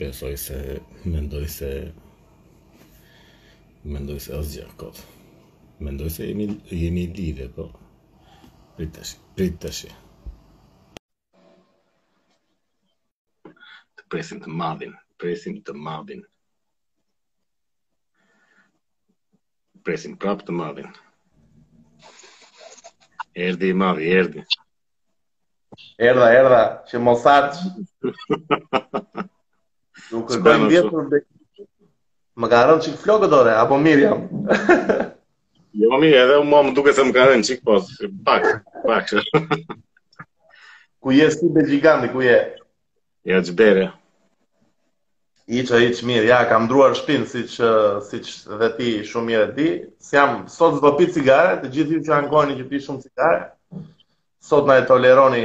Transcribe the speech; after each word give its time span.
besoj 0.00 0.36
se 0.36 0.80
mendoj 1.04 1.44
se 1.52 1.68
mendoj 3.84 4.20
se 4.26 4.32
asgjë 4.36 4.62
kot. 4.80 5.00
Mendoj 5.84 6.08
se 6.14 6.28
jemi 6.28 6.46
jemi 6.72 7.02
lidhe, 7.16 7.46
po. 7.56 7.66
Pritesh, 8.78 9.10
pritesh. 9.36 9.82
Të 13.42 14.06
presim 14.14 14.40
të 14.44 14.52
madhin, 14.62 14.94
të 15.02 15.20
presim 15.24 15.58
të 15.68 15.74
madhin. 15.88 16.24
Presim 19.84 20.16
prap 20.22 20.46
të 20.48 20.54
madhin. 20.62 20.88
Erdi 23.48 23.72
i 23.72 23.76
madhi, 23.84 24.08
erdi. 24.22 24.46
Erda, 26.10 26.32
erda, 26.40 26.62
që 26.90 27.02
mosatë. 27.08 27.66
Nuk 30.10 30.30
e 30.34 30.40
kam 30.42 30.66
vjetur 30.70 31.04
bek. 31.10 31.24
Më 32.40 32.46
ka 32.52 32.60
rënë 32.66 32.82
çik 32.84 32.96
flokë 33.04 33.28
dorë 33.32 33.54
apo 33.62 33.78
mirë 33.78 34.04
jam. 34.08 34.28
Jo 35.80 35.86
mirë, 36.02 36.16
edhe 36.24 36.36
unë 36.42 36.60
më 36.66 36.70
duket 36.74 36.96
se 36.98 37.02
më 37.06 37.12
ka 37.14 37.24
rënë 37.28 37.46
çik 37.46 37.60
po, 37.68 37.76
pak, 38.26 38.42
pak. 38.86 39.12
ku 41.00 41.12
je 41.14 41.26
ti 41.38 41.46
be 41.54 41.62
giganti, 41.68 42.08
ku 42.10 42.18
je? 42.26 42.38
Ja 43.30 43.38
xberë. 43.44 43.84
I 45.48 45.60
Iqë, 45.62 45.78
i 46.02 46.06
mirë, 46.10 46.26
ja, 46.32 46.40
kam 46.50 46.66
druar 46.70 46.96
shpinë, 46.98 47.28
si 47.30 47.44
që, 47.54 47.70
si 48.10 48.20
që 48.26 48.58
dhe 48.64 48.68
ti 48.80 48.88
shumë 49.12 49.30
mirë 49.30 49.44
e 49.46 49.52
ti. 49.60 49.68
Së 50.08 50.18
jam, 50.18 50.34
sot 50.50 50.80
zdo 50.80 50.90
pi 50.98 51.06
cigare, 51.14 51.60
të 51.62 51.70
gjithë 51.76 51.94
ju 51.96 52.02
që 52.08 52.14
janë 52.16 52.58
që 52.64 52.68
pi 52.72 52.82
shumë 52.88 53.04
cigare, 53.06 53.52
sot 54.50 54.66
na 54.66 54.80
e 54.82 54.86
toleroni 54.90 55.44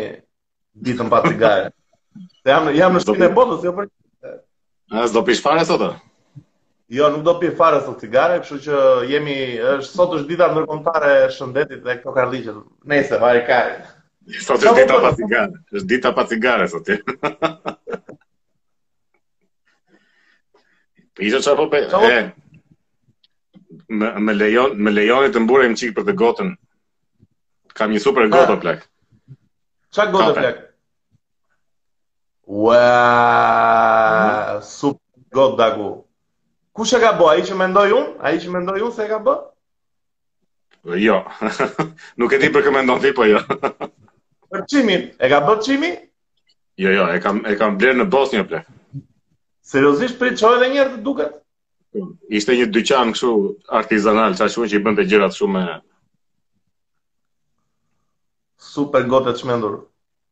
ditën 0.73 1.14
pa 1.14 1.22
cigare. 1.30 1.70
Se 2.42 2.50
jam 2.50 2.98
në 2.98 3.06
shpinë 3.06 3.30
e 3.30 3.34
botës, 3.38 3.61
jo 3.70 3.78
për 3.78 3.94
A 4.89 5.08
s'do 5.09 5.23
pish 5.25 5.41
fare 5.41 5.66
sot? 5.66 5.83
Jo, 6.94 7.09
nuk 7.09 7.23
do 7.25 7.33
pi 7.39 7.50
fare 7.55 7.80
sot 7.81 7.97
cigare, 8.00 8.38
kështu 8.44 8.58
që 8.66 8.80
jemi 9.09 9.36
është 9.66 9.89
sot 9.89 10.11
është 10.19 10.27
dita 10.30 10.50
ndërkombëtare 10.52 11.14
e 11.23 11.31
shëndetit 11.33 11.80
dhe 11.88 11.95
këto 12.02 12.11
karliqe. 12.14 12.53
Nëse 12.92 13.17
vaje 13.23 13.42
ka. 13.47 13.61
Sot 14.42 14.61
është 14.61 14.83
dita 14.83 15.00
pa 15.02 15.11
cigare. 15.17 15.61
Është 15.73 15.89
dita 15.94 16.11
pa 16.19 16.25
cigare 16.30 16.67
sot. 16.73 16.92
Pizza 21.17 21.42
çfarë 21.42 21.58
po 21.58 21.66
pe? 21.73 22.14
Më 23.89 24.14
më 24.30 24.38
lejon, 24.44 24.77
më 24.86 24.94
lejoni 24.99 25.33
të 25.33 25.42
mburem 25.45 25.73
çik 25.80 25.95
për 25.97 26.05
të 26.09 26.16
gotën. 26.22 26.53
Kam 27.75 27.92
një 27.97 28.03
super 28.05 28.30
gotë 28.31 28.59
plak. 28.61 28.86
Çfarë 29.95 30.14
gotë 30.20 30.38
plak? 30.38 30.61
Wow. 32.45 33.95
Super 34.61 35.02
god 35.31 35.58
dagu. 35.58 35.89
Kush 36.75 36.95
e 36.95 37.00
ka 37.00 37.14
bë? 37.17 37.25
Ai 37.31 37.44
që 37.48 37.58
mendoi 37.58 37.92
un, 37.95 38.06
ai 38.22 38.38
që 38.39 38.52
mendoi 38.53 38.81
un 38.84 38.92
se 38.94 39.06
e 39.06 39.11
ka 39.11 39.20
bë? 39.23 39.36
Jo. 41.02 41.22
Nuk 42.20 42.36
e 42.36 42.39
di 42.44 42.50
për 42.53 42.67
kë 42.67 42.73
mendon 42.76 43.02
ti, 43.03 43.14
po 43.16 43.26
jo. 43.28 43.39
për 44.52 44.66
çimin, 44.72 45.08
e 45.17 45.30
ka 45.31 45.39
bë 45.48 45.56
çimi? 45.64 45.92
Jo, 46.81 46.92
jo, 46.92 47.08
e 47.16 47.20
kam 47.23 47.42
e 47.48 47.56
kam 47.59 47.78
bler 47.80 47.95
në 47.95 48.09
Bosnjë 48.11 48.44
ble. 48.52 48.61
Seriozisht 49.66 50.20
prit 50.20 50.38
çoj 50.39 50.59
edhe 50.59 50.70
një 50.73 50.80
herë 50.83 50.94
të 50.98 51.03
duket? 51.08 51.42
Ishte 52.38 52.58
një 52.59 52.67
dyqan 52.76 53.14
kështu 53.16 53.31
artizanal, 53.80 54.36
çka 54.38 54.50
shumë 54.53 54.72
që 54.73 54.80
i 54.81 54.86
bënte 54.88 55.08
gjërat 55.09 55.38
shumë 55.39 55.64
Super 58.66 59.06
gotë 59.08 59.31
të 59.31 59.39
shmendur. 59.42 59.80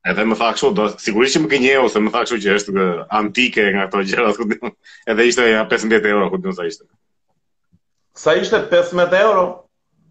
Edhe 0.04 0.24
më 0.28 0.36
tha 0.36 0.48
kështu, 0.56 0.70
do 0.78 0.86
sigurisht 1.02 1.38
që 1.38 1.42
më 1.42 1.50
gënje 1.52 1.76
ose 1.82 2.00
më 2.04 2.12
tha 2.14 2.22
kështu 2.26 2.38
që 2.46 2.54
është 2.60 2.88
antike 3.20 3.64
nga 3.76 3.86
ato 3.88 4.02
gjëra 4.08 4.34
ku 4.36 4.48
Edhe 5.14 5.28
ishte 5.30 5.46
ja 5.48 5.62
15 5.74 6.10
euro 6.10 6.26
ku 6.34 6.40
diun 6.44 6.56
sa 6.58 6.66
ishte. 6.72 6.84
Sa 8.24 8.34
ishte 8.42 8.60
15 8.74 9.16
euro? 9.22 9.44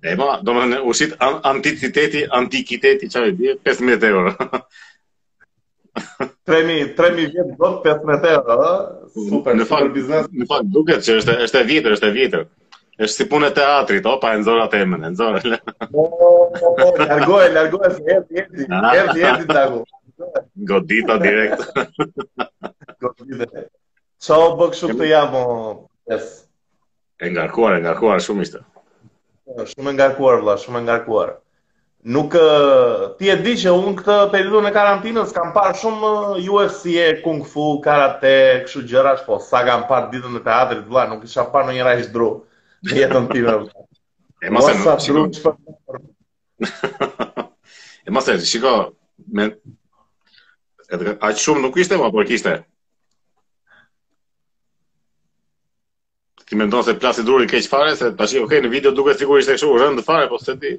E 0.03 0.15
ma, 0.19 0.39
do 0.41 0.55
më 0.57 0.63
thënë, 0.65 0.79
ushit 0.93 1.13
an 1.27 1.37
anticiteti, 1.53 2.25
antikiteti, 2.41 3.11
bje, 3.37 3.53
15 3.69 4.09
euro. 4.09 4.33
3000 6.49 6.95
3000 7.03 7.29
vjet 7.37 7.53
do 7.61 7.71
15 7.85 8.27
euro, 8.33 8.59
super. 9.29 9.55
Në 9.61 9.69
fakt 9.75 9.93
biznes, 9.99 10.27
në 10.41 10.49
fakt 10.55 10.73
duket 10.73 11.05
që 11.07 11.19
është 11.21 11.37
është 11.47 11.61
e 11.61 11.65
vjetër, 11.75 11.99
është 11.99 12.09
e 12.13 12.17
vjetër 12.19 12.49
është 13.03 13.23
si 13.23 13.27
punë 13.31 13.49
teatrit, 13.57 14.07
o, 14.07 14.17
pa 14.23 14.31
e 14.35 14.39
nëzora 14.41 14.69
të 14.71 14.81
emën, 14.85 15.09
e 15.09 15.87
po, 15.93 16.05
Largoj, 17.01 17.49
largoj, 17.57 17.91
se 17.97 18.03
jeti, 18.07 18.41
jeti, 18.41 18.67
jeti, 18.69 19.21
jeti, 19.21 20.43
Godita 20.69 21.17
direkt. 21.19 21.63
Godita. 23.03 23.65
Qo 24.23 24.37
bë 24.61 24.69
këshu 24.75 24.91
të 25.01 25.09
jamë, 25.11 25.41
yes. 26.13 26.29
E 27.23 27.31
ngarkuar, 27.35 27.81
e 27.81 27.87
ngarkuar, 27.87 28.21
shumë 28.23 28.45
ishte. 28.47 28.61
Po, 29.47 29.65
shumë 29.73 29.95
e 29.95 29.97
ngarkuar, 29.97 30.45
vla, 30.45 30.55
shumë 30.63 30.79
e 30.79 30.87
ngarkuar. 30.87 31.35
Nuk 32.17 32.35
ti 33.19 33.29
e 33.31 33.35
di 33.47 33.53
që 33.63 33.73
unë 33.79 33.93
këtë 34.01 34.15
periudhën 34.33 34.65
në 34.67 34.71
karantinës 34.75 35.35
kam 35.35 35.53
parë 35.55 35.75
shumë 35.79 36.13
UFC, 36.51 36.89
kung 37.23 37.43
fu, 37.47 37.77
karate, 37.85 38.33
kështu 38.67 38.85
gjëra, 38.93 39.17
po 39.27 39.39
sa 39.43 39.63
kam 39.67 39.87
parë 39.91 40.11
ditën 40.15 40.35
në 40.39 40.43
teatrit, 40.47 40.87
vëlla, 40.87 41.09
nuk 41.13 41.27
isha 41.29 41.45
parë 41.55 41.71
në 41.73 41.79
një 41.81 41.91
rajsh 41.91 42.11
dru 42.15 42.33
në 42.87 42.97
jetën 43.03 43.29
ti 43.33 43.41
me 43.47 43.53
E 44.45 44.51
ma 44.51 44.61
se, 44.65 44.73
shiko... 44.99 45.55
e 48.07 48.11
ma 48.11 48.21
se, 48.27 48.33
shiko, 48.43 48.71
me... 49.39 49.45
Edhe, 50.93 51.15
aqë 51.21 51.39
shumë 51.45 51.63
nuk 51.63 51.77
ishte, 51.79 51.95
ma 52.01 52.09
por 52.11 52.27
kishte? 52.27 52.57
Ti 56.43 56.59
me 56.59 56.67
ndonë 56.67 56.89
se 56.89 56.97
plasit 56.99 57.25
druri 57.25 57.47
keq 57.53 57.69
fare, 57.71 57.95
se 57.97 58.11
të 58.11 58.27
okej, 58.27 58.43
okay, 58.49 58.63
në 58.67 58.71
video 58.75 58.91
duke 58.99 59.15
sigur 59.23 59.39
ishte 59.39 59.55
shumë 59.63 59.79
rëndë 59.85 60.05
fare, 60.09 60.27
po 60.35 60.41
se 60.43 60.57
ti... 60.59 60.75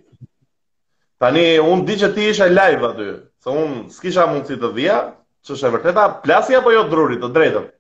Tani, 1.23 1.45
unë 1.63 1.87
di 1.87 1.95
që 2.03 2.09
ti 2.17 2.27
isha 2.33 2.49
live 2.51 2.89
aty, 2.91 3.07
se 3.39 3.55
unë 3.63 3.87
s'kisha 3.95 4.27
mundësi 4.33 4.59
të 4.59 4.73
dhja, 4.75 4.99
që 5.47 5.55
shë 5.61 5.69
e 5.71 5.75
vërteta, 5.77 6.09
plasja 6.27 6.59
apo 6.59 6.71
jo 6.75 6.83
druri, 6.91 7.15
të 7.23 7.31
drejtëm? 7.39 7.71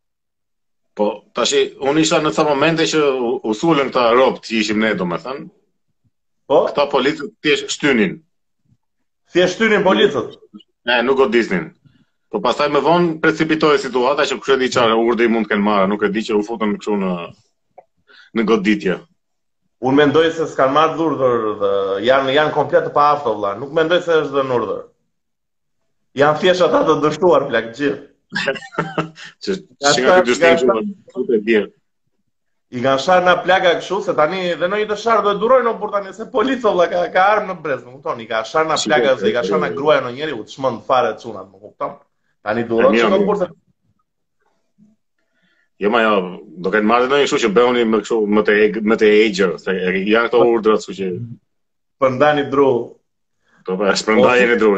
Po, 0.97 1.07
tashi, 1.33 1.59
unë 1.89 2.03
isha 2.05 2.19
në 2.21 2.31
të 2.37 2.43
momente 2.45 2.85
që 2.89 2.99
usullën 3.51 3.87
këta 3.89 4.01
ropë 4.17 4.43
që 4.45 4.51
ishim 4.59 4.81
ne, 4.83 4.91
do 4.99 5.07
me 5.09 5.17
thënë. 5.23 5.47
Po? 6.49 6.59
Këta 6.69 6.85
politët 6.91 7.31
të 7.31 7.47
tjeshtë 7.47 7.73
shtynin. 7.75 8.13
Si 9.33 9.41
e 9.41 9.47
shtynin 9.49 9.85
politët? 9.87 10.35
Ne, 10.85 10.99
nuk 11.07 11.23
o 11.23 11.27
disnin. 11.33 11.65
Po, 12.29 12.41
pas 12.45 12.59
taj 12.59 12.69
me 12.73 12.81
vonë, 12.85 13.15
precipitojë 13.23 13.81
situata 13.87 14.27
që 14.29 14.37
kështë 14.41 14.59
e 14.59 14.61
di 14.65 14.69
qarë 14.75 14.99
urdi 15.05 15.31
mund 15.33 15.49
të 15.49 15.55
kënë 15.55 15.67
marë, 15.69 15.89
nuk 15.93 16.05
e 16.05 16.11
di 16.13 16.23
që 16.29 16.37
u 16.37 16.45
futën 16.45 16.77
në 16.77 16.99
në, 17.05 17.11
në 18.37 18.45
goditja. 18.53 18.99
Unë 19.83 19.99
mendoj 20.03 20.27
se 20.37 20.45
s'kan 20.53 20.71
marë 20.77 20.95
dhurëdër 20.99 21.41
dhe 21.63 21.71
janë, 22.05 22.37
janë 22.37 22.53
komplet 22.55 22.93
pa 22.95 23.09
aftë, 23.17 23.33
vla. 23.41 23.55
nuk 23.61 23.73
mendoj 23.79 23.99
se 24.05 24.21
është 24.21 24.37
dhe 24.37 24.45
në 24.49 24.57
urdër. 24.61 24.85
Janë 26.21 26.39
fjesha 26.45 26.69
ta 26.75 26.85
të 26.87 26.99
dërshuar, 27.07 27.49
plakë 27.49 27.77
gjithë 27.81 28.01
që 28.33 29.55
shkëngë 29.55 30.19
të 30.19 30.25
gjështim 30.27 30.61
që 30.63 30.75
të 31.13 31.25
të 31.29 31.39
bjerë. 31.47 31.71
I 32.73 32.81
nga 32.81 32.93
sharë 32.97 33.25
nga 33.27 33.33
plaka 33.45 33.71
këshu, 33.79 33.99
se 34.01 34.15
tani 34.17 34.39
dhe 34.57 34.69
në 34.71 34.79
i 34.81 34.85
të 34.89 34.95
sharë 35.03 35.23
dhe 35.27 35.33
durojnë 35.43 35.67
në 35.69 35.73
burtani, 35.81 36.13
se 36.17 36.25
polico 36.33 36.71
vla 36.73 36.87
ka, 36.89 37.03
ka 37.13 37.25
armë 37.35 37.51
në 37.51 37.55
brezë, 37.65 37.83
më 37.85 37.91
kuptonë, 37.97 38.23
i 38.23 38.29
ka 38.31 38.39
sharë 38.49 38.69
nga 38.71 38.77
plaka 38.87 39.11
dhe 39.19 39.29
i 39.29 39.35
ka 39.35 39.43
sharë 39.45 39.61
nga 39.61 39.69
gruaja 39.75 40.05
në 40.07 40.13
njeri, 40.15 40.37
u 40.39 40.47
të 40.47 40.55
shmënë 40.57 40.81
fare 40.87 41.11
të 41.13 41.21
cunat, 41.27 41.51
më 41.51 41.61
kuptonë, 41.67 41.99
tani 42.47 42.65
durojnë 42.71 43.03
që 43.03 43.11
në 43.13 43.19
burtani. 43.27 43.59
Jo, 45.83 45.91
ma 45.93 46.01
jo, 46.01 46.15
do 46.65 46.73
këtë 46.73 46.89
marrë 46.89 47.11
në 47.13 47.21
një 47.21 47.29
shu 47.29 47.41
që 47.45 47.53
i 47.83 47.85
më, 47.85 47.99
këshu, 48.07 48.19
më, 48.39 48.43
të, 48.47 48.57
e, 48.65 48.67
më 48.89 48.97
të 49.03 49.13
se 49.67 49.77
janë 49.77 50.25
këto 50.33 50.43
urdrat, 50.55 50.81
su 50.89 50.97
që... 50.97 51.13
Përndani 52.03 52.41
dru. 52.51 52.65
Po, 53.65 53.73
e 53.73 53.77
pra, 53.79 53.91
shpërndaj 53.99 54.41
po, 54.49 54.55
dru. 54.63 54.75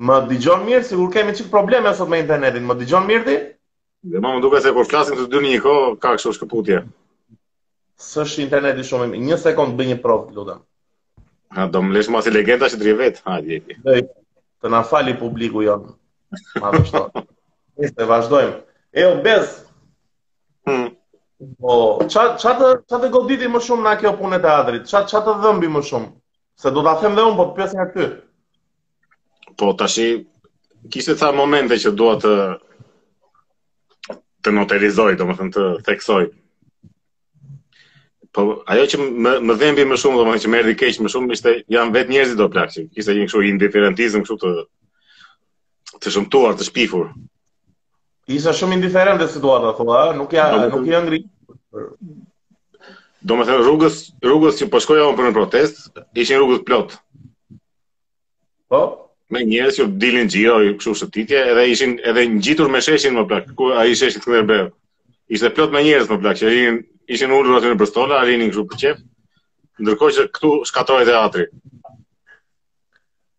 Më 0.00 0.14
dëgjon 0.30 0.62
mirë, 0.64 0.84
sigur 0.88 1.10
kemi 1.12 1.34
çik 1.36 1.50
probleme 1.52 1.90
sot 1.96 2.08
me 2.08 2.18
internetin. 2.22 2.64
Më 2.64 2.74
dëgjon 2.80 3.04
mirë 3.08 3.24
ti? 3.26 3.34
Dhe 4.12 4.20
më 4.24 4.38
duket 4.40 4.64
se 4.64 4.70
kur 4.72 4.86
flasim 4.88 5.18
të 5.18 5.26
dy 5.28 5.40
në 5.44 5.48
një 5.52 5.58
kohë, 5.64 5.90
ka 6.00 6.14
kështu 6.16 6.32
shkëputje. 6.38 6.78
S'është 8.04 8.44
interneti 8.46 8.84
shumë 8.90 9.10
mirë. 9.10 9.22
Një 9.26 9.38
sekond 9.42 9.74
bëj 9.76 9.90
një 9.90 9.96
provë, 10.04 10.32
lutem. 10.38 10.62
Ha, 11.52 11.66
do 11.74 11.82
më 11.84 11.92
lësh 11.98 12.08
më 12.14 12.22
si 12.24 12.32
legjenda 12.32 12.70
si 12.72 12.78
drivet, 12.80 13.20
ha 13.26 13.34
Dhej, 13.44 14.06
Të 14.62 14.70
na 14.72 14.80
fali 14.88 15.12
publiku 15.20 15.66
jonë, 15.66 15.92
Ma 16.64 16.72
vështoj. 16.78 17.20
Nisë 17.82 18.08
vazhdojmë. 18.14 18.56
E 19.04 19.06
o, 19.10 19.12
bez. 19.24 19.52
Hmm. 20.68 20.88
Po, 21.60 21.76
ça 22.12 22.36
ça 22.40 22.52
të 22.58 22.66
ça 22.90 22.98
të 23.00 23.08
goditi 23.14 23.48
më 23.48 23.60
shumë 23.68 23.84
na 23.88 23.94
kjo 24.00 24.14
punë 24.18 24.40
teatrit. 24.44 24.88
Ça 24.88 25.04
ça 25.08 25.20
të 25.24 25.36
dhëmbi 25.44 25.68
më 25.76 25.84
shumë. 25.90 26.10
Se 26.60 26.72
do 26.76 26.84
ta 26.88 26.96
them 27.04 27.16
dhe 27.16 27.28
un, 27.28 27.36
po 27.36 27.48
të 27.50 27.56
pyesin 27.60 27.84
aty 27.86 28.08
po 29.60 29.76
tashi 29.76 30.24
kishte 30.88 31.14
tha 31.20 31.28
momente 31.36 31.76
që 31.76 31.92
dua 31.92 32.14
të 32.16 32.30
të 34.40 34.52
noterizoj, 34.56 35.18
domethënë 35.20 35.50
të 35.52 35.62
theksoj. 35.84 36.22
Po 38.32 38.44
ajo 38.72 38.86
që 38.92 39.00
më 39.04 39.34
më 39.50 39.56
dhembi 39.60 39.84
më 39.90 39.98
shumë 40.00 40.20
domethënë 40.22 40.44
që 40.44 40.52
më 40.52 40.60
erdhi 40.62 40.76
keq 40.80 41.00
më 41.04 41.12
shumë 41.12 41.36
ishte 41.36 41.52
janë 41.76 41.94
vetë 41.98 42.14
njerëzit 42.14 42.40
do 42.40 42.48
plaçi. 42.54 42.86
Kishte 42.94 43.18
një 43.18 43.26
kështu 43.28 43.42
indiferentizëm 43.50 44.24
kështu 44.24 44.38
të 44.40 44.52
të 46.00 46.12
shëmtuar, 46.14 46.56
të 46.56 46.68
shpifur. 46.70 47.10
Isha 48.32 48.54
shumë 48.56 48.78
indiferent 48.78 49.20
te 49.20 49.28
situata 49.34 49.74
ato, 49.74 49.84
nuk 50.16 50.32
ja 50.38 50.48
nuk, 50.62 50.78
nuk 50.78 50.88
ja 50.88 51.02
ngri. 51.04 51.20
Domethënë 53.20 53.60
rrugës 53.66 53.98
rrugës 54.24 54.62
që 54.64 54.70
po 54.72 54.80
shkoja 54.80 55.04
unë 55.10 55.20
për 55.20 55.28
në 55.28 55.36
protest, 55.36 55.86
ishin 56.24 56.40
rrugës 56.40 56.64
plot. 56.68 56.96
Po, 58.70 58.84
me 59.30 59.44
njerëz 59.46 59.76
që 59.78 59.84
dilin 60.02 60.26
xhiro 60.30 60.56
kështu 60.78 60.94
së 61.00 61.06
edhe 61.40 61.64
ishin 61.70 61.92
edhe 62.10 62.24
ngjitur 62.32 62.70
me 62.72 62.80
sheshin 62.82 63.14
më 63.14 63.22
plak 63.30 63.44
ku 63.58 63.68
ai 63.78 63.94
sheshi 63.94 64.18
i 64.18 64.22
thënë 64.24 64.46
bëu 64.50 64.66
ishte 65.36 65.52
plot 65.54 65.72
me 65.76 65.82
njerëz 65.86 66.10
më 66.10 66.18
plak 66.24 66.36
që 66.40 66.46
ishin 66.50 66.78
ishin 67.14 67.34
ulur 67.38 67.58
aty 67.60 67.70
në 67.70 67.78
Bristol 67.78 68.12
a 68.16 68.24
rinin 68.26 68.50
kështu 68.50 68.66
për 68.72 68.80
çep 68.82 69.02
ndërkohë 69.84 70.16
që 70.16 70.24
këtu 70.34 70.50
shkatoi 70.72 71.04
teatri 71.12 71.46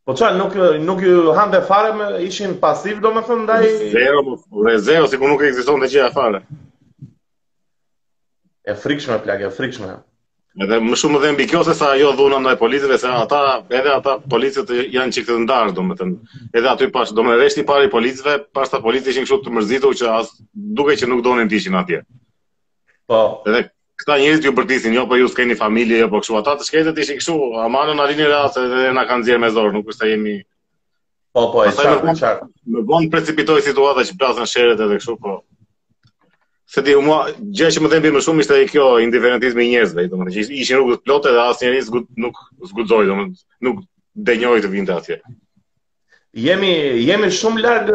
po 0.07 0.15
çfarë 0.15 0.37
nuk 0.39 0.55
nuk 0.87 1.03
ju 1.03 1.35
hande 1.41 1.61
fare 1.67 1.91
me 1.99 2.07
ishin 2.29 2.55
pasiv 2.63 3.03
domethënë 3.03 3.43
ndaj 3.49 3.67
zero 3.97 4.23
më 4.47 4.77
zero 4.87 5.11
sikur 5.11 5.27
nuk 5.35 5.43
ekzistonte 5.49 5.91
gjëja 5.91 6.13
fare 6.15 6.45
e 8.73 8.77
frikshme 8.85 9.19
plak 9.27 9.43
e 9.43 9.51
frikshme 9.59 9.91
Edhe 10.59 10.77
më 10.83 10.97
shumë 10.99 11.19
dhe 11.23 11.29
mbi 11.31 11.45
kjo 11.47 11.61
se 11.63 11.73
sa 11.79 11.93
ajo 11.95 12.09
dhuna 12.19 12.37
ndaj 12.43 12.57
policëve 12.59 12.97
se 12.99 13.07
ata 13.15 13.37
edhe 13.77 13.91
ata 13.93 14.17
policët 14.33 14.73
janë 14.91 15.15
çikë 15.15 15.29
të 15.29 15.35
ndarë 15.45 15.75
domethënë. 15.77 16.39
Edhe 16.59 16.67
aty 16.71 16.89
pas 16.95 17.07
domethënë 17.15 17.39
vesh 17.43 17.55
ti 17.59 17.63
parë 17.69 17.91
policëve, 17.93 18.33
pastaj 18.57 18.81
policët 18.83 19.13
ishin 19.13 19.23
kështu 19.29 19.37
të 19.45 19.53
mërzitur 19.57 19.95
që 20.01 20.09
as 20.17 20.33
duke 20.79 20.97
që 20.99 21.07
nuk 21.13 21.23
donin 21.27 21.47
të 21.51 21.55
ishin 21.61 21.77
atje. 21.81 22.01
Po. 23.07 23.21
Edhe 23.47 23.63
këta 24.03 24.17
njerëz 24.25 24.43
ju 24.49 24.53
bërtisin, 24.57 24.97
jo 24.99 25.05
po 25.13 25.21
ju 25.21 25.31
s'keni 25.31 25.55
familje, 25.61 26.01
jo 26.03 26.09
po 26.11 26.19
kështu 26.25 26.39
ata 26.41 26.57
të 26.59 26.67
shkëndet 26.67 26.99
ishin 27.05 27.21
kështu, 27.21 27.37
amanon 27.69 28.01
na 28.01 28.09
rinë 28.11 28.27
rast 28.33 28.59
edhe 28.65 28.91
na 28.99 29.05
kanë 29.07 29.29
xhir 29.29 29.39
me 29.45 29.53
zor, 29.55 29.71
nuk 29.77 29.87
është 29.95 30.03
se 30.03 30.11
jemi 30.15 30.35
Po 31.31 31.47
po, 31.53 31.63
është 31.71 31.97
çfarë. 32.19 32.51
Më 32.75 32.85
vonë 32.91 33.11
precipitoi 33.13 33.61
situata 33.69 34.03
që 34.09 34.19
plasën 34.19 34.51
sheret 34.55 34.83
edhe 34.83 34.99
kështu 34.99 35.15
po 35.23 35.39
se 36.71 36.83
u 36.97 37.03
mua 37.03 37.25
gjë 37.51 37.69
që 37.75 37.81
më 37.83 37.97
mbi 37.99 38.09
më 38.15 38.19
shumë 38.23 38.43
ishte 38.45 38.57
kjo 38.71 38.85
indiferentizmi 39.03 39.65
i 39.65 39.71
njerëzve, 39.73 40.05
domethënë 40.07 40.35
që 40.37 40.53
ishin 40.63 40.77
rrugët 40.79 41.01
plotë 41.03 41.33
dhe 41.35 41.41
asnjëri 41.51 41.81
zgut 41.83 42.05
nuk 42.23 42.37
zgudzoi, 42.69 43.07
domethënë 43.09 43.67
nuk 43.67 43.81
dënjoi 44.29 44.61
të 44.63 44.69
vinte 44.71 44.93
atje. 44.95 45.17
Jemi 46.45 46.69
jemi 47.09 47.27
shumë 47.35 47.63
larg 47.65 47.91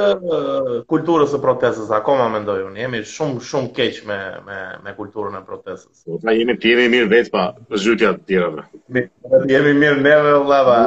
kulturës 0.93 1.33
së 1.33 1.41
protestës 1.41 1.95
akoma 2.01 2.27
mendoj 2.35 2.59
unë. 2.67 2.83
Jemi 2.83 3.01
shumë 3.15 3.41
shumë 3.49 3.73
keq 3.79 4.03
me 4.11 4.19
me 4.51 4.59
me 4.85 4.95
kulturën 4.99 5.39
e 5.39 5.43
protestës. 5.49 6.05
Po 6.05 6.21
pra, 6.21 6.37
jemi 6.37 6.59
ti 6.61 6.75
jemi 6.77 6.91
mirë 6.99 7.09
vetë 7.15 7.33
pa 7.33 7.47
zhytja 7.81 8.13
të 8.19 8.27
tjera. 8.29 8.53
Pra. 8.59 9.07
jemi 9.55 9.73
mirë 9.81 10.05
neve 10.05 10.37
valla. 10.53 10.83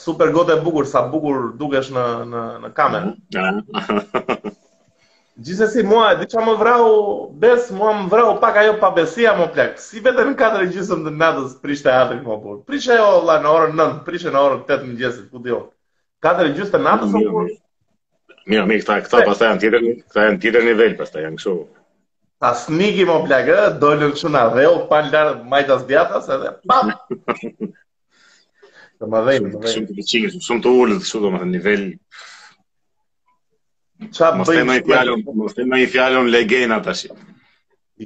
Super 0.00 0.32
gotë 0.38 0.56
e 0.56 0.64
bukur, 0.64 0.88
sa 0.96 1.04
bukur 1.12 1.52
dukesh 1.60 1.92
në 1.98 2.08
në 2.32 2.46
në 2.64 2.72
kamerë. 2.80 3.14
Gjithsesi 5.34 5.82
mua 5.82 6.12
di 6.14 6.28
çamë 6.30 6.52
vrau, 6.62 6.84
bes 7.42 7.66
mua 7.74 7.90
më 7.98 8.04
vrau 8.12 8.28
pak 8.42 8.56
ajo 8.60 8.74
pa 8.78 8.92
besia 8.94 9.32
më 9.34 9.48
plak. 9.54 9.72
Si 9.82 9.98
vetë 10.02 10.28
në 10.30 10.34
katër 10.38 10.68
gjysmë 10.70 11.08
të 11.08 11.12
natës 11.18 11.56
prishte 11.62 11.90
atë 11.90 12.20
më 12.22 12.36
bot. 12.42 12.60
Prishte 12.70 12.92
ajo 12.94 13.08
valla 13.16 13.40
në 13.42 13.48
orën 13.50 13.72
9, 13.82 13.96
prishte 14.06 14.30
në 14.30 14.42
orën 14.46 14.60
8 14.62 14.84
mëngjesit, 14.86 15.26
ku 15.32 15.40
diot. 15.42 15.66
Katër 16.22 16.52
gjysmë 16.54 16.70
të 16.76 16.80
natës 16.86 17.16
apo? 17.18 17.42
Mirë, 18.46 18.66
mirë, 18.70 18.82
kta 18.84 18.98
këta 19.06 19.22
pastaj 19.28 19.50
janë 19.50 19.62
tjetër, 19.64 19.86
këta 20.06 20.26
janë 20.28 20.38
tjetër 20.44 20.66
nivel 20.70 20.94
pastaj 21.02 21.26
janë 21.26 21.40
kështu. 21.42 21.54
Ta 22.44 22.52
sniki 22.62 23.06
më 23.10 23.16
plak, 23.26 23.50
ë, 23.58 23.64
dolën 23.82 24.14
kështu 24.14 24.30
na 24.38 24.44
dheu 24.54 24.78
pa 24.92 25.00
lart 25.10 25.40
majtas 25.50 25.82
djatas 25.88 26.28
edhe 26.36 26.54
pa. 26.62 26.78
Domave, 29.02 29.40
domave. 29.50 29.74
Shumë 29.74 29.96
të 29.98 30.06
çikës, 30.12 30.38
shumë 30.46 30.62
të 30.68 30.76
ulët 30.84 31.02
kështu 31.02 31.24
domethënë 31.26 31.56
nivel. 31.58 31.84
Qa 34.14 34.32
mos 34.34 34.48
të 34.50 34.62
në 34.66 34.80
i 34.82 35.22
mos 35.38 35.54
të 35.54 35.64
në 35.70 35.78
i 35.84 35.86
fjallon 35.90 36.30
legena 36.30 36.78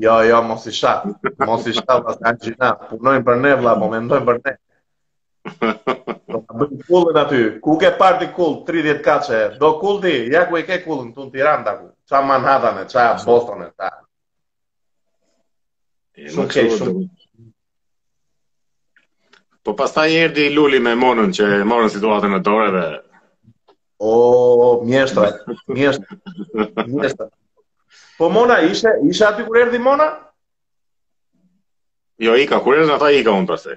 Jo, 0.05 0.19
jo, 0.29 0.43
mos 0.45 0.67
i 0.69 0.73
shak, 0.77 1.05
mos 1.49 1.65
i 1.67 1.73
shak, 1.73 2.03
mos 2.05 2.19
janë 2.21 2.39
gjina, 2.45 2.69
punojnë 2.91 3.25
për 3.25 3.39
ne, 3.41 3.53
vla, 3.57 3.73
po 3.81 3.87
me 3.89 4.03
mdojnë 4.05 4.27
për 4.29 4.41
ne. 4.45 4.53
Do 6.33 6.43
të 6.43 6.57
bëjnë 6.61 6.83
kullën 6.91 7.21
aty, 7.23 7.39
ku 7.65 7.77
ke 7.81 7.93
parti 8.03 8.29
kull, 8.37 8.59
30 8.69 9.01
kache, 9.07 9.39
do 9.63 9.71
kullti, 9.81 10.13
ja 10.35 10.43
ku 10.51 10.59
e 10.61 10.67
ke 10.69 10.77
kullën, 10.85 11.09
tu 11.17 11.25
në 11.25 11.33
Tiranë 11.39 11.65
të 11.67 11.73
aku, 11.73 11.89
qa 12.13 12.21
Manhattan 12.29 12.83
e, 12.83 12.85
qa 12.93 13.07
Boston 13.25 13.65
e, 13.65 13.71
ta. 13.81 13.89
Shumë 16.37 16.69
shumë. 16.77 17.09
Po 19.65 19.73
pastaj 19.81 20.19
erdhi 20.27 20.51
Luli 20.53 20.83
me 20.85 20.93
Monën 21.01 21.33
që 21.33 21.63
morën 21.65 21.97
situatën 21.97 22.37
në 22.37 22.43
dorë 22.49 22.69
dhe 22.77 22.87
O, 23.99 24.85
mjeshtra, 24.85 25.33
mjeshtra, 25.69 26.07
mjeshtra. 26.87 27.29
Po 28.19 28.31
Mona, 28.31 28.61
ishe, 28.63 28.89
ishe 29.11 29.25
ati 29.27 29.43
kur 29.47 29.59
erdi 29.59 29.79
Mona? 29.79 30.07
Jo, 32.19 32.37
Ika, 32.43 32.61
kur 32.63 32.79
erdi 32.79 32.93
në 32.93 32.99
ta 33.01 33.11
Ika 33.17 33.35
unë 33.35 33.51
përse. 33.51 33.75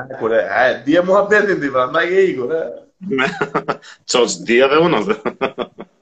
A, 0.00 0.04
kur 0.20 0.34
e, 0.36 0.42
a, 0.60 0.66
dje 0.86 1.02
mua 1.08 1.22
për 1.30 1.48
të 1.48 1.56
ndi, 1.58 1.70
pra, 1.72 1.86
nda 1.90 2.04
ke 2.10 2.26
Iku, 2.32 2.48
e. 2.58 2.60
Me, 3.08 3.28
qo 4.12 4.22
dje 4.50 4.70
dhe 4.72 4.82
unë, 4.84 5.00
zë. 5.08 5.16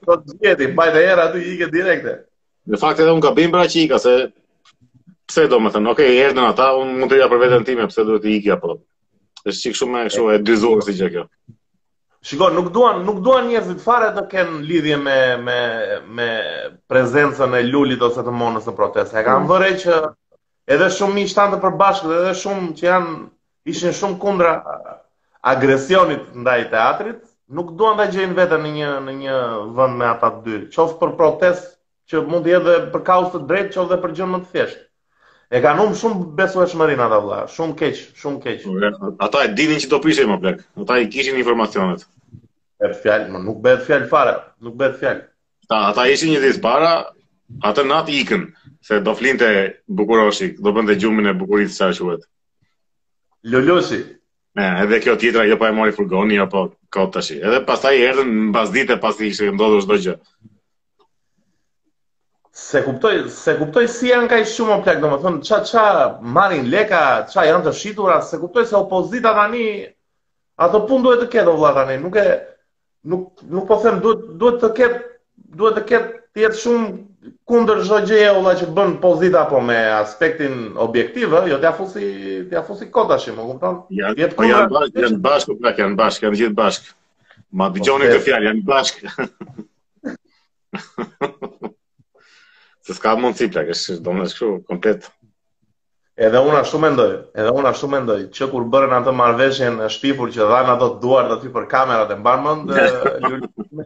Qo 0.07 0.19
që 0.25 0.35
dje 0.43 0.55
ti, 0.61 0.67
mbaj 0.73 0.91
dhe 0.95 1.05
erë 1.13 1.27
aty 1.29 1.43
Ike 1.53 1.71
direkte. 1.75 2.17
Në 2.67 2.81
fakt 2.83 3.03
edhe 3.03 3.15
unë 3.15 3.25
ka 3.29 3.35
bimbra 3.39 3.63
që 3.71 3.81
Ika, 3.87 4.01
se... 4.07 4.17
Pse 5.27 5.43
do 5.51 5.57
më 5.59 5.73
thënë, 5.73 5.89
okej, 5.91 6.07
okay, 6.07 6.19
erdi 6.23 6.39
në 6.39 6.49
ta, 6.55 6.69
unë 6.79 6.93
mund 7.01 7.11
të 7.11 7.17
ja 7.19 7.25
për 7.31 7.41
vetën 7.41 7.65
time, 7.67 7.83
pse 7.91 8.03
duhet 8.07 8.27
i 8.31 8.35
Ike 8.39 8.53
apo. 8.55 8.77
Dhe 9.43 9.55
shqik 9.57 9.75
shumë 9.75 9.93
me 9.97 10.03
e 10.07 10.11
shumë 10.15 10.35
e 10.35 10.39
dy 10.47 10.55
zuarë 10.61 10.85
si 10.85 10.93
që 11.01 11.09
kjo. 11.17 11.23
Shikon, 12.21 12.53
nuk 12.57 12.71
duan, 12.73 13.03
nuk 13.05 13.19
duan 13.23 13.45
njerëzit 13.47 13.81
fare 13.83 14.07
të 14.15 14.21
kenë 14.31 14.59
lidhje 14.67 14.95
me 15.01 15.17
me 15.43 15.57
me 16.19 16.27
prezencën 16.89 17.53
e 17.53 17.61
lulit 17.67 18.01
ose 18.07 18.23
të 18.25 18.33
monës 18.39 18.65
në 18.67 18.73
protestë. 18.79 19.19
E 19.19 19.23
kanë 19.27 19.43
mm. 19.43 19.51
vërej 19.51 19.75
që 19.83 19.99
edhe 20.75 20.89
shumë 20.97 21.15
miq 21.19 21.35
tanë 21.37 21.55
të 21.55 21.59
përbashkët, 21.65 22.15
edhe 22.21 22.33
shumë 22.41 22.71
që 22.79 22.87
janë 22.87 23.15
ishin 23.73 23.95
shumë 23.99 24.17
kundra 24.25 24.55
agresionit 25.53 26.25
ndaj 26.41 26.59
teatrit, 26.73 27.21
nuk 27.55 27.71
duan 27.79 28.01
ta 28.01 28.09
gjejnë 28.11 28.37
veten 28.41 28.65
në 28.65 28.73
një 28.79 28.91
në 29.07 29.15
një 29.21 29.37
vend 29.77 30.01
me 30.01 30.09
ata 30.09 30.33
të 30.39 30.43
dy. 30.49 30.59
Qoftë 30.75 30.99
për 31.03 31.15
protestë 31.21 31.71
që 32.11 32.25
mund 32.33 32.47
të 32.47 32.53
jetë 32.55 32.77
për 32.95 33.05
kaos 33.13 33.29
të 33.35 33.45
drejtë, 33.51 33.73
qoftë 33.77 33.91
edhe 33.93 34.01
për 34.07 34.17
gjë 34.19 34.29
më 34.33 34.43
të 34.43 34.53
thjeshtë. 34.55 34.85
E 35.55 35.59
kanë 35.63 35.79
humbur 35.81 35.95
shumë 35.99 36.23
besueshmërinë 36.37 37.03
ata 37.05 37.17
vëlla, 37.23 37.35
shumë 37.53 37.75
keq, 37.81 37.99
shumë 38.21 38.39
keq. 38.45 38.63
Ata 39.27 39.43
e 39.47 39.51
dinin 39.59 39.79
që 39.83 39.89
do 39.93 39.99
pishin 40.05 40.27
më 40.31 40.35
blek. 40.41 40.63
Ata 40.83 40.97
i 40.99 41.05
kishin 41.13 41.37
informacionet. 41.39 42.01
E 42.83 42.89
fjalë, 42.97 43.29
më 43.35 43.39
nuk 43.45 43.61
bëhet 43.63 43.85
fjalë 43.87 44.09
fare, 44.11 44.33
nuk 44.65 44.75
bëhet 44.81 44.97
fjalë. 45.03 45.23
Ata 45.69 45.79
ata 45.93 46.05
ishin 46.15 46.33
një 46.33 46.41
ditë 46.47 46.61
para, 46.65 46.89
atë 47.69 47.85
natë 47.93 48.15
ikën 48.23 48.43
se 48.89 48.99
do 49.07 49.15
flinte 49.21 49.53
bukuroshi, 50.01 50.49
do 50.59 50.75
bënte 50.75 50.97
gjumin 51.05 51.31
e 51.31 51.37
bukurisë 51.39 51.75
sa 51.79 51.89
quhet. 51.95 52.27
Lolosi. 53.53 54.01
E, 54.59 54.67
edhe 54.83 54.99
kjo 55.03 55.15
tjetra 55.21 55.47
jo 55.47 55.55
pa 55.61 55.71
e 55.71 55.77
mori 55.79 55.95
furgoni 55.95 56.41
apo 56.43 56.65
kot 56.91 57.15
tash. 57.15 57.31
Edhe 57.39 57.63
pastaj 57.69 57.95
erdhën 58.11 58.35
mbas 58.49 58.75
ditë 58.75 58.99
pasi 59.07 59.31
ishte 59.31 59.53
ndodhur 59.55 59.87
çdo 59.87 60.03
gjë. 60.09 60.19
Se 62.59 62.79
kuptoj, 62.85 63.13
se 63.41 63.53
kuptoj 63.59 63.83
si 63.91 64.07
janë 64.09 64.27
kaj 64.31 64.39
shumë 64.51 64.71
o 64.73 64.77
plak, 64.85 64.97
do 65.03 65.09
më 65.11 65.17
thonë, 65.25 65.39
qa, 65.45 65.57
qa 65.69 65.83
marin 66.37 66.63
leka, 66.73 67.01
qa 67.29 67.41
janë 67.45 67.65
të 67.67 67.71
shqitura, 67.79 68.15
se 68.25 68.39
kuptoj 68.41 68.63
se 68.65 68.73
opozita 68.79 69.31
tani, 69.37 69.65
ato 70.65 70.81
pun 70.89 71.05
duhet 71.05 71.21
të 71.21 71.27
ketë 71.35 71.51
o 71.51 71.53
vla 71.59 71.71
tani, 71.75 71.97
nuk 72.01 72.15
e, 72.17 72.23
nuk, 73.13 73.37
nuk 73.51 73.65
po 73.69 73.77
them, 73.83 74.01
duhet, 74.01 74.21
duhet 74.41 74.57
të 74.63 74.69
ketë, 74.79 74.97
duhet 75.61 75.75
të 75.77 75.83
ketë, 75.91 76.09
të 76.33 76.37
jetë 76.47 76.57
shumë 76.63 76.85
kundër 77.51 77.83
zdo 77.85 77.97
gjeje 78.09 78.29
o 78.31 78.41
vla 78.47 78.53
që 78.57 78.65
bën 78.79 78.93
pozita 79.05 79.41
po 79.53 79.59
me 79.69 79.77
aspektin 79.99 80.53
objektive, 80.87 81.39
jo 81.51 81.55
të 81.61 81.69
fusi, 81.77 82.05
t'ja 82.49 82.61
fusi 82.71 82.85
kota 82.97 83.15
shimë, 83.21 83.41
kuptoj, 83.51 83.75
ja, 84.01 84.07
jetë 84.17 84.33
po 84.33 84.41
kundër. 84.47 84.57
Janë 84.57 84.73
bashkë, 84.79 84.97
janë 85.11 85.21
bashkë, 85.29 85.53
plak, 85.61 85.77
janë 85.85 85.97
bashkë, 86.01 86.23
janë 86.31 86.37
gjithë 86.41 86.57
bashkë. 86.63 86.87
Ma 87.61 87.69
dëgjoni 87.77 88.05
po, 88.07 88.11
këtë 88.15 88.25
fjalë, 88.31 88.45
janë 88.49 88.63
bashkë. 88.73 89.09
Se 92.87 92.95
s'ka 92.95 93.17
mundësi 93.19 93.49
plak, 93.51 93.67
është 93.75 93.97
do 94.03 94.13
më 94.15 94.25
shku 94.31 94.47
komplet. 94.67 95.07
Edhe 96.17 96.39
unë 96.41 96.61
ashtu 96.63 96.79
mendoj, 96.81 97.09
edhe 97.37 97.49
unë 97.53 97.69
ashtu 97.73 97.87
mendoj, 97.91 98.21
që 98.33 98.47
kur 98.49 98.63
bërën 98.73 98.93
atë 99.01 99.11
marveshjen 99.13 99.75
e 99.85 99.89
shpipur 99.93 100.31
që 100.33 100.47
dhanë 100.49 100.71
ato 100.77 100.87
duar 101.03 101.27
dhe 101.29 101.35
ty 101.43 101.51
për 101.53 101.67
kamerat 101.73 102.13
e 102.15 102.17
mbarmën, 102.21 102.63
dhe 102.71 102.85
me, 103.77 103.85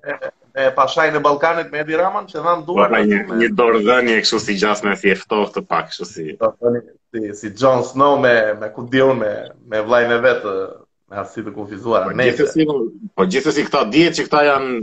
me 0.55 0.67
pashaj 0.77 1.09
në 1.15 1.23
Balkanit 1.25 1.73
me 1.73 1.81
Edi 1.81 1.97
Raman, 1.99 2.29
që 2.29 2.45
dhanë 2.45 2.63
duar 2.69 2.93
dhe 2.93 3.01
një, 3.09 3.19
me... 3.25 3.39
një 3.41 3.49
dorë 3.59 3.81
dhe 3.89 3.97
një 4.07 4.15
këshu 4.23 4.39
si 4.45 4.55
gjasme, 4.61 4.93
si 5.01 5.11
eftohë 5.17 5.49
të 5.57 5.65
pak, 5.73 5.89
këshu 5.91 6.07
si... 6.11 6.27
Si, 7.11 7.33
si 7.41 7.51
Jon 7.59 7.83
Snow 7.83 8.15
me, 8.23 8.35
me 8.61 8.69
ku 8.71 8.85
dion 8.87 9.17
me, 9.19 9.33
me 9.67 9.81
vlajnë 9.83 10.15
e 10.15 10.23
vetë, 10.29 10.53
me 11.11 11.19
asit 11.25 11.43
të 11.49 11.55
konfizuar. 11.57 12.07
Po 12.07 12.15
gjithës 12.29 12.53
si, 12.55 12.69
po 13.17 13.25
gjithës 13.27 13.57
si 13.59 13.65
këta 13.67 13.81
dhjetë 13.91 14.19
që 14.21 14.27
këta 14.29 14.43
janë 14.53 14.79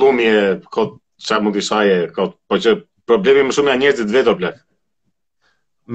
lumje, 0.00 0.38
këtë 0.72 0.96
që 1.26 1.40
mund 1.44 1.58
të 1.58 1.64
shaje, 1.66 1.98
këtë 2.16 2.36
po 2.48 2.60
që 2.64 2.74
problemi 3.10 3.42
më 3.48 3.56
shumë 3.56 3.70
nga 3.70 3.80
njerëzit 3.82 4.10
vetë 4.14 4.34
plak. 4.40 4.58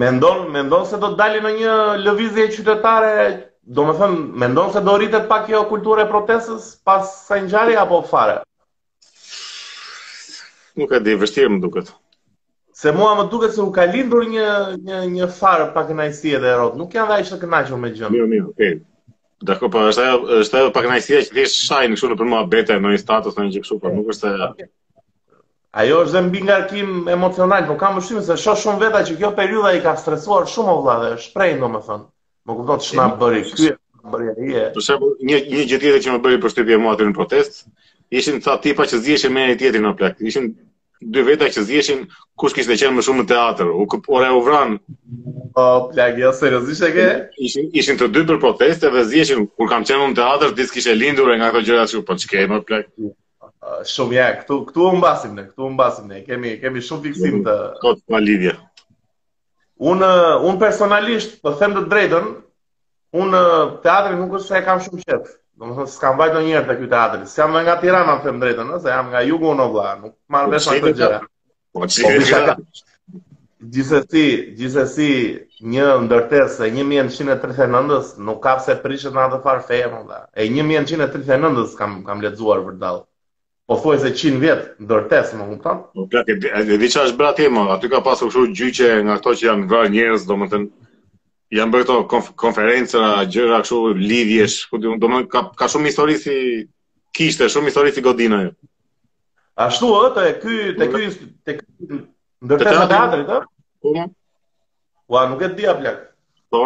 Mendon, 0.02 0.48
mendon 0.56 0.86
se 0.90 0.98
do 1.04 1.12
të 1.14 1.20
dalin 1.20 1.44
në 1.46 1.52
një 1.60 1.74
lëvizje 2.08 2.48
qytetare, 2.56 3.14
do 3.78 3.86
më 3.88 3.96
thëmë, 4.00 4.22
mendon 4.44 4.72
se 4.74 4.82
do 4.88 4.96
rritet 5.00 5.28
pak 5.30 5.46
kjo 5.50 5.62
kulturë 5.70 6.08
e 6.08 6.10
protestës 6.14 6.72
pas 6.90 7.06
sa 7.28 7.38
njëri 7.46 7.78
apo 7.84 8.00
fare? 8.10 8.40
Nuk 10.82 10.96
e 10.98 11.02
di, 11.06 11.14
vështirë 11.22 11.54
më 11.54 11.62
duket. 11.68 11.94
Se 12.74 12.90
mua 12.98 13.12
më 13.20 13.28
duket 13.32 13.54
se 13.54 13.62
u 13.62 13.70
ka 13.76 13.86
lindur 13.94 14.26
një, 14.32 14.48
një, 14.88 15.04
një 15.14 15.28
farë 15.38 15.68
pak 15.76 15.92
në 15.94 16.08
ajsi 16.10 16.34
edhe 16.40 16.50
erot, 16.56 16.74
nuk 16.82 16.96
janë 16.98 17.12
dhe 17.12 17.20
ishte 17.28 17.38
kënaqër 17.44 17.78
me 17.84 17.92
gjëmë. 17.94 18.14
Mirë, 18.18 18.30
mirë, 18.34 18.48
okej. 18.50 18.74
Okay. 18.80 18.86
Dako, 19.44 19.68
pa, 19.70 19.86
po, 19.92 20.10
është 20.42 20.58
edhe 20.64 20.72
pak 20.80 20.88
në 20.90 20.98
ajsi 20.98 21.20
që 21.28 21.38
lishë 21.38 21.66
shajnë 21.68 21.92
në 21.94 22.00
këshu 22.00 22.10
në 22.14 22.20
përmë 22.24 22.40
abete, 22.42 22.80
në 22.82 22.98
status, 23.02 23.38
në 23.38 23.50
një 23.52 23.62
këshu, 23.68 23.78
pa, 23.78 23.92
po 23.94 23.98
nuk 24.02 24.10
është 24.16 24.32
edhe... 24.34 24.72
Ajo 25.74 25.96
është 26.04 26.14
dhe 26.14 26.20
mbi 26.28 26.40
nga 26.46 26.56
rëkim 26.62 26.90
emocional, 27.12 27.64
nuk 27.66 27.80
kam 27.82 27.96
mëshime 27.98 28.20
se 28.26 28.36
shohë 28.42 28.62
shumë 28.64 28.82
veta 28.84 29.00
që 29.08 29.16
kjo 29.22 29.30
periuda 29.40 29.72
i 29.74 29.80
ka 29.82 29.96
stresuar 29.98 30.44
shumë 30.52 30.70
o 30.74 30.82
vladhe, 30.86 31.08
dhe 31.16 31.24
shprejnë 31.24 31.64
do 31.64 31.70
më 31.76 31.80
thënë. 31.88 32.04
Më 32.50 32.58
kuptot 32.60 32.84
që 32.88 32.98
nga 33.00 33.08
bëri 33.24 33.40
kjo, 33.48 33.72
po, 33.74 34.12
bëri 34.14 34.30
e 34.44 34.52
je. 34.52 34.66
Për 34.76 34.86
shabu, 34.88 35.10
një, 35.32 35.40
një 35.54 35.64
gjithjetë 35.72 36.02
që 36.06 36.14
më 36.14 36.22
bëri 36.28 36.42
për 36.44 36.54
shtypje 36.54 36.78
më 36.84 36.92
atër 36.92 37.10
në 37.10 37.16
protest, 37.18 37.58
ishin 38.22 38.38
të 38.46 38.56
tipa 38.68 38.88
që 38.92 39.00
zjeshin 39.08 39.34
me 39.40 39.48
e 39.50 39.56
tjetin 39.64 39.86
në 39.90 39.96
plak. 40.04 40.22
Ishin 40.30 40.46
dy 41.16 41.26
veta 41.32 41.50
që 41.56 41.66
zjeshin 41.72 42.06
kush 42.44 42.54
kishte 42.60 42.78
qenë 42.84 43.00
më 43.00 43.08
shumë 43.10 43.24
në 43.24 43.28
teatr, 43.34 43.74
u 43.82 43.88
ora 44.20 44.30
u 44.38 44.44
vran. 44.46 44.78
Po, 45.58 45.66
plak, 45.90 46.22
jo 46.22 46.36
seriozisht 46.44 46.86
e 46.86 46.92
ke? 47.00 47.10
Ishin 47.50 47.74
ishin 47.82 47.98
të 48.04 48.12
dy 48.20 48.26
për 48.30 48.40
proteste 48.46 48.94
dhe 48.94 49.08
zjeshin 49.16 49.48
kur 49.58 49.74
kam 49.74 49.90
qenë 49.90 50.12
në 50.14 50.20
teatr, 50.22 50.54
disk 50.62 50.78
kishte 50.78 50.94
lindur 51.02 51.34
nga 51.34 51.50
ato 51.50 51.66
gjëra 51.66 51.88
ashtu, 51.88 52.06
po 52.06 52.20
ç'ke 52.22 52.46
më 52.54 52.62
plak 52.70 52.94
shumë 53.96 54.16
ja, 54.18 54.26
këtu 54.42 54.58
këtu 54.68 54.84
u 54.88 54.94
mbasim 54.98 55.34
ne, 55.38 55.46
këtu 55.52 55.66
u 55.68 55.70
mbasim 55.74 56.08
ne. 56.12 56.22
Kemi 56.28 56.58
kemi 56.62 56.82
shumë 56.84 57.08
fiksim 57.08 57.44
të 57.46 57.56
Kot 57.84 58.02
po, 58.02 58.08
pa 58.10 58.16
po, 58.18 58.24
lidhje. 58.24 58.56
Un 59.92 60.04
un 60.50 60.60
personalisht, 60.60 61.40
po 61.44 61.52
them 61.60 61.74
të 61.78 61.86
drejtën, 61.94 62.32
un 63.24 63.32
teatrin 63.84 64.20
nuk 64.22 64.36
është 64.40 64.48
se 64.50 64.64
kam 64.68 64.80
shumë 64.88 65.04
qejf. 65.10 65.30
Domethënë 65.60 65.92
s'kam 65.94 66.18
vajtë 66.20 66.34
ndonjëherë 66.40 66.68
te 66.70 66.76
ky 66.80 66.88
teatër. 66.96 67.26
Si 67.30 67.42
jam 67.44 67.52
nga 67.58 67.76
Tirana, 67.82 68.18
them 68.24 68.40
drejtën, 68.44 68.72
ëh, 68.78 68.82
se 68.82 68.90
jam 68.98 69.12
nga 69.14 69.22
jugu 69.28 69.52
unë 69.54 69.68
vlla, 69.76 69.94
nuk 70.02 70.16
marr 70.30 70.50
vesh 70.52 70.68
atë 70.72 70.94
gjë. 71.00 71.20
Po 71.76 71.88
ti 71.90 72.04
po, 72.06 72.12
je 72.12 72.60
Gjithsesi, 73.64 75.14
një 75.72 75.84
ndërtesë 76.04 76.66
e 76.68 76.72
1139-s 76.76 78.18
nuk 78.20 78.42
ka 78.44 78.58
pse 78.60 78.74
prishet 78.84 79.14
në 79.16 79.22
atë 79.24 79.38
farë 79.46 79.86
më 79.94 80.18
E 80.36 80.50
1939 80.52 81.64
s 81.72 81.76
kam 81.80 81.94
kam 82.04 82.20
lexuar 82.22 82.60
vërtet 82.60 83.06
po 83.68 83.76
thuaj 83.76 84.00
se 84.00 84.10
100 84.12 84.40
vjet 84.40 84.64
ndërtes 84.84 85.32
më 85.40 85.46
kupton 85.54 85.78
po 86.12 86.22
di 86.82 86.90
çfarë 86.92 87.08
është 87.08 87.18
brat 87.20 87.40
i 87.40 87.48
aty 87.76 87.88
ka 87.92 88.00
pasur 88.04 88.28
kështu 88.28 88.50
gjyqe 88.60 88.88
nga 89.08 89.14
ato 89.20 89.32
që 89.38 89.44
janë 89.48 89.70
vënë 89.72 89.94
njerëz 89.96 90.26
domethënë 90.28 90.68
janë 91.58 91.72
bërë 91.72 91.86
këto 91.88 91.96
konf 92.12 92.28
konferenca 92.44 93.00
gjëra 93.32 93.62
kështu 93.64 93.78
lidhjesh 94.10 94.58
ku 94.70 94.76
domethënë 94.84 95.30
ka 95.32 95.40
ka 95.60 95.66
shumë 95.72 95.90
histori 95.90 96.18
si 96.20 96.36
kishte 97.16 97.48
shumë 97.48 97.72
histori 97.72 97.94
si 97.96 98.02
godina 98.04 98.42
jo 98.44 98.52
ashtu 99.68 99.88
ë 99.96 100.12
te 100.18 100.24
ky 100.44 100.58
te 100.80 100.86
ky 100.92 101.06
te 101.46 101.52
ndërtes 102.44 102.68
të 102.68 102.88
teatrit 102.92 103.32
ë 103.32 103.40
po 103.80 103.96
ua 105.14 105.24
nuk 105.32 105.42
e 105.46 105.50
di 105.56 105.66
a 105.72 105.78
blek 105.80 106.10
po 106.52 106.66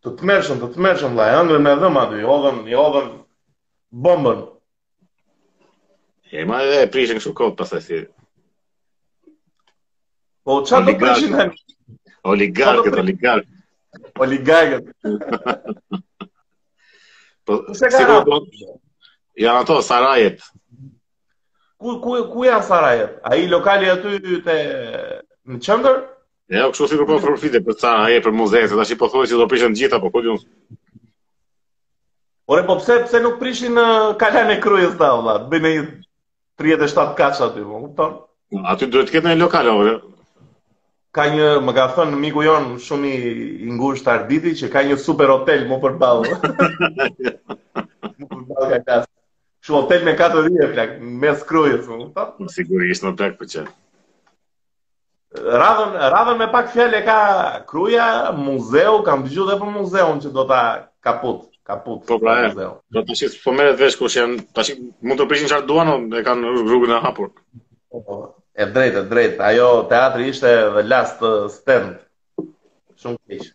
të 0.00 0.08
të 0.16 0.22
mërshëm, 0.24 0.56
të 0.62 0.66
të 0.72 0.80
mërshëm, 0.80 1.12
la, 1.18 1.26
janë 1.34 1.58
me 1.60 1.72
dhëm 1.76 1.96
aty, 2.00 2.20
i 2.22 2.24
hodhëm, 2.24 2.60
i 2.72 2.72
hodhëm 2.72 3.08
bombën, 4.06 4.38
Ja 6.32 6.46
ma 6.46 6.62
e 6.62 6.86
prishin 6.86 7.18
kështu 7.18 7.32
kod 7.34 7.56
pas 7.58 7.72
e 7.74 7.78
thirë. 7.82 8.06
Po, 10.46 10.60
qa 10.66 10.78
do 10.86 10.94
prishin 11.00 11.34
e? 11.42 11.46
Oligarkët, 12.30 12.96
oligarkët. 13.02 13.56
Oligarkët. 14.22 14.92
po, 17.42 17.56
se 17.74 17.90
ka 17.90 18.04
rrë? 18.04 18.38
Janë 19.42 19.64
ato, 19.64 19.80
Sarajet. 19.82 20.44
Ku, 21.82 21.96
ku, 22.04 22.14
ku 22.30 22.46
janë 22.46 22.66
Sarajet? 22.68 23.16
A 23.26 23.34
i 23.40 23.48
lokali 23.50 23.90
aty 23.90 24.20
të 24.46 24.56
në 25.50 25.58
qëndër? 25.66 25.98
Ja, 26.52 26.68
jo, 26.68 26.68
kështu 26.76 26.92
si 26.92 27.00
kërpo 27.00 27.16
për 27.16 27.24
profite, 27.32 27.62
për 27.66 27.78
sa 27.80 27.96
aje 28.04 28.20
për 28.22 28.36
muzeje, 28.36 28.68
i 28.94 29.00
po 29.02 29.08
thoi 29.14 29.24
që 29.30 29.40
do 29.42 29.48
prishin 29.50 29.74
gjitha, 29.78 29.98
po 30.02 30.12
ku 30.14 30.22
jonsë. 30.28 30.46
Ore, 32.50 32.62
po 32.66 32.78
pse, 32.80 33.00
pse 33.06 33.18
nuk 33.22 33.36
prishin 33.42 33.78
uh, 33.78 34.14
kalane 34.18 34.58
kryes 34.62 34.96
ta, 34.98 35.12
vla, 35.22 35.36
bëjnë 35.52 35.74
një 35.76 35.82
37 36.62 37.14
kaca 37.16 37.44
aty, 37.46 37.60
më 37.64 37.70
po, 37.70 37.78
kupton? 37.86 38.16
Aty 38.68 38.88
duhet 38.92 39.08
të 39.08 39.14
ketë 39.16 39.30
një 39.32 39.40
lokal 39.40 39.68
apo 39.72 40.00
Ka 41.16 41.24
një, 41.32 41.46
më 41.64 41.72
ka 41.74 41.84
thënë 41.96 42.18
miku 42.22 42.44
jon 42.46 42.74
shumë 42.78 43.08
i, 43.08 43.32
i 43.66 43.68
ngushtë 43.74 44.12
Arditi 44.12 44.52
që 44.60 44.68
ka 44.70 44.82
një 44.86 44.98
super 45.02 45.32
hotel 45.32 45.64
më 45.66 45.78
përballë. 45.82 46.34
Super 46.38 48.36
hotel 48.40 48.66
ka 48.68 48.68
kaca. 48.74 49.00
Shumë 49.66 49.78
hotel 49.80 50.04
me 50.06 50.14
4 50.20 50.44
dhije 50.46 50.68
plak, 50.74 50.92
me 51.24 51.32
skruje, 51.40 51.80
shumë, 51.88 52.04
më 52.04 52.12
ta? 52.18 52.28
Më 52.38 52.52
sigur, 52.54 52.84
ishtë 52.86 53.08
në 53.08 53.16
plak 53.22 53.34
për 53.40 53.40
po 53.40 53.50
që. 53.56 53.64
Radhën, 55.64 55.98
radhën 56.14 56.38
me 56.44 56.50
pak 56.54 56.70
fjalë 56.76 57.00
e 57.00 57.04
ka 57.08 57.18
kruja, 57.72 58.06
muzeu, 58.44 58.98
kam 59.08 59.24
të 59.26 59.48
dhe 59.50 59.58
për 59.64 59.74
muzeun 59.80 60.22
që 60.26 60.34
do 60.38 60.46
të 60.52 60.62
kaput. 61.08 61.49
Kaput. 61.70 62.02
Po 62.10 62.18
pra, 62.18 62.34
do 62.96 63.02
të 63.06 63.14
shih 63.20 63.34
po 63.44 63.52
merret 63.54 63.78
vesh 63.82 63.98
kush 64.00 64.16
janë, 64.18 64.40
tash 64.56 64.72
mund 65.06 65.20
të 65.20 65.26
prishin 65.30 65.50
çfarë 65.50 65.68
duan 65.70 65.90
ose 65.94 66.20
e 66.20 66.26
kanë 66.28 66.54
rrugën 66.56 66.94
e 66.96 67.00
hapur. 67.04 67.28
Po 67.92 68.00
po. 68.06 68.16
E 68.54 68.66
drejtë, 68.76 69.04
e 69.04 69.08
drejtë. 69.12 69.40
Ajo 69.50 69.68
teatri 69.92 70.26
ishte 70.32 70.50
the 70.76 70.82
last 70.90 71.22
uh, 71.28 71.46
stand. 71.58 71.92
Shumë 73.02 73.20
keq. 73.30 73.46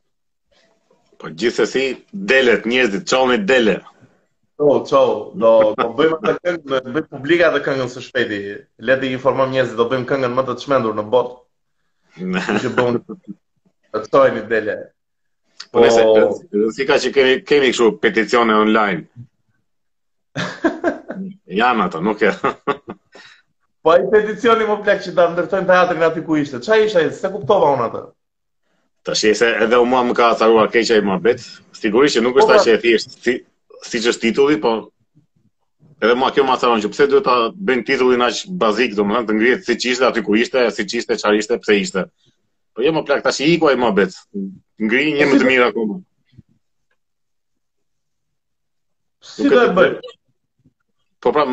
Po 1.20 1.32
gjithsesi 1.42 1.84
delet 2.32 2.68
njerëzit, 2.72 3.06
çonin 3.12 3.44
dele. 3.52 3.76
Po, 4.56 4.70
oh, 4.72 5.32
do 5.36 5.52
do 5.76 5.88
bëjmë 6.00 6.18
atë 6.22 6.38
këngë 6.48 6.74
me 6.74 6.82
me 6.96 7.04
publika 7.12 7.50
të 7.52 7.64
këngën 7.68 7.92
së 7.98 8.06
shpëti. 8.08 8.42
Le 8.90 8.98
të 9.02 9.12
informojmë 9.18 9.58
njerëzit, 9.58 9.78
do 9.82 9.88
bëjmë 9.92 10.10
këngën 10.14 10.38
më 10.40 10.48
të 10.52 10.58
çmendur 10.64 10.96
në 11.02 11.08
botë. 11.16 11.40
Ne 12.36 12.46
që 12.64 12.72
bëmë. 12.80 13.06
Atë 14.00 14.12
çojmë 14.14 14.48
dele. 14.54 14.80
Po 15.76 15.84
nëse, 15.84 16.02
po. 16.08 16.68
si 16.72 16.86
ka 16.88 16.96
që 17.04 17.10
kemi, 17.12 17.34
kemi 17.44 17.70
këshu 17.74 17.90
peticione 18.00 18.56
online. 18.56 19.02
Janë 21.60 21.84
ato, 21.90 22.00
nuk 22.04 22.24
e. 22.24 22.32
po 23.84 23.96
i 24.00 24.06
peticioni 24.14 24.64
më 24.70 24.78
plek 24.86 25.04
që 25.04 25.14
ta 25.20 25.26
ndërtojnë 25.34 25.68
teatrin 25.74 26.06
aty 26.08 26.24
ku 26.24 26.40
ishte. 26.40 26.62
Qa 26.64 26.80
isha 26.80 27.04
e, 27.04 27.12
se 27.12 27.32
kuptova 27.34 27.74
unë 27.76 27.90
atë? 27.90 28.04
Ta 29.06 29.18
shi 29.20 29.34
se 29.36 29.52
edhe 29.68 29.82
u 29.84 29.92
mua 29.92 30.06
më 30.08 30.16
ka 30.18 30.30
atëruar 30.38 30.72
keqa 30.74 30.96
i 30.96 31.04
më 31.10 31.20
bet. 31.28 31.44
Sigurisht 31.76 32.16
që 32.16 32.24
nuk 32.24 32.40
po, 32.40 32.46
është 32.46 32.54
pra- 32.56 32.64
ta 32.64 32.72
që 32.72 32.78
e 32.80 32.84
thjeshtë 32.88 33.24
si, 33.28 33.36
si 33.92 34.04
që 34.06 34.14
është 34.16 34.24
titulli, 34.30 34.62
po 34.64 34.74
edhe 36.00 36.16
mua 36.16 36.32
kjo 36.36 36.48
më 36.48 36.56
atëruar 36.56 36.84
që 36.88 36.94
pse 36.96 37.10
duhet 37.12 37.28
ta 37.28 37.36
bëjnë 37.68 37.88
titullin 37.92 38.24
aq 38.30 38.46
bazik, 38.64 38.96
do 38.96 39.04
më 39.12 39.26
të 39.28 39.38
ngrijet 39.42 39.68
si 39.68 39.76
që 39.84 39.92
ishte 39.98 40.08
aty 40.08 40.24
ku 40.24 40.40
ishte, 40.40 40.70
si 40.80 40.88
që 40.88 41.04
ishte, 41.04 41.20
qar 41.24 41.36
ishte, 41.44 41.60
pse 41.66 41.82
ishte. 41.84 42.08
Po 42.76 42.84
jo 42.88 42.96
më 42.96 43.04
plak, 43.08 43.28
ta 43.28 43.36
shi 43.36 43.52
i 43.58 43.60
kuaj 43.62 43.76
bet. 44.00 44.16
Ngri 44.84 45.04
një 45.16 45.24
po 45.26 45.32
më 45.36 45.40
të 45.42 45.46
mirë 45.50 45.66
akoma. 45.70 45.98
Si 49.26 49.50
do 49.52 49.60
e 49.62 49.70
bëj? 49.78 49.94
Po 51.24 51.32
pra, 51.34 51.44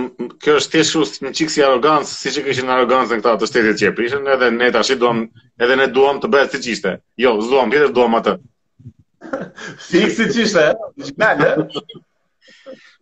kjo 0.44 0.56
është 0.58 0.72
thjesht 0.74 0.96
ush 1.00 1.12
një 1.24 1.30
çiksi 1.38 1.62
arrogancë, 1.64 2.10
siç 2.12 2.36
e 2.36 2.40
arogans, 2.42 2.48
kishin 2.56 2.72
arrogancën 2.74 3.22
këta 3.22 3.36
të 3.40 3.48
shtetit 3.48 3.78
që 3.80 3.88
e 3.88 3.92
prishën, 3.98 4.26
edhe 4.34 4.50
ne 4.52 4.68
tash 4.74 4.90
i 4.92 4.98
duam, 5.00 5.22
edhe 5.64 5.78
ne 5.80 5.86
duam 5.94 6.18
të 6.20 6.28
bëhet 6.34 6.56
siç 6.58 6.68
ishte. 6.74 6.92
Jo, 7.24 7.32
zuam, 7.46 7.70
vetëm 7.72 7.94
duam 7.96 8.18
atë. 8.18 8.34
Fiksi 9.86 10.26
siç 10.32 10.40
ishte, 10.44 10.66
ëh. 10.74 11.84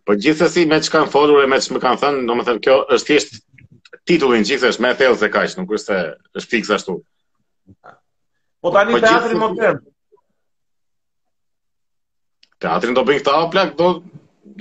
Po 0.05 0.13
gjithsesi 0.17 0.63
me 0.69 0.79
çka 0.81 0.99
kanë 1.01 1.11
folur 1.13 1.43
e 1.43 1.49
me 1.51 1.57
çmë 1.61 1.81
kanë 1.83 2.01
thënë, 2.05 2.23
domethënë 2.31 2.61
kjo 2.65 2.77
është 2.95 3.07
thjesht 3.11 3.35
titulli 4.09 4.39
i 4.41 4.45
gjithës, 4.47 4.79
më 4.85 4.95
thellë 5.01 5.17
se 5.25 5.29
kaq, 5.33 5.57
nuk 5.59 5.75
është 5.77 5.87
se 5.87 6.01
është 6.39 6.49
fiksa 6.55 6.77
ashtu. 6.79 6.97
Po 8.63 8.71
tani 8.73 8.95
po 8.95 9.01
teatri 9.03 9.33
gjithë... 9.33 9.41
modern, 9.43 9.83
teatrin 12.61 12.93
do 12.97 13.03
bëjnë 13.07 13.23
këta 13.23 13.43
plak, 13.53 13.71
do 13.79 13.87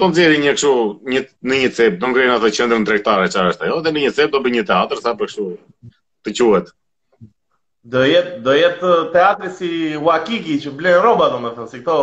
do 0.00 0.06
nxjerrin 0.12 0.44
një 0.46 0.52
kështu 0.56 0.74
një 1.12 1.20
në 1.50 1.56
një 1.62 1.68
cep, 1.76 1.96
do 2.00 2.08
ngrenë 2.10 2.34
ato 2.36 2.50
qendrën 2.56 2.84
tregtare 2.88 3.26
çfarë 3.32 3.50
është 3.54 3.66
ajo, 3.68 3.78
dhe 3.84 3.92
në 3.94 4.04
një 4.04 4.12
cep 4.18 4.32
do 4.34 4.40
bëjnë 4.44 4.60
një 4.60 4.64
teatr 4.70 5.00
sa 5.04 5.12
për 5.18 5.28
kështu 5.30 5.46
të 6.26 6.34
quhet. 6.38 6.70
Do 7.92 8.04
jet 8.08 8.30
do 8.46 8.54
jet 8.58 8.82
uh, 8.84 9.08
teatri 9.14 9.50
si 9.56 9.70
Wakiki 10.08 10.56
që 10.64 10.72
blen 10.78 10.98
rroba 11.02 11.30
domethënë, 11.34 11.68
si 11.72 11.80
këto 11.82 11.98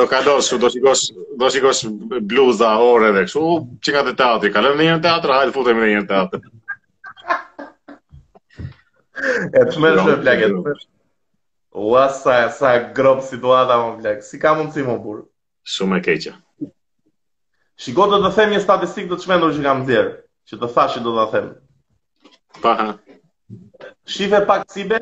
do 0.00 0.06
kalosh, 0.10 0.50
do 0.60 0.70
shikosh, 0.74 1.06
do 1.40 1.50
shikosh 1.54 1.82
bluza 2.30 2.72
orë 2.84 3.10
edhe 3.12 3.24
kështu, 3.30 3.44
që 3.84 3.96
ka 3.96 4.04
te 4.10 4.14
teatri, 4.22 4.52
kalon 4.54 4.78
në 4.80 4.88
një 4.90 4.98
teatr, 5.08 5.36
hajde 5.38 5.56
futemi 5.56 5.86
në 5.86 5.90
një 5.96 6.06
teatr. 6.12 6.46
Et 9.60 9.76
më 9.84 9.96
shoh 10.00 10.16
plagët. 10.26 10.80
Ua, 11.72 12.08
sa, 12.10 12.50
sa 12.50 12.78
grob 12.90 13.22
situata, 13.22 13.78
më 13.78 13.96
blek, 14.02 14.22
si 14.26 14.38
ka 14.42 14.54
mundësi 14.58 14.82
më 14.82 14.96
burë? 15.04 15.22
Shumë 15.62 16.00
e 16.00 16.02
keqa. 16.06 16.32
Shiko 17.80 18.08
do 18.10 18.18
të 18.24 18.32
them 18.34 18.50
një 18.54 18.60
statistikë 18.64 19.08
të 19.12 19.16
të 19.18 19.24
shmendur 19.24 19.52
që 19.54 19.62
kam 19.64 19.84
zirë, 19.86 20.10
që 20.50 20.58
të 20.60 20.70
thash 20.74 20.96
që 20.98 21.02
do 21.04 21.12
të 21.16 21.24
them. 21.34 21.46
Pa, 22.62 22.72
ha. 22.80 22.86
Shife 24.04 24.40
pak 24.50 24.64
si 24.74 24.82
be, 24.90 24.98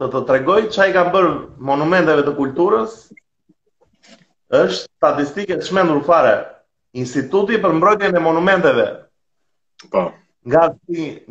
të 0.00 0.08
të 0.14 0.22
tregoj 0.32 0.58
që 0.72 0.80
a 0.84 0.88
i 0.88 0.94
kam 0.96 1.12
bërë 1.14 1.36
monumenteve 1.68 2.24
të 2.26 2.34
kulturës, 2.40 2.96
është 4.62 4.88
statistike 4.88 5.60
të 5.60 5.68
shmendur 5.68 6.00
fare. 6.08 6.34
Instituti 7.04 7.60
për 7.64 7.76
mbrojtjen 7.76 8.16
e 8.16 8.24
monumenteve. 8.24 8.88
Pa. 9.84 9.92
Po. 9.92 10.08
Nga, 10.48 10.62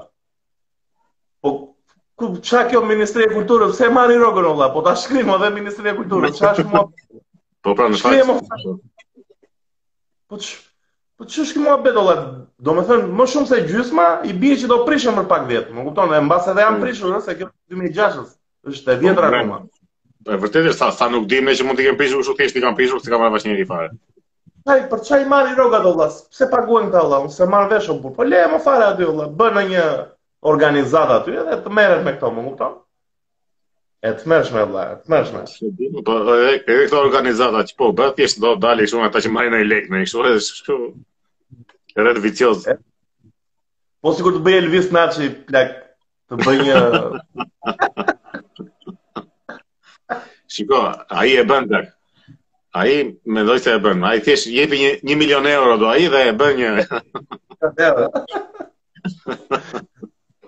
Po 1.44 1.54
ku 2.22 2.32
çka 2.46 2.62
kjo 2.70 2.84
Ministria 2.86 3.26
e 3.26 3.34
Kulturës, 3.34 3.74
pse 3.74 3.90
marrin 3.96 4.22
rrogën 4.22 4.52
vla, 4.54 4.70
Po 4.76 4.86
ta 4.86 4.94
shkrimo 5.02 5.40
edhe 5.40 5.50
Ministria 5.58 5.96
e 5.96 5.98
Kulturës, 5.98 6.38
çfarë 6.38 6.66
shumë. 6.68 6.84
Po 7.66 7.78
pra 7.78 7.88
në 7.90 8.02
fakt. 8.02 8.70
Po 10.30 10.38
Po 11.22 11.28
që 11.30 11.44
është 11.46 11.54
këmë 11.60 11.70
abet, 11.70 11.98
ole, 12.02 12.14
do 12.66 12.74
me 12.74 12.82
thënë, 12.90 13.12
më 13.20 13.26
shumë 13.30 13.46
se 13.50 13.58
gjysma, 13.68 14.06
i 14.26 14.32
bje 14.42 14.56
që 14.64 14.68
do 14.72 14.80
prishëm 14.88 15.20
për 15.20 15.26
pak 15.30 15.44
vjet. 15.52 15.68
më 15.78 15.84
kupton, 15.86 16.10
dhe 16.10 16.22
mbas 16.26 16.48
edhe 16.50 16.64
jam 16.64 16.78
mm. 16.80 16.82
prishur 16.86 17.12
dhe 17.14 17.20
se 17.26 17.36
kjo 17.42 17.48
2006 17.70 18.24
është 18.72 18.90
e 18.90 18.96
vjetra 19.04 19.28
akoma. 19.30 19.60
Mm. 19.62 19.70
Po 20.26 20.34
e 20.34 20.40
vërtetë 20.42 20.72
sa 20.80 20.88
sa 20.96 21.12
nuk 21.14 21.28
di 21.30 21.44
më 21.46 21.54
që 21.60 21.68
mund 21.68 21.78
të 21.78 21.86
kem 21.86 22.00
prishur 22.00 22.24
kështu 22.24 22.36
thjesht 22.40 22.58
i 22.58 22.64
kam 22.64 22.78
prishur 22.80 22.98
se 23.06 23.14
kam 23.14 23.22
marrë 23.22 23.36
vashnjëri 23.36 23.68
fare. 23.70 23.92
Ai 24.74 24.80
për 24.90 25.04
çaj 25.12 25.20
marr 25.30 25.52
i 25.52 25.54
rrogat 25.60 25.86
o 25.86 25.94
Pse 26.02 26.48
paguajmë 26.56 26.90
ta 26.96 27.06
vllaz? 27.06 27.30
Se 27.38 27.46
marr 27.54 27.70
vesh 27.76 27.92
o 27.94 28.00
burr. 28.02 28.16
Po 28.18 28.24
le 28.32 28.42
më 28.56 28.62
fare 28.66 28.90
aty 28.90 29.06
vllaz. 29.12 29.30
Bën 29.38 29.62
një 29.76 29.86
organizat 30.54 31.14
aty 31.20 31.38
edhe 31.44 31.60
të 31.62 31.70
merret 31.82 32.02
me 32.08 32.16
këto, 32.18 32.34
më 32.40 32.48
kupton? 32.50 32.80
E 34.10 34.16
të 34.18 34.26
mërshme, 34.26 34.66
vla, 34.74 34.88
e 34.96 34.98
të 35.06 35.14
mërshme. 35.14 35.46
Po, 36.10 36.18
e, 36.34 36.50
e, 36.50 36.58
e 36.66 36.82
këto 36.88 36.98
organizata 37.06 37.62
që 37.70 37.78
po, 37.78 37.94
bërë 38.00 38.18
thjesht 38.18 38.42
do 38.42 38.56
dali 38.58 38.90
shumë 38.90 39.10
ata 39.12 39.22
që 39.22 39.30
marrin 39.38 39.60
e 39.62 39.68
lekë 39.70 39.94
në 39.94 40.02
i 40.02 40.08
shumë, 40.10 40.32
e 40.34 40.40
shumë, 40.42 40.88
Rrët 41.98 42.18
vicios. 42.24 42.64
po 44.02 44.10
si 44.16 44.24
kur 44.26 44.34
të 44.38 44.42
bëjë 44.46 44.60
Elvis 44.64 44.86
në 44.96 45.00
atë 45.00 45.16
që 45.16 45.26
i 45.26 45.34
plak 45.48 45.74
të 46.32 46.38
bëjë... 46.42 46.80
Shiko, 50.52 50.80
a 50.82 51.26
i 51.32 51.36
e 51.38 51.44
bënë 51.52 51.70
tak. 51.74 51.92
A 52.80 52.86
i 52.90 52.96
me 53.36 53.44
dojë 53.50 53.62
se 53.66 53.76
e 53.78 53.82
bënë. 53.84 54.02
A 54.10 54.14
i 54.18 54.24
thjesht, 54.26 54.50
jepi 54.56 54.80
një, 54.82 54.92
një 55.10 55.18
milion 55.22 55.50
euro 55.52 55.76
do 55.84 55.90
a 55.92 55.98
i 56.02 56.08
dhe 56.14 56.24
e 56.32 56.34
bënë 56.42 56.58
një... 56.62 56.72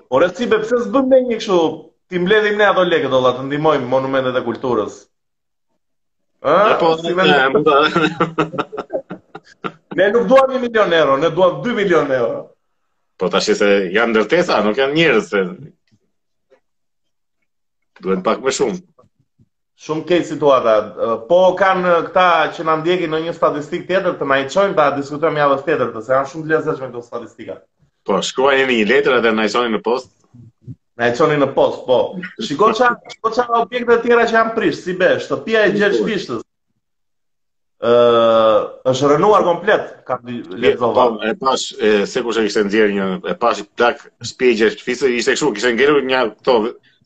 Por 0.10 0.26
e 0.28 0.32
si 0.40 0.50
përse 0.56 0.82
së 0.88 0.90
bëmë 0.96 1.22
një 1.30 1.38
këshu, 1.44 1.60
ti 2.10 2.24
mbledhim 2.24 2.58
ne 2.58 2.72
ato 2.72 2.88
leke 2.90 3.12
do 3.14 3.22
la 3.28 3.36
të 3.38 3.46
ndimojmë 3.52 3.90
monumentet 3.94 4.40
e 4.42 4.46
kulturës. 4.50 4.98
po, 6.42 6.90
ah, 6.90 6.98
si 6.98 7.14
me... 7.14 7.34
Ne 9.96 10.10
nuk 10.12 10.28
duam 10.28 10.52
1 10.52 10.60
milion 10.62 10.94
euro, 10.94 11.18
ne 11.18 11.30
duam 11.30 11.62
2 11.64 11.74
milion 11.76 12.12
euro. 12.12 12.48
Po 13.18 13.30
tash 13.30 13.54
se 13.58 13.68
janë 13.94 14.12
ndërtesa, 14.16 14.60
nuk 14.66 14.78
janë 14.82 14.96
njerëz 14.98 15.28
se 15.34 15.42
duhet 18.04 18.24
pak 18.26 18.42
më 18.44 18.54
shumë. 18.58 18.80
Shumë 19.84 20.06
ke 20.10 20.18
situata. 20.30 20.74
Po 21.30 21.40
kanë 21.60 21.94
këta 22.08 22.26
që 22.56 22.66
na 22.68 22.78
ndjekin 22.82 23.12
në 23.14 23.20
një 23.28 23.36
statistikë 23.38 23.88
tjetër 23.90 24.18
të 24.22 24.28
na 24.32 24.40
i 24.44 24.48
çojnë 24.50 24.76
ta 24.78 24.90
diskutojmë 24.98 25.42
javën 25.44 25.64
tjetër, 25.68 25.94
të 25.96 26.02
se 26.08 26.16
janë 26.16 26.32
shumë 26.32 26.46
të 26.48 26.54
lezetshme 26.54 26.90
këto 26.92 27.06
statistika. 27.08 27.60
Po, 28.06 28.18
shkruajeni 28.30 28.80
një 28.82 28.90
letër 28.94 29.20
atë 29.22 29.32
na 29.38 29.48
i 29.48 29.74
në 29.76 29.82
post. 29.90 30.10
Na 31.00 31.08
i 31.10 31.38
në 31.44 31.48
post, 31.56 31.84
po. 31.90 32.00
Shikoj 32.46 32.74
çfarë, 32.80 33.14
çfarë 33.22 33.62
objekte 33.64 33.98
të 33.98 34.08
tjera 34.08 34.26
që 34.30 34.36
janë 34.40 34.56
prish, 34.58 34.82
si 34.86 34.94
bësh, 35.00 35.22
shtëpia 35.28 35.66
e 35.70 35.78
gjelbërtisë 35.78 36.42
ë 37.84 38.60
është 38.90 39.08
rënuar 39.12 39.44
komplet 39.44 39.90
ka 40.08 40.16
lezova 40.24 41.06
po, 41.12 41.18
e 41.28 41.34
pash 41.36 41.74
e 41.84 41.90
se 42.08 42.22
kush 42.24 42.38
e 42.40 42.46
kishte 42.46 42.62
nxjerr 42.64 42.92
një 42.96 43.06
e 43.34 43.34
pash 43.42 43.60
i 43.60 43.66
plak 43.76 44.06
spiegje 44.24 44.70
fisë 44.86 45.10
ishte 45.18 45.34
kështu 45.36 45.50
kishte 45.58 45.72
ngelur 45.76 46.06
një 46.08 46.22
këto 46.30 46.54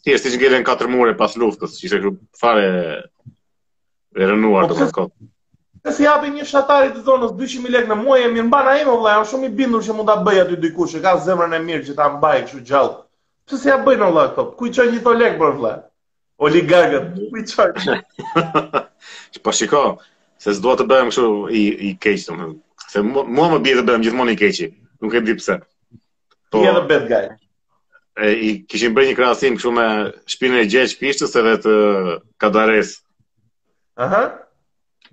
thjesht 0.06 0.28
ishte 0.30 0.38
ngelën 0.38 0.66
katër 0.68 0.92
mure 0.94 1.16
pas 1.18 1.34
luftës 1.42 1.80
ishte 1.82 1.98
kështu 2.04 2.12
fare 2.42 2.68
e 4.13 4.28
rënuar 4.30 4.68
po, 4.70 4.76
të 4.78 4.90
thotë 4.92 5.88
se 5.88 5.94
si 5.98 6.06
japi 6.06 6.30
një 6.36 6.46
shatari 6.52 6.92
të 6.94 7.02
zonës 7.08 7.34
200000 7.40 7.74
lekë 7.74 7.90
në 7.94 7.98
muaj 8.04 8.20
e 8.28 8.28
mirë 8.36 8.46
mban 8.50 8.70
ai 8.74 8.78
më 8.84 8.92
vëlla 8.94 9.13
është 9.22 9.32
shumë 9.34 9.50
i 9.50 9.54
bindur 9.62 9.86
që 9.88 9.96
mund 9.98 10.10
ta 10.12 10.18
bëj 10.28 10.38
aty 10.44 10.58
dy 10.66 10.72
kushë 10.76 11.02
ka 11.04 11.16
zemrën 11.26 11.58
e 11.58 11.62
mirë 11.68 11.88
që 11.90 11.96
ta 12.00 12.10
mbaj 12.20 12.36
kështu 12.44 12.62
gjallë 12.68 12.94
pse 13.48 13.60
si 13.63 13.72
ja 13.72 13.80
bën 13.88 14.04
vëlla 14.06 14.28
këto 14.34 14.46
ku 14.60 14.70
i 14.70 14.74
çon 14.78 14.94
një 14.94 15.02
tolek 15.10 15.40
për 15.42 15.54
vëlla 15.58 15.74
oligarkët 16.50 17.10
ku 17.16 17.42
i 17.42 17.48
çon 17.50 17.74
Po 19.46 19.52
shikoj, 19.54 19.94
se 20.41 20.54
s'dua 20.56 20.76
të 20.80 20.86
bëhem 20.89 21.10
kështu 21.12 21.28
i 21.58 21.62
i 21.89 21.91
keq 22.00 22.21
domethënë. 22.30 22.56
Se 22.88 23.02
mua 23.04 23.47
më 23.52 23.60
bie 23.65 23.76
të 23.78 23.84
bëhem 23.88 24.04
gjithmonë 24.06 24.34
i 24.36 24.39
keqi. 24.39 24.69
Nuk 25.04 25.13
e 25.13 25.21
di 25.26 25.34
pse. 25.38 25.58
Po. 26.52 26.62
Ja 26.63 26.73
the 26.78 26.86
bad 26.89 27.06
guy. 27.12 27.23
E 28.23 28.32
i 28.38 28.50
kishim 28.65 28.95
bërë 28.97 29.12
një 29.12 29.17
krahasim 29.17 29.58
kështu 29.58 29.73
me 29.76 29.88
shpinën 30.32 30.62
e 30.63 30.69
gjeç 30.71 30.95
pishtës 31.02 31.36
edhe 31.41 31.56
të 31.65 31.76
Kadares. 32.41 32.93
Aha. 34.02 34.23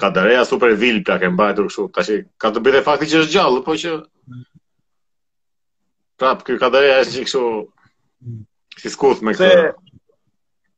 Kadareja 0.00 0.44
super 0.48 0.74
vil 0.78 1.02
pla 1.06 1.18
ke 1.22 1.30
mbajtur 1.34 1.68
kështu. 1.70 1.86
Tash 1.96 2.12
ka 2.40 2.52
të 2.54 2.62
bëjë 2.64 2.82
fakti 2.86 3.10
që 3.12 3.22
është 3.24 3.34
gjallë, 3.36 3.62
po 3.66 3.76
që 3.80 3.96
prap 6.20 6.44
ky 6.46 6.58
Kadareja 6.60 7.02
është 7.02 7.16
një 7.18 7.26
kështu 7.28 7.42
mm. 7.42 8.42
si 8.82 8.92
skuq 8.94 9.24
me 9.24 9.34
këtë 9.34 9.72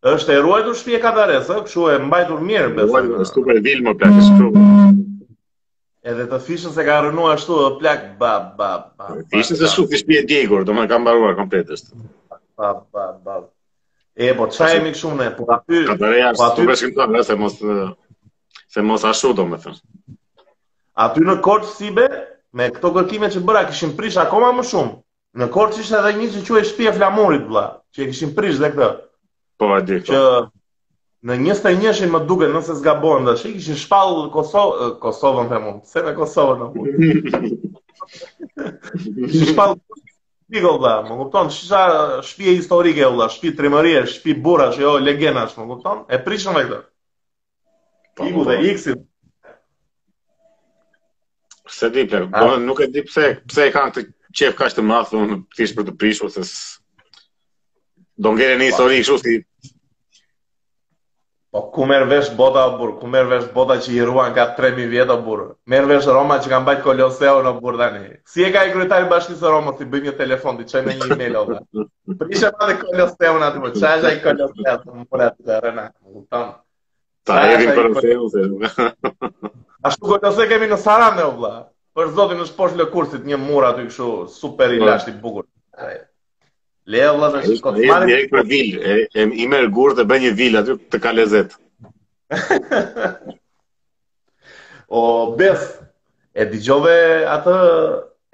është 0.04 0.32
e 0.37 0.40
ruajtur 0.42 0.74
shtëpia 0.76 0.98
Katarese, 1.00 1.54
kështu 1.64 1.85
e 1.94 1.98
mbajtur 2.06 2.40
mirë 2.44 2.72
besoj. 2.76 3.00
Ruajtur 3.00 3.22
në... 3.22 3.28
super 3.32 3.61
vil 3.64 3.80
më 3.87 3.92
plak 4.00 4.14
kështu. 4.18 4.48
Edhe 6.06 6.26
të 6.30 6.40
fishën 6.46 6.72
se 6.74 6.85
ka 6.87 6.98
rënuar 7.06 7.35
ashtu 7.38 7.56
plak 7.80 8.02
ba 8.20 8.32
ba 8.59 8.70
ba. 8.98 9.09
Fishën 9.32 9.56
se 9.62 9.68
shuk 9.72 9.92
shtëpia 9.96 10.26
Diegur, 10.28 10.64
domethënë 10.68 10.90
ka 10.92 11.00
mbaruar 11.02 11.38
kompletisht. 11.38 11.94
Ba 12.56 12.74
ba 12.92 13.06
ba. 13.24 13.38
E 14.16 14.30
po 14.37 14.46
çaj 14.52 14.78
më 14.85 14.92
kështu 14.94 15.14
ne, 15.16 15.30
po 15.38 15.48
aty. 15.54 15.85
Katareja 15.88 16.30
po 16.37 16.44
aty 16.50 16.68
beskim 16.68 16.94
ta 16.96 17.09
vëse 17.11 17.38
mos 17.40 17.56
se 18.72 18.85
mos 18.85 19.04
ashtu 19.11 19.32
domethënë. 19.40 19.80
Aty 21.04 21.24
në 21.26 21.40
si 21.72 21.90
be, 21.92 22.06
me 22.56 22.68
këto 22.72 22.92
kërkime 22.94 23.28
që 23.35 23.40
bëra 23.44 23.64
kishin 23.68 23.96
prish 23.98 24.16
akoma 24.16 24.52
më 24.61 24.64
shumë. 24.70 24.94
Në 25.37 25.46
Korçë 25.52 25.80
ishte 25.82 25.98
edhe 25.98 26.12
një 26.16 26.26
që 26.32 26.38
quhej 26.46 26.62
shtëpia 26.64 26.92
flamurit 26.96 27.42
bla, 27.48 27.64
që 27.92 28.06
e 28.06 28.06
kishin 28.12 28.30
prish 28.38 28.56
dhe 28.62 28.70
këtë. 28.72 28.87
Po, 29.56 29.72
a 29.74 29.80
di. 29.80 30.00
Që 30.04 30.14
po. 30.16 30.40
në 31.26 31.36
21-shin 31.40 32.10
më 32.12 32.20
duke, 32.28 32.48
nëse 32.54 32.74
zgabohen 32.78 33.24
dash, 33.26 33.46
i 33.48 33.54
kishin 33.56 33.78
shpallë 33.80 34.26
Kosovë, 34.34 34.88
Kosovën 35.02 35.48
për 35.52 35.62
unë, 35.72 35.80
se 35.92 36.02
në 36.06 36.12
Kosovë 36.18 36.58
në 36.60 36.68
fund. 36.74 37.70
shpallë 39.54 40.02
Pikë 40.54 40.62
vëlla, 40.62 40.90
më 41.08 41.14
kupton, 41.18 41.48
shisha 41.50 41.78
shpi 42.22 42.44
e 42.52 42.60
historike 42.60 43.00
vëlla, 43.02 43.24
shpi 43.34 43.50
trimërie, 43.58 44.04
shpi 44.12 44.36
bura 44.44 44.68
që 44.76 44.84
jo 44.84 44.92
legenda 45.02 45.42
më 45.58 45.64
kupton? 45.72 46.04
E 46.14 46.20
prishën 46.22 46.54
me 46.54 46.62
këtë. 46.68 46.86
Po, 48.20 48.28
Iku 48.30 48.44
dhe 48.46 48.54
po. 48.60 48.68
iksi. 48.70 48.94
Se 51.80 51.90
di 51.96 52.06
për, 52.14 52.28
nuk 52.68 52.78
e 52.86 52.92
di 52.94 53.02
pse, 53.08 53.32
pse 53.50 53.66
e 53.66 53.72
kanë 53.74 53.96
të 53.98 54.06
qef 54.38 54.54
kaq 54.62 54.76
të 54.78 54.84
madh, 54.86 55.16
unë 55.24 55.40
thjesht 55.58 55.74
për 55.80 55.88
të 55.90 55.96
prishur 56.04 56.30
se 56.38 56.46
do 58.16 58.33
ngjere 58.33 58.57
një 58.61 58.70
histori 58.70 59.00
kështu 59.05 59.18
si 59.24 59.38
Po 61.55 61.61
ku 61.72 61.87
merr 61.88 62.05
vesh 62.11 62.29
bota 62.37 62.62
burr, 62.76 62.98
ku 63.00 63.07
merr 63.09 63.29
vesh 63.31 63.46
bota 63.55 63.76
që 63.81 63.92
i 63.96 64.02
ruan 64.05 64.33
ka 64.37 64.42
3000 64.59 64.88
vjet 64.92 65.09
o 65.09 65.16
burr. 65.24 65.55
Merr 65.72 65.87
vesh 65.88 66.09
Roma 66.11 66.37
që 66.42 66.50
ka 66.52 66.59
mbajt 66.61 66.83
Koloseu 66.85 67.38
në 67.46 67.52
burr 67.62 67.79
tani. 67.81 68.00
Si 68.29 68.44
e 68.44 68.50
ka 68.52 68.64
i 68.68 68.72
kryetar 68.74 69.07
i 69.07 69.11
bashkisë 69.12 69.40
së 69.40 69.52
Romës, 69.55 69.79
i 69.81 69.87
bën 69.92 70.02
një 70.09 70.14
telefon, 70.18 70.59
ti 70.59 70.66
çaj 70.72 70.83
me 70.85 70.96
një 70.98 71.07
email 71.14 71.38
o 71.40 71.44
burr. 71.48 71.87
Prishë 72.24 72.50
pa 72.61 72.68
Koloseu 72.83 73.38
na 73.40 73.48
po 73.57 73.70
çaj 73.79 74.05
ai 74.11 74.18
Koloseu, 74.24 74.76
po 74.85 74.98
mund 74.98 75.14
të 75.16 75.31
të 75.46 75.61
rëna. 75.64 75.85
Kupton? 76.16 76.50
Ta 77.31 77.38
e 77.52 77.57
vim 77.62 77.72
për 77.79 77.88
Koloseu. 77.94 78.61
Ashtu 79.87 80.11
Koloseu 80.12 80.50
kemi 80.52 80.68
në 80.74 80.81
Sarandë 80.85 81.24
o 81.31 81.33
burr. 81.40 81.64
Për 81.96 82.12
zotin 82.18 82.44
është 82.44 82.59
poshtë 82.61 82.83
lëkurësit 82.83 83.24
një 83.33 83.40
mur 83.46 83.70
aty 83.70 83.88
kështu 83.88 84.11
super 84.35 84.76
i 84.76 84.83
po. 84.83 84.92
lashtë 84.92 85.14
i 85.14 85.16
bukur. 85.24 85.48
Leja 86.87 87.11
vëllat 87.16 87.37
është 87.40 87.49
në 87.51 87.57
shkotë 87.59 87.87
marim... 87.88 88.11
Leja 88.16 88.81
e, 88.96 88.99
e, 89.20 89.25
i 89.44 89.49
merë 89.51 89.70
gurë 89.75 89.96
dhe 89.99 90.05
bëj 90.11 90.18
një 90.25 90.33
vilë 90.38 90.61
aty 90.61 90.77
të 90.94 91.01
ka 91.07 91.12
lezet. 91.16 91.57
o, 95.01 95.03
bes, 95.40 95.64
e 96.38 96.46
digjove 96.53 96.94
atë, 97.33 97.57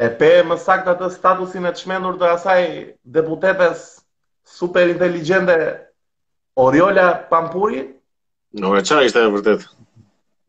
e 0.04 0.10
pe 0.20 0.30
më 0.52 0.58
sakt 0.66 0.92
atë 0.94 1.08
statusin 1.16 1.68
e 1.68 1.72
të 1.78 1.86
shmenur 1.86 2.20
të 2.20 2.28
asaj 2.34 2.60
deputetes 3.16 3.86
super 4.58 4.84
inteligente 4.92 5.56
Oriola 6.66 7.08
Pampuri? 7.32 7.80
Në 8.60 8.68
me 8.74 8.84
qa 8.84 9.00
ishte 9.08 9.24
e 9.24 9.32
vërtet. 9.38 9.66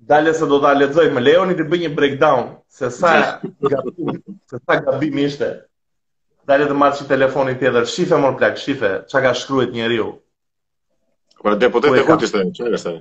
Dale 0.04 0.34
se 0.36 0.44
do 0.52 0.58
t'a 0.60 0.74
aletëzoj, 0.76 1.08
me 1.16 1.22
Leoni 1.24 1.54
të 1.56 1.64
bëj 1.72 1.86
një 1.86 1.94
breakdown, 2.02 2.50
se 2.68 2.92
sa 2.92 3.16
gabim 3.72 4.10
ishte. 4.12 4.58
sa 4.68 4.82
gabimi 4.88 5.30
ishte 5.32 5.56
dalë 6.50 6.66
të 6.70 6.76
marrë 6.78 6.98
si 7.00 7.06
telefonin 7.08 7.58
tjetër, 7.60 7.86
shife 7.90 8.18
mor 8.20 8.34
plak, 8.40 8.58
shife, 8.60 8.92
qa 9.12 9.22
ka 9.24 9.32
shkruet 9.38 9.72
njeri 9.76 9.98
ju. 10.02 10.10
Po, 11.44 11.52
deputetë 11.60 11.98
deputet 11.98 12.00
e 12.00 12.08
kutis 12.08 12.34
të, 12.34 12.44
që 12.56 12.72
e 12.72 12.80
se? 12.84 12.94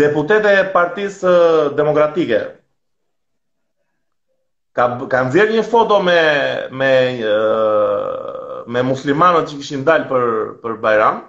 Deputet 0.00 0.46
e 0.50 0.54
partisë 0.74 1.34
demokratike. 1.78 2.40
Ka, 4.74 4.86
ka 5.12 5.22
nëzirë 5.28 5.54
një 5.58 5.64
foto 5.70 5.98
me, 6.02 6.18
me, 6.74 6.92
me 8.74 8.82
muslimanët 8.88 9.50
që 9.50 9.58
kishin 9.60 9.84
dalë 9.86 10.08
për, 10.10 10.24
për 10.64 10.78
Bajram, 10.82 11.20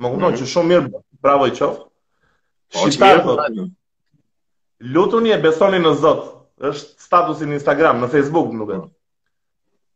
më 0.00 0.08
kupton 0.10 0.24
mm 0.24 0.32
-hmm. 0.34 0.40
që 0.40 0.52
shumë 0.52 0.72
mirë, 0.72 1.00
bravo 1.24 1.48
i 1.50 1.56
qof. 1.58 1.74
Po, 2.74 2.80
Shqiptarë 2.86 3.22
thot, 3.22 3.58
lutu 4.92 5.20
një 5.22 5.34
e 5.36 5.42
besoni 5.42 5.78
në 5.84 5.92
Zotë, 6.00 6.26
është 6.70 7.02
statusin 7.04 7.52
Instagram, 7.52 8.00
në 8.02 8.08
Facebook 8.08 8.52
nuk 8.52 8.70
e. 8.70 8.74
Mm 8.74 8.80
-hmm. 8.82 8.93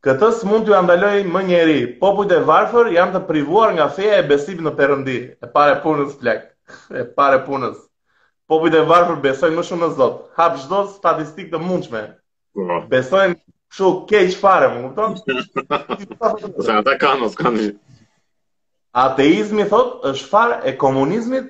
Këtës 0.06 0.44
mund 0.46 0.62
t'ju 0.66 0.74
andaloj 0.78 1.24
më 1.26 1.40
njeri, 1.48 1.78
popujt 2.00 2.30
e 2.32 2.37
varfër 2.46 2.90
janë 2.94 3.12
të 3.16 3.20
privuar 3.26 3.72
nga 3.74 3.88
feja 3.90 4.20
e 4.20 4.26
besimit 4.28 4.61
në 4.62 4.72
përëndi, 4.78 5.16
e 5.42 5.46
pare 5.56 5.72
punës 5.82 6.12
plek, 6.20 6.44
e 6.94 7.00
pare 7.18 7.40
punës. 7.46 7.78
Popujt 8.50 8.76
e 8.78 8.82
varfër 8.87 9.16
besojnë 9.24 9.56
më 9.58 9.64
shumë 9.66 9.82
në 9.82 9.88
Zot, 9.98 10.20
hapë 10.38 10.61
gjdo 10.64 10.82
statistikë 10.92 11.54
të 11.56 11.61
mundshme, 11.64 12.02
po. 12.54 12.76
besojnë 12.92 13.34
shu 13.74 13.90
keq 14.12 14.37
fare, 14.38 14.68
më 14.74 14.82
kupton? 14.84 15.16
Se 16.68 16.76
ata 16.76 16.94
kanë, 17.02 17.30
kanë 17.42 17.54
një. 17.64 17.72
Ateizmi, 19.06 19.64
thot, 19.72 19.96
është 20.12 20.30
farë 20.30 20.61
e 20.72 20.76
komunizmit 20.84 21.48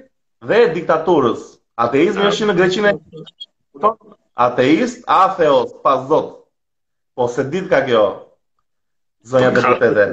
dhe 0.48 0.62
e 0.62 0.70
diktaturës. 0.78 1.44
Ateizmi 1.84 2.24
është 2.32 2.48
në 2.48 2.56
greqinë 2.62 2.94
e... 2.96 3.92
Ateist, 4.48 5.04
atheos, 5.20 5.76
pas 5.84 6.08
Zot. 6.08 6.32
Po 7.18 7.26
se 7.32 7.42
ditë 7.54 7.70
ka 7.74 7.78
kjo, 7.88 8.02
zonja 9.32 9.50
për 9.54 9.82
të 9.96 10.06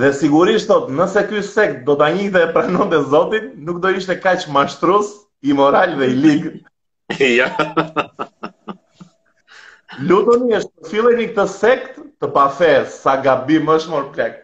Dhe 0.00 0.08
sigurisht, 0.14 0.68
thot, 0.70 0.90
nëse 0.94 1.22
ky 1.26 1.40
sekt 1.42 1.80
do 1.86 1.96
të 1.98 2.04
anjik 2.06 2.28
dhe 2.36 2.40
e 2.44 2.48
pranon 2.54 2.90
dhe 2.92 2.98
zotin, 3.12 3.48
nuk 3.66 3.80
do 3.82 3.90
ishte 4.00 4.14
kaq 4.22 4.44
mashtrus, 4.54 5.08
i 5.50 5.54
moral 5.60 5.96
dhe 5.98 6.06
i 6.12 6.18
ligë. 6.24 6.50
ja. 7.40 7.48
Lutoni 10.06 10.60
të 10.60 10.86
fillin 10.92 11.16
një 11.18 11.26
këtë 11.32 11.46
sekt 11.56 11.96
të 12.22 12.30
pafe, 12.36 12.70
sa 12.94 13.16
gabi 13.24 13.58
është 13.74 13.92
mërë 13.96 14.10
plek. 14.14 14.36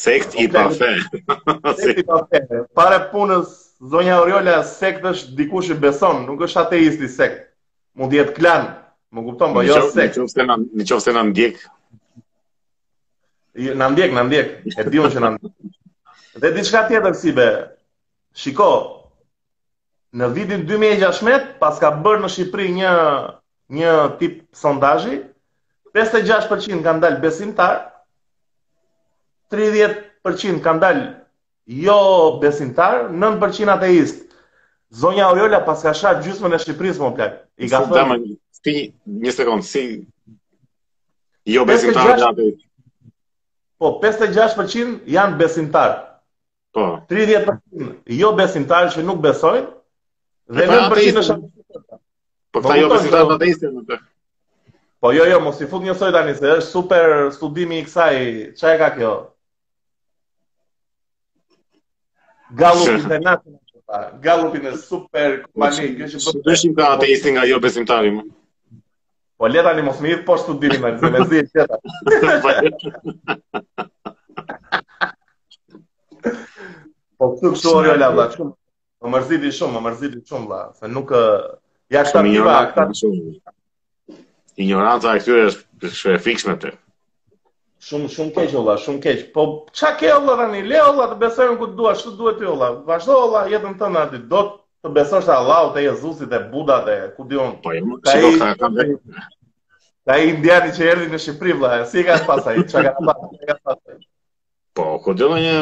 Sekt 0.00 0.36
i 0.40 0.46
pafe. 0.54 0.88
sekt 1.82 2.00
i 2.00 2.04
pafe. 2.08 2.40
Pare 2.80 3.02
punës, 3.12 3.52
zonja 3.92 4.22
Oriola, 4.24 4.62
sekt 4.70 5.04
është 5.12 5.36
dikush 5.42 5.74
i 5.74 5.76
beson, 5.82 6.24
nuk 6.30 6.46
është 6.48 6.62
ateist 6.64 7.04
i 7.04 7.12
sekt. 7.18 7.44
Mund 8.00 8.16
jetë 8.16 8.32
klanë, 8.40 8.72
më 9.12 9.26
kupton, 9.28 9.52
po 9.58 9.66
jo 9.68 9.76
sekt. 9.92 10.16
Në 10.16 10.88
qofë 10.88 11.04
se 11.10 11.18
në 11.20 11.26
ndjek, 11.34 11.60
Në 13.58 13.86
ndjek, 13.92 14.12
në 14.14 14.22
ndjek, 14.28 14.50
e 14.78 14.84
di 14.88 15.00
unë 15.02 15.10
që 15.14 15.20
në 15.24 15.28
ndjek. 15.36 15.54
Dhe 16.42 16.50
di 16.56 16.62
shka 16.66 16.84
tjetër 16.88 17.14
si 17.20 17.32
be, 17.38 17.46
shiko, 18.42 18.68
në 20.20 20.28
vidin 20.36 20.62
2016, 20.68 21.40
pas 21.62 21.78
ka 21.82 21.90
bërë 22.04 22.22
në 22.24 22.30
Shqipëri 22.34 22.68
një, 22.78 22.92
një 23.78 23.96
tip 24.22 24.38
sondazhi, 24.60 25.18
56% 25.98 26.86
kanë 26.86 27.02
dalë 27.06 27.20
besimtar, 27.24 27.80
30% 29.56 30.62
kanë 30.68 30.82
dalë 30.86 31.04
jo 31.88 31.98
besimtar, 32.42 33.00
9% 33.10 33.74
ateist. 33.74 34.26
Zonja 35.00 35.26
Oriola 35.30 35.60
pas 35.66 35.82
ka 35.86 35.90
shatë 35.94 36.22
gjysmën 36.28 36.54
e 36.56 36.62
Shqipërisë, 36.64 37.02
më 37.08 37.12
plakë. 37.18 37.38
I 37.66 37.74
ka 37.74 37.82
thënë... 37.90 38.20
Si, 38.62 38.78
një 39.26 39.34
sekundë, 39.38 39.66
si... 39.74 39.84
Jo 41.50 41.64
besimtar, 41.68 42.14
jo 42.14 42.54
Po, 43.80 43.96
56% 44.00 45.00
janë 45.08 45.38
besimtarë. 45.40 45.96
Po. 46.76 46.84
30% 47.10 47.94
jo 48.18 48.32
besimtarë 48.36 48.92
që 48.94 49.04
nuk 49.08 49.22
besojnë, 49.24 49.66
dhe 50.58 50.66
9% 50.68 50.90
pra, 50.90 51.22
është 51.22 51.82
Po 52.56 52.62
ta 52.66 52.76
jo 52.76 52.90
besimtarë 52.92 53.24
në 53.24 53.30
po. 53.32 53.38
ateistë, 53.40 53.70
në 53.78 53.84
të. 53.88 53.98
Po 55.00 55.14
jo, 55.16 55.24
jo, 55.32 55.38
mos 55.46 55.62
i 55.64 55.68
fut 55.72 55.86
një 55.86 55.94
tani, 56.02 56.36
se 56.36 56.50
është 56.58 56.66
super 56.74 57.08
studimi 57.38 57.80
i 57.80 57.86
kësaj, 57.86 58.20
që 58.60 58.74
e 58.74 58.80
ka 58.82 58.90
kjo? 58.98 59.14
Gallup 62.60 62.88
International, 62.98 64.12
Gallup 64.28 64.54
in 64.60 64.66
a 64.66 64.76
super 64.84 65.40
kompani, 65.46 65.88
kjo 66.02 66.10
që 66.18 66.22
bëtë... 66.26 66.44
Dëshim 66.50 66.76
ka 66.76 66.92
ateistin 66.98 67.38
nga 67.38 67.48
jo 67.48 67.58
besimtarë. 67.64 68.12
më. 68.18 68.28
Po 69.40 69.48
leta 69.48 69.70
një 69.72 69.82
mos 69.86 69.98
më 70.04 70.08
hitë, 70.12 70.24
po 70.28 70.34
shtu 70.36 70.52
të 70.62 70.66
me 70.82 70.88
nëzë, 70.94 71.10
me 71.14 71.20
zi 71.30 71.36
e 71.40 71.42
qeta. 71.48 71.76
Po 77.16 77.24
këtu 77.30 77.46
kështu, 77.54 77.68
orë 77.70 77.92
jo 78.02 78.08
më 78.44 79.08
mërziti 79.14 79.50
shumë, 79.58 79.72
më 79.72 79.80
mërziti 79.86 80.18
shumë, 80.28 80.46
la, 80.52 80.58
se 80.76 80.84
nuk 80.92 81.08
e... 81.16 81.18
Ja 81.90 82.00
këta 82.04 82.20
të 82.26 82.30
këta 82.48 82.84
të 82.90 82.94
shumë. 83.00 83.20
Ignoranta 84.66 85.16
e 85.16 85.18
këtyre 85.24 85.42
është 85.54 85.88
shumë 86.02 86.14
e 86.18 86.20
fix 86.28 86.38
me 86.50 86.54
të. 86.60 86.74
Shumë, 87.88 88.06
shumë 88.18 88.36
keqë, 88.36 88.56
ola, 88.60 88.76
shumë 88.84 89.00
keqë. 89.08 89.24
Po 89.38 89.46
qa 89.72 89.94
ke, 90.00 90.12
ola, 90.20 90.36
rani, 90.42 90.60
le, 90.68 90.76
ola, 90.90 91.08
të 91.14 91.16
besojnë 91.24 91.56
ku 91.62 91.66
të 91.72 91.76
dua, 91.80 91.96
shtë 92.02 92.12
duhet 92.20 92.36
të, 92.42 92.44
ola. 92.58 92.74
Vashdo, 92.92 93.16
ola, 93.24 93.46
jetën 93.56 93.72
të 93.80 93.86
në 93.96 94.00
atit, 94.04 94.28
do 94.36 94.40
të 94.50 94.52
Të 94.82 94.90
besosh 94.96 95.26
të 95.28 95.32
Allah, 95.36 95.64
te 95.74 95.82
Jezusi, 95.84 96.26
të 96.30 96.38
Buda, 96.52 96.76
ku 97.16 97.22
kudion. 97.22 97.50
Po, 97.64 97.72
jo, 97.76 97.80
jemë, 97.80 97.96
që 98.08 98.20
do 98.22 98.30
të 98.40 98.50
ka 98.60 98.70
dhe. 98.76 98.86
indiani 100.28 100.70
që 100.78 100.86
erdi 100.92 101.08
në 101.12 101.18
Shqipri, 101.20 101.52
vla, 101.60 101.72
si 101.90 102.04
ka 102.04 102.16
pasaj, 102.26 102.56
po, 102.56 102.66
që 102.72 102.84
ka 102.86 102.94
pasaj, 103.00 103.28
që 103.42 103.48
ka 103.50 103.56
pasaj. 103.68 103.98
Po, 104.78 104.86
kudion 105.04 105.36
e 105.36 105.42
një 105.44 105.58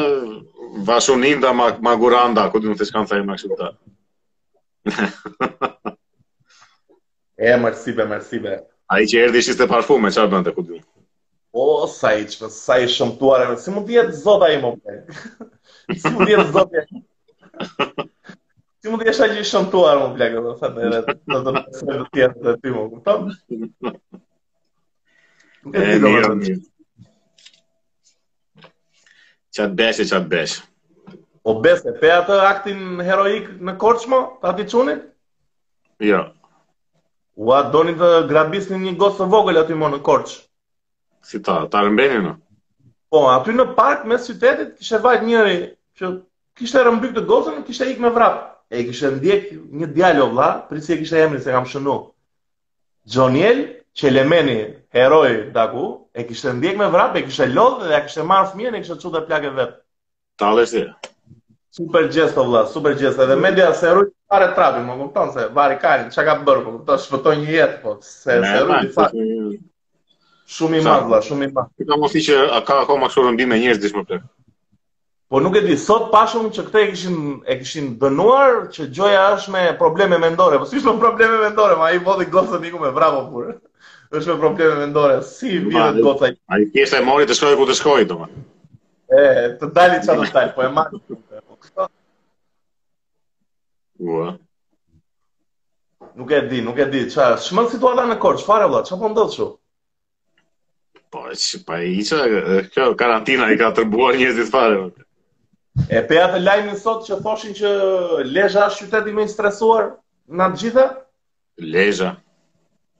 vashuninda, 0.87 1.51
ma 1.57 1.95
guranda, 2.03 2.47
kudion 2.53 2.79
të 2.79 2.87
shkanë 2.89 3.11
të 3.11 3.19
e 3.19 3.27
maksim 3.31 3.57
të. 3.59 3.69
E, 7.35 7.53
be, 7.57 8.07
mërësibe. 8.13 8.55
A 8.89 9.01
i 9.03 9.09
që 9.11 9.25
erdi 9.25 9.43
shiste 9.49 9.67
parfume, 9.69 10.09
që 10.15 10.23
arë 10.23 10.31
ku 10.39 10.45
të 10.47 10.55
kudion? 10.61 10.81
O, 11.59 11.67
sa 11.91 12.13
i 12.15 12.23
që, 12.29 12.47
sa 12.55 12.79
i 12.83 12.87
shëmtuare, 12.95 13.51
si 13.59 13.73
mund 13.75 13.89
të 13.89 13.99
jetë 13.99 14.17
zota 14.23 14.47
i 14.53 14.61
më 14.63 14.73
Si 15.99 16.07
mund 16.07 16.23
të 16.23 16.31
jetë 16.37 16.51
zota 16.55 16.83
i 16.85 16.87
më 16.89 16.98
Ti 18.89 18.95
mund 18.97 19.03
të 19.05 19.09
jesh 19.11 19.19
aty 19.21 19.41
shëntuar 19.45 19.97
më 20.01 20.05
blek 20.15 20.33
do 20.41 20.51
sa 20.59 20.67
të 20.73 20.79
rreth, 20.89 21.09
do 21.29 21.39
të 21.45 21.49
thotë 21.49 21.87
do 21.89 21.95
të 21.99 22.05
thjesht 22.15 22.37
të 22.45 22.51
ti 22.61 22.69
më 22.73 22.81
kupton. 22.89 23.19
Çat 29.59 29.71
besë 29.81 30.03
çat 30.09 30.25
besë. 30.33 30.57
O 31.45 31.47
besë 31.65 31.83
e 31.85 31.87
po 31.93 31.97
pe 32.01 32.09
atë 32.15 32.35
aktin 32.47 32.79
heroik 33.09 33.45
në 33.69 33.73
Korçmo, 33.83 34.19
ta 34.41 34.47
di 34.57 34.63
çunin? 34.71 34.99
Jo. 36.09 36.21
Ua 37.45 37.59
doni 37.73 37.93
të 37.93 38.09
grabisni 38.33 38.77
një 38.87 38.95
gocë 39.03 39.17
të 39.21 39.25
vogël 39.35 39.61
aty 39.61 39.77
më 39.77 39.87
në 39.93 40.01
Korç. 40.09 40.39
Si 41.29 41.37
ta 41.45 41.67
ta 41.69 41.85
rëmbeni 41.85 42.33
Po, 43.13 43.27
aty 43.37 43.53
në 43.53 43.65
park 43.77 44.09
mes 44.09 44.25
qytetit 44.25 44.81
kishte 44.81 44.97
vajt 45.05 45.21
njëri 45.29 45.61
që 45.97 46.15
kishte 46.57 46.81
rëmbyk 46.89 47.13
të 47.13 47.21
gocën, 47.29 47.61
kishte 47.69 47.85
ikë 47.93 48.01
me 48.01 48.09
vrap 48.17 48.45
e 48.69 48.77
kishe 48.85 49.09
ndjek 49.15 49.41
një 49.81 49.87
djalë 49.97 50.23
valla, 50.25 50.49
pritse 50.69 50.93
e 50.93 50.97
kishte 51.01 51.19
emrin 51.23 51.41
se 51.43 51.51
kam 51.53 51.65
shënu. 51.69 51.95
Joniel 53.15 53.63
Qelemeni, 53.99 54.57
heroi 54.93 55.49
Daku, 55.53 55.85
e 56.13 56.25
kishte 56.29 56.53
ndjek 56.55 56.77
me 56.79 56.87
vrap, 56.93 57.15
e 57.17 57.23
kishte 57.27 57.47
lodhë 57.55 57.87
dhe 57.89 57.97
e 57.97 58.03
kishte 58.07 58.25
marrë 58.29 58.51
fëmijën 58.51 58.77
e 58.77 58.81
kishte 58.83 58.99
çuar 59.01 59.13
te 59.17 59.23
plakë 59.29 59.53
vet. 59.57 59.73
Tallëse. 60.41 60.83
Super 61.79 62.09
gest 62.13 62.37
o 62.37 62.45
vlla, 62.47 62.61
super 62.69 62.93
gest. 62.99 63.19
Edhe 63.21 63.35
media 63.39 63.71
se 63.77 63.89
ruaj 63.93 64.11
fare 64.29 64.47
trapi, 64.57 64.85
më 64.85 64.95
kupton 65.01 65.33
se 65.33 65.47
bari 65.57 65.79
Karin, 65.81 66.11
çka 66.13 66.23
ka 66.27 66.35
bërë, 66.45 66.61
më 66.63 66.69
po 66.69 66.77
kupton, 66.77 66.97
sfutoi 67.05 67.35
një 67.41 67.57
jetë 67.57 67.81
po, 67.83 67.97
se 68.01 68.37
ne, 68.41 68.53
se 68.53 68.61
ruaj 68.65 68.79
fare. 68.95 69.27
Shumë 70.49 70.79
i 70.79 70.83
madh 70.85 71.03
vlla, 71.05 71.19
shumë 71.25 71.45
i 71.45 71.51
madh. 71.53 71.69
Kam 71.89 72.01
mos 72.01 72.13
i 72.17 72.23
që 72.25 72.37
ka 72.65 72.79
akoma 72.83 73.09
kështu 73.09 73.25
vendim 73.27 73.51
me 73.53 73.57
njerëz 73.61 73.81
dish 73.83 73.93
më 73.97 74.05
plak. 74.09 74.25
Po 75.29 75.37
nuk 75.39 75.53
e 75.55 75.61
di, 75.61 75.75
sot 75.77 76.07
pashum 76.09 76.47
që 76.49 76.63
këte 76.67 76.79
e 76.81 76.85
kishin, 76.89 77.17
e 77.45 77.55
kishin 77.59 77.89
dënuar 78.01 78.55
që 78.73 78.87
gjoja 78.97 79.19
është 79.35 79.51
me 79.53 79.59
probleme 79.77 80.17
mendore. 80.23 80.57
Po 80.57 80.65
si 80.65 80.79
shumë 80.81 80.97
probleme 81.03 81.37
mendore, 81.43 81.75
ma 81.77 81.91
i 81.93 81.99
bodi 82.01 82.25
gosë 82.33 82.57
të 82.57 82.79
me 82.85 82.89
bravo 82.95 83.19
përë. 83.35 83.53
është 84.17 84.31
me 84.31 84.39
probleme 84.45 84.79
mendore, 84.79 85.19
si 85.21 85.51
i 85.53 85.59
mirë 85.67 85.91
të 85.99 86.05
gosë 86.07 86.31
A 86.49 86.57
i 86.63 86.63
kishtë 86.73 86.97
e 86.97 87.05
mori 87.11 87.27
të 87.29 87.35
shkoj 87.37 87.51
ku 87.59 87.67
të 87.69 87.75
shkoj, 87.77 88.05
doma. 88.09 88.25
E, 89.09 89.27
të 89.61 89.69
dali 89.77 89.99
që 90.01 90.07
të 90.21 90.27
shkoj, 90.31 90.45
po 90.55 90.63
e 90.65 90.69
mani 90.79 90.97
të 91.03 91.19
shkoj. 91.19 91.87
Ua. 94.09 94.29
Nuk 96.17 96.33
e 96.33 96.39
di, 96.49 96.63
nuk 96.65 96.81
e 96.81 96.87
di, 96.95 97.03
qa, 97.13 97.29
shmën 97.37 97.67
situata 97.75 98.07
në 98.09 98.15
korë, 98.25 98.41
që 98.41 98.47
fare 98.49 98.71
vla, 98.73 98.81
që 98.89 98.97
po 99.03 99.13
më 99.13 99.19
dodo 99.21 99.35
shu? 99.37 99.47
Po, 101.13 101.27
që 101.45 101.61
pa 101.69 101.83
i 101.93 101.99
që, 102.09 102.23
kjo 102.73 102.89
karantina 103.03 103.51
i 103.53 103.59
ka 103.61 103.69
tërbuar 103.77 104.17
njëzit 104.23 104.49
fare 104.55 104.81
vla. 104.81 105.05
E 105.95 106.01
pe 106.07 106.17
atë 106.21 106.39
lajmë 106.43 106.71
në 106.73 106.79
sot 106.83 107.03
që 107.07 107.17
thoshin 107.25 107.53
që 107.57 107.69
Lezha 108.37 108.63
është 108.71 108.87
qyteti 108.87 109.13
më 109.17 109.25
i 109.27 109.31
stresuar 109.33 109.89
në 110.39 110.47
të 110.53 110.61
gjitha? 110.63 110.85
Lezha? 111.73 112.09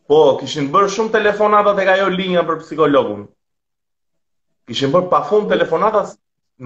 Po, 0.10 0.19
kishin 0.41 0.69
bërë 0.73 0.91
shumë 0.95 1.13
telefonatat 1.17 1.82
e 1.84 1.88
ajo 1.95 2.08
linja 2.13 2.43
për 2.49 2.60
psikologun. 2.63 3.25
Kishin 4.69 4.93
bërë 4.93 5.10
pa 5.12 5.21
fund 5.29 5.49
telefonatat 5.51 6.15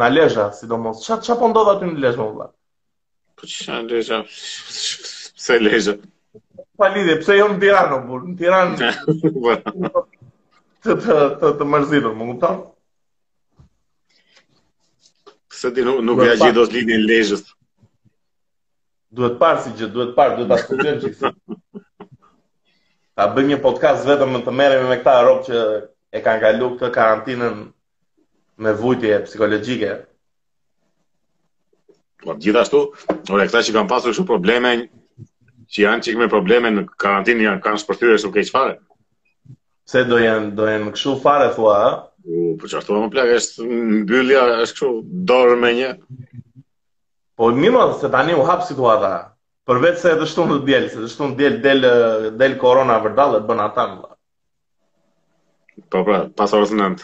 në 0.02 0.10
Lezha, 0.16 0.50
sidomos. 0.60 1.04
do 1.08 1.18
Qa, 1.28 1.38
po 1.40 1.50
ndodh 1.54 1.74
aty 1.76 1.90
në 1.92 2.06
Lezha, 2.06 2.28
mëllat? 2.30 2.54
Po 3.40 3.48
që 3.50 3.64
shë 3.64 3.80
në 3.80 3.92
Lezha? 3.94 4.22
Pse 5.40 5.60
Lezha? 5.60 5.98
Pa 6.80 6.90
lidi, 6.94 7.18
pse 7.24 7.40
jo 7.40 7.50
në 7.52 7.60
Tiranë, 7.64 8.04
Në 8.28 8.38
Tiranë. 8.38 8.94
Të 10.84 10.96
të 11.00 11.14
të 11.40 11.40
të 11.40 11.50
të 11.60 11.66
më 11.66 11.80
kupton? 11.96 12.58
Së 15.64 15.72
ti 15.72 15.80
nuk, 15.88 16.02
nuk 16.04 16.20
ja 16.20 16.34
gjithë 16.36 16.56
do 16.58 16.64
të 16.68 16.76
lidin 16.76 17.04
lejës. 17.08 17.42
Duhet 19.16 19.38
parë 19.44 19.62
si 19.64 19.72
gjithë, 19.78 19.90
duhet 19.96 20.10
parë, 20.18 20.34
duhet 20.42 20.52
asë 20.58 20.76
të 20.76 20.96
gjithë 21.06 21.32
Ta 23.16 23.28
bëjmë 23.32 23.54
një 23.54 23.60
podcast 23.64 24.04
vetëm 24.10 24.34
më 24.36 24.42
të 24.48 24.56
meremi 24.60 24.90
me 24.90 24.98
këta 25.00 25.14
ropë 25.28 25.46
që 25.48 25.62
e 26.20 26.22
kanë 26.26 26.42
kalu 26.44 26.68
këtë 26.74 26.90
karantinën 26.98 27.62
me 28.66 28.76
vujtje 28.82 29.22
psikologjike. 29.30 29.94
Por 32.26 32.40
gjithashtu, 32.44 32.84
e 32.98 33.46
këta 33.46 33.64
që 33.70 33.78
kanë 33.78 33.92
pasur 33.94 34.12
kështu 34.12 34.28
probleme, 34.34 34.76
që 35.72 35.86
janë 35.86 36.10
qikë 36.10 36.26
me 36.26 36.32
probleme 36.34 36.74
në 36.76 36.88
karantinë, 37.06 37.48
janë 37.48 37.64
kanë 37.70 37.86
shpërtyre 37.86 38.20
shumë 38.26 38.36
keqë 38.42 38.56
fare. 38.58 38.76
Se 39.88 40.04
do 40.12 40.20
janë, 40.26 40.58
do 40.60 40.68
janë 40.74 40.92
kështu 40.98 41.16
fare, 41.24 41.54
thua, 41.56 41.80
a? 41.94 41.96
po 42.24 42.56
përqartuar 42.64 43.02
më 43.04 43.10
plak, 43.14 43.30
është 43.40 43.66
mbyllja, 43.70 44.44
është 44.64 44.74
kështu 44.76 44.92
dorë 45.28 45.56
me 45.60 45.72
një. 45.76 45.90
Po 47.38 47.50
më 47.58 47.72
mos 47.74 47.98
se 48.02 48.10
tani 48.14 48.34
u 48.38 48.46
hap 48.48 48.62
situata. 48.68 49.10
Por 49.68 49.80
vetë 49.80 49.98
se 50.02 50.12
edhe 50.14 50.26
shtunë 50.28 50.62
djel, 50.68 50.90
se 50.92 51.08
shtunë 51.12 51.36
djel 51.40 51.58
del 51.64 51.86
del 52.40 52.56
korona 52.60 52.98
vërdallë 53.04 53.42
bën 53.48 53.62
ata. 53.66 53.86
Po 55.80 55.84
po, 55.90 56.04
pra, 56.08 56.20
pas 56.40 56.54
orës 56.56 56.74
9. 56.76 57.04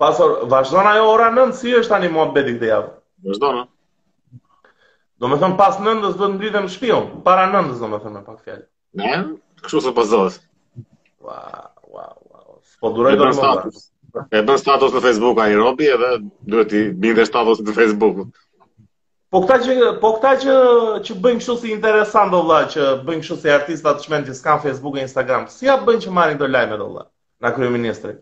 Pas 0.00 0.18
orë 0.20 0.48
vazhdon 0.52 0.86
ajo 0.90 1.08
ora 1.12 1.30
9 1.32 1.56
si 1.56 1.72
është 1.76 1.94
tani 1.94 2.10
muhabeti 2.12 2.56
këtë 2.56 2.70
javë. 2.72 2.92
Vazhdon. 3.30 3.62
Do 5.22 5.30
më 5.32 5.38
thon 5.40 5.54
pas 5.56 5.78
9-ës 5.80 6.18
do 6.20 6.26
ndritem 6.34 6.66
në 6.66 6.74
shtëpi, 6.74 7.22
para 7.24 7.46
9-ës 7.52 7.78
do 7.80 7.88
më 7.88 8.00
thon 8.04 8.16
më 8.18 8.24
pas 8.26 8.36
kësaj. 8.44 8.66
Ne, 9.00 9.12
kështu 9.64 9.80
se 9.86 9.92
pozohet. 9.96 10.36
Wow, 11.26 11.72
wow. 11.88 12.25
Po 12.80 12.90
duroj 12.94 13.14
të 13.18 13.26
mos. 13.36 13.84
E 14.36 14.40
bën 14.48 14.56
status 14.60 14.94
në 14.96 15.02
Facebook 15.04 15.38
ai 15.44 15.54
Robi 15.58 15.88
edhe 15.92 16.10
duhet 16.52 16.70
të 16.72 16.82
bindë 17.04 17.26
status 17.28 17.60
në 17.64 17.74
Facebook. 17.76 18.20
Po 19.34 19.40
këta 19.44 19.56
që 19.64 19.88
po 20.02 20.10
këta 20.16 20.32
që 20.44 20.54
që 21.08 21.16
bëjnë 21.24 21.42
kështu 21.42 21.56
si 21.62 21.72
interesant 21.74 22.32
do 22.32 22.40
vëlla 22.44 22.60
që 22.74 22.90
bëjnë 23.08 23.24
kështu 23.24 23.38
si 23.42 23.52
artistat 23.54 24.00
të 24.04 24.20
që 24.30 24.36
ska 24.38 24.56
Facebook 24.64 24.96
e 25.00 25.04
Instagram. 25.06 25.48
Si 25.56 25.68
ja 25.68 25.76
bëjnë 25.88 26.06
që 26.06 26.12
marrin 26.18 26.40
do 26.42 26.48
lajme 26.52 26.78
do 26.80 26.88
vëlla? 26.90 27.06
Na 27.44 27.52
kryeministri. 27.56 28.14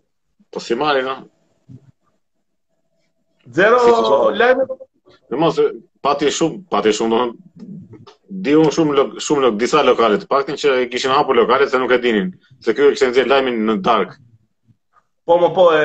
Po 0.51 0.59
si 0.63 0.75
marrin 0.83 1.07
ëh? 1.13 1.17
Zero 3.55 4.31
lajme. 4.35 4.67
Në 5.31 5.39
mos 5.41 5.59
pati 6.03 6.31
shumë 6.33 6.63
pati 6.75 6.91
shumë 6.97 7.15
do 7.15 8.11
di 8.45 8.53
unë 8.57 8.73
shumë 8.75 8.93
lo, 8.95 9.03
shumë 9.25 9.41
lo, 9.45 9.49
disa 9.61 9.81
lokale 9.85 10.17
të 10.19 10.27
paktën 10.31 10.57
që 10.59 10.73
i 10.83 10.87
kishin 10.91 11.13
hapur 11.13 11.37
lokale 11.39 11.67
se 11.71 11.77
nuk 11.79 11.91
e 11.95 11.99
dinin 12.03 12.31
se 12.65 12.73
këtu 12.73 12.91
kishin 12.95 13.15
dhënë 13.15 13.31
lajmin 13.31 13.61
në 13.69 13.77
dark. 13.87 14.17
Po 15.25 15.39
më 15.41 15.47
po 15.57 15.63
e, 15.73 15.77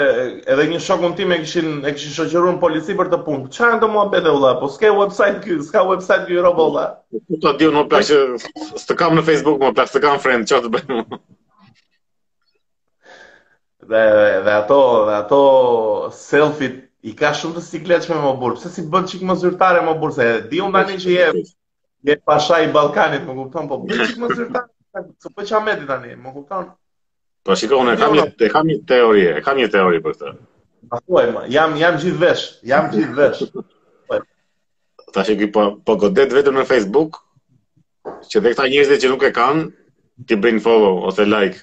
edhe 0.52 0.64
një 0.70 0.78
shokun 0.86 1.14
tim 1.16 1.30
e 1.32 1.36
kishin 1.42 1.68
e 1.88 1.90
kishin 1.96 2.12
shoqëruar 2.16 2.58
polici 2.60 2.92
për 2.96 3.08
të 3.12 3.18
punë. 3.28 3.46
Çfarë 3.56 3.78
do 3.84 3.88
mua 3.92 4.02
bëte 4.12 4.28
valla? 4.34 4.50
Po 4.62 4.68
s'ka 4.74 4.90
website 4.96 5.38
ky, 5.44 5.54
s'ka 5.64 5.80
website 5.90 6.26
ky 6.28 6.36
robo 6.46 6.66
valla. 6.74 6.82
Po 7.14 7.38
ta 7.44 7.54
diun 7.62 7.78
më 7.78 7.84
pra 7.88 8.02
pak 8.02 8.74
s'të 8.82 8.96
kam 9.00 9.14
në 9.16 9.22
Facebook, 9.30 9.56
më 9.62 9.70
pak 9.78 9.88
se 9.94 10.02
kam 10.04 10.18
friend, 10.26 10.44
çfarë 10.50 10.66
të 10.66 10.72
bëj? 10.74 11.16
Dhe, 13.94 14.02
dhe 14.44 14.52
ato, 14.58 14.80
dhe 15.08 15.16
ato 15.22 15.40
selfit 16.20 16.76
i 17.00 17.14
ka 17.20 17.32
shumë 17.40 17.56
të 17.56 17.64
sikletshme 17.70 18.20
më 18.26 18.34
burë. 18.42 18.58
Pse 18.60 18.74
si 18.76 18.84
bën 18.92 19.08
çik 19.08 19.24
më 19.30 19.38
zyrtare 19.46 19.80
më 19.88 19.94
burë, 20.02 20.18
se 20.20 20.28
di 20.52 20.60
un 20.66 20.76
tani 20.76 21.00
që 21.00 21.16
je 21.16 21.32
je 22.10 22.20
pasha 22.28 22.60
i 22.60 22.68
Ballkanit, 22.76 23.24
më 23.24 23.38
kupton, 23.40 23.72
po 23.72 23.80
bën 23.88 24.04
çik 24.04 24.20
më 24.20 24.30
zyrtare. 24.34 24.68
Po 24.92 25.32
po 25.32 25.48
çamë 25.52 25.80
tani, 25.88 26.12
më 26.26 26.34
kupton? 26.38 26.74
Pra 27.50 27.56
shikoj 27.58 27.80
unë 27.82 27.92
kam 27.98 28.12
jo, 28.14 28.24
një 28.28 28.30
jo. 28.30 28.48
kam 28.54 28.68
një 28.70 28.74
teori, 28.88 29.22
kam 29.46 29.56
një 29.58 29.68
teori 29.74 30.00
për 30.04 30.12
këtë. 30.16 30.28
Pastaj 30.90 31.48
jam 31.54 31.72
jam 31.80 31.96
gjithë 32.02 32.20
vesh, 32.20 32.44
jam 32.72 32.86
gjithë 32.92 33.16
vesh. 33.16 34.20
Ta 35.16 35.24
shikoj 35.26 35.48
po 35.56 35.64
po 35.88 35.96
godet 36.04 36.36
vetëm 36.36 36.54
në 36.60 36.64
Facebook 36.68 37.18
që 38.30 38.42
dhe 38.44 38.52
këta 38.54 38.68
njerëzit 38.70 39.02
që 39.02 39.10
nuk 39.10 39.26
e 39.26 39.32
kanë 39.40 39.64
ti 40.30 40.38
bring 40.44 40.62
follow 40.68 41.00
ose 41.10 41.26
like. 41.26 41.58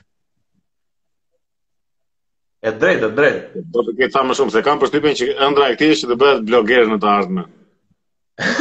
E 2.67 2.75
drejtë, 2.83 3.07
e 3.13 3.21
drejtë. 3.21 3.63
Do 3.77 3.85
të 3.87 3.95
ketë 4.03 4.11
sa 4.17 4.25
më 4.27 4.37
shumë 4.41 4.57
se 4.57 4.65
kam 4.67 4.83
përshtypjen 4.83 5.17
që 5.21 5.29
ëndra 5.47 5.71
e 5.71 5.77
këtij 5.79 5.95
është 5.95 6.11
të 6.11 6.19
bëhet 6.25 6.43
blogger 6.51 6.91
në 6.91 6.99
të 7.05 7.13
ardhmen. 7.15 7.47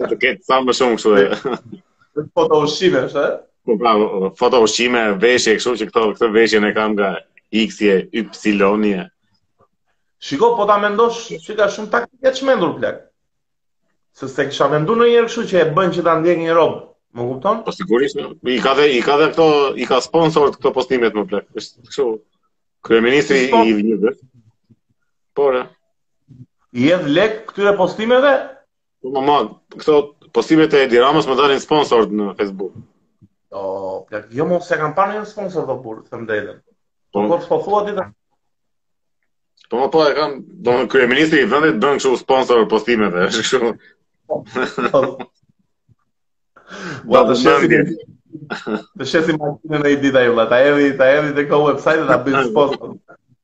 Do 0.00 0.12
të 0.14 0.20
ketë 0.24 0.48
sa 0.48 0.62
më 0.64 0.80
shumë 0.80 1.00
kështu. 1.04 1.56
Fotoshime, 2.32 3.08
është, 3.10 3.28
ë? 3.36 3.40
Po 3.62 3.76
pra, 3.78 3.94
foto 4.38 4.58
ushqime, 4.60 5.00
veshje, 5.22 5.54
e 5.54 5.58
kështu 5.60 5.72
që 5.80 5.86
këto, 5.90 6.02
këto 6.18 6.28
veshje 6.34 6.60
kam 6.74 6.96
nga 6.98 7.10
x-je, 7.68 7.98
y-lonje. 8.50 9.04
Shiko, 10.22 10.48
po 10.58 10.66
ta 10.70 10.78
mendosh, 10.82 11.20
që 11.44 11.56
ka 11.60 11.68
shumë 11.76 11.92
taktike 11.92 12.32
që 12.38 12.48
mendur, 12.48 12.72
plek. 12.80 12.98
Se 14.18 14.28
se 14.28 14.48
kësha 14.50 14.66
mendu 14.72 14.96
në 14.98 15.06
njerë 15.12 15.30
këshu 15.30 15.44
që 15.52 15.60
e 15.62 15.64
bën 15.78 15.94
që 15.96 16.02
ta 16.08 16.16
ndjek 16.20 16.40
një 16.42 16.56
robë. 16.58 16.80
Më 17.16 17.26
kupton? 17.28 17.62
Po 17.68 17.74
sigurisht, 17.76 18.18
i 18.18 18.58
ka 18.64 18.74
dhe, 18.78 18.88
i 18.98 19.00
ka 19.06 19.16
dhe 19.20 19.30
këto, 19.30 19.46
i 19.78 19.86
ka 19.88 20.00
sponsor 20.04 20.50
këto 20.58 20.72
postimet 20.76 21.14
më 21.18 21.24
plek. 21.30 21.46
Kështu, 21.54 21.80
kështu 21.86 22.06
kërëministri 22.88 23.40
i, 23.46 23.78
i 23.78 23.98
Por 25.38 25.54
dhe. 25.58 25.64
Po, 25.70 25.70
Jedh 26.82 27.04
lek 27.12 27.42
këtyre 27.50 27.76
postimeve? 27.78 28.30
Po, 29.04 29.10
ma, 29.14 29.20
ma, 29.28 29.38
këto 29.76 29.98
postimet 30.34 30.72
e 30.74 30.84
Edi 30.88 30.98
Ramës 31.02 31.28
më 31.28 31.36
darin 31.40 31.60
sponsor 31.60 32.08
në 32.08 32.30
Facebook. 32.38 32.78
Po, 33.52 34.06
ja, 34.10 34.22
jo 34.32 34.46
mos 34.48 34.70
e 34.72 34.78
kam 34.80 34.94
parë 34.96 35.18
një 35.18 35.26
sponsor 35.28 35.66
do 35.68 35.74
burr, 35.84 35.98
të 36.08 36.20
mbledhën. 36.22 36.54
Po 37.12 37.24
po 37.30 37.36
po 37.50 37.58
thua 37.64 37.82
Po 37.98 38.06
Po 39.72 39.88
po 39.92 40.04
e 40.10 40.14
kam, 40.16 40.38
do 40.68 40.76
të 40.94 41.02
ministri 41.10 41.42
i 41.44 41.48
vendit 41.50 41.76
bën 41.82 42.00
kështu 42.00 42.14
sponsor 42.22 42.62
për 42.62 42.70
postimeve, 42.72 43.26
është 43.28 43.44
kështu. 43.44 43.72
Po. 44.30 44.38
Do 44.78 45.04
po. 47.04 47.20
të 47.28 47.36
shësi 47.42 47.70
ti. 47.74 47.82
Të 48.98 49.10
shësi 49.12 49.36
makinën 49.36 49.84
në 49.84 49.92
ID-ta 49.98 50.24
e 50.24 50.32
vllata, 50.32 50.62
ta 51.04 51.12
edhi 51.18 51.36
të 51.36 51.36
tek 51.42 51.52
ku 51.52 51.60
website 51.68 52.08
ta 52.08 52.16
bëj 52.24 52.40
sponsor. 52.50 52.96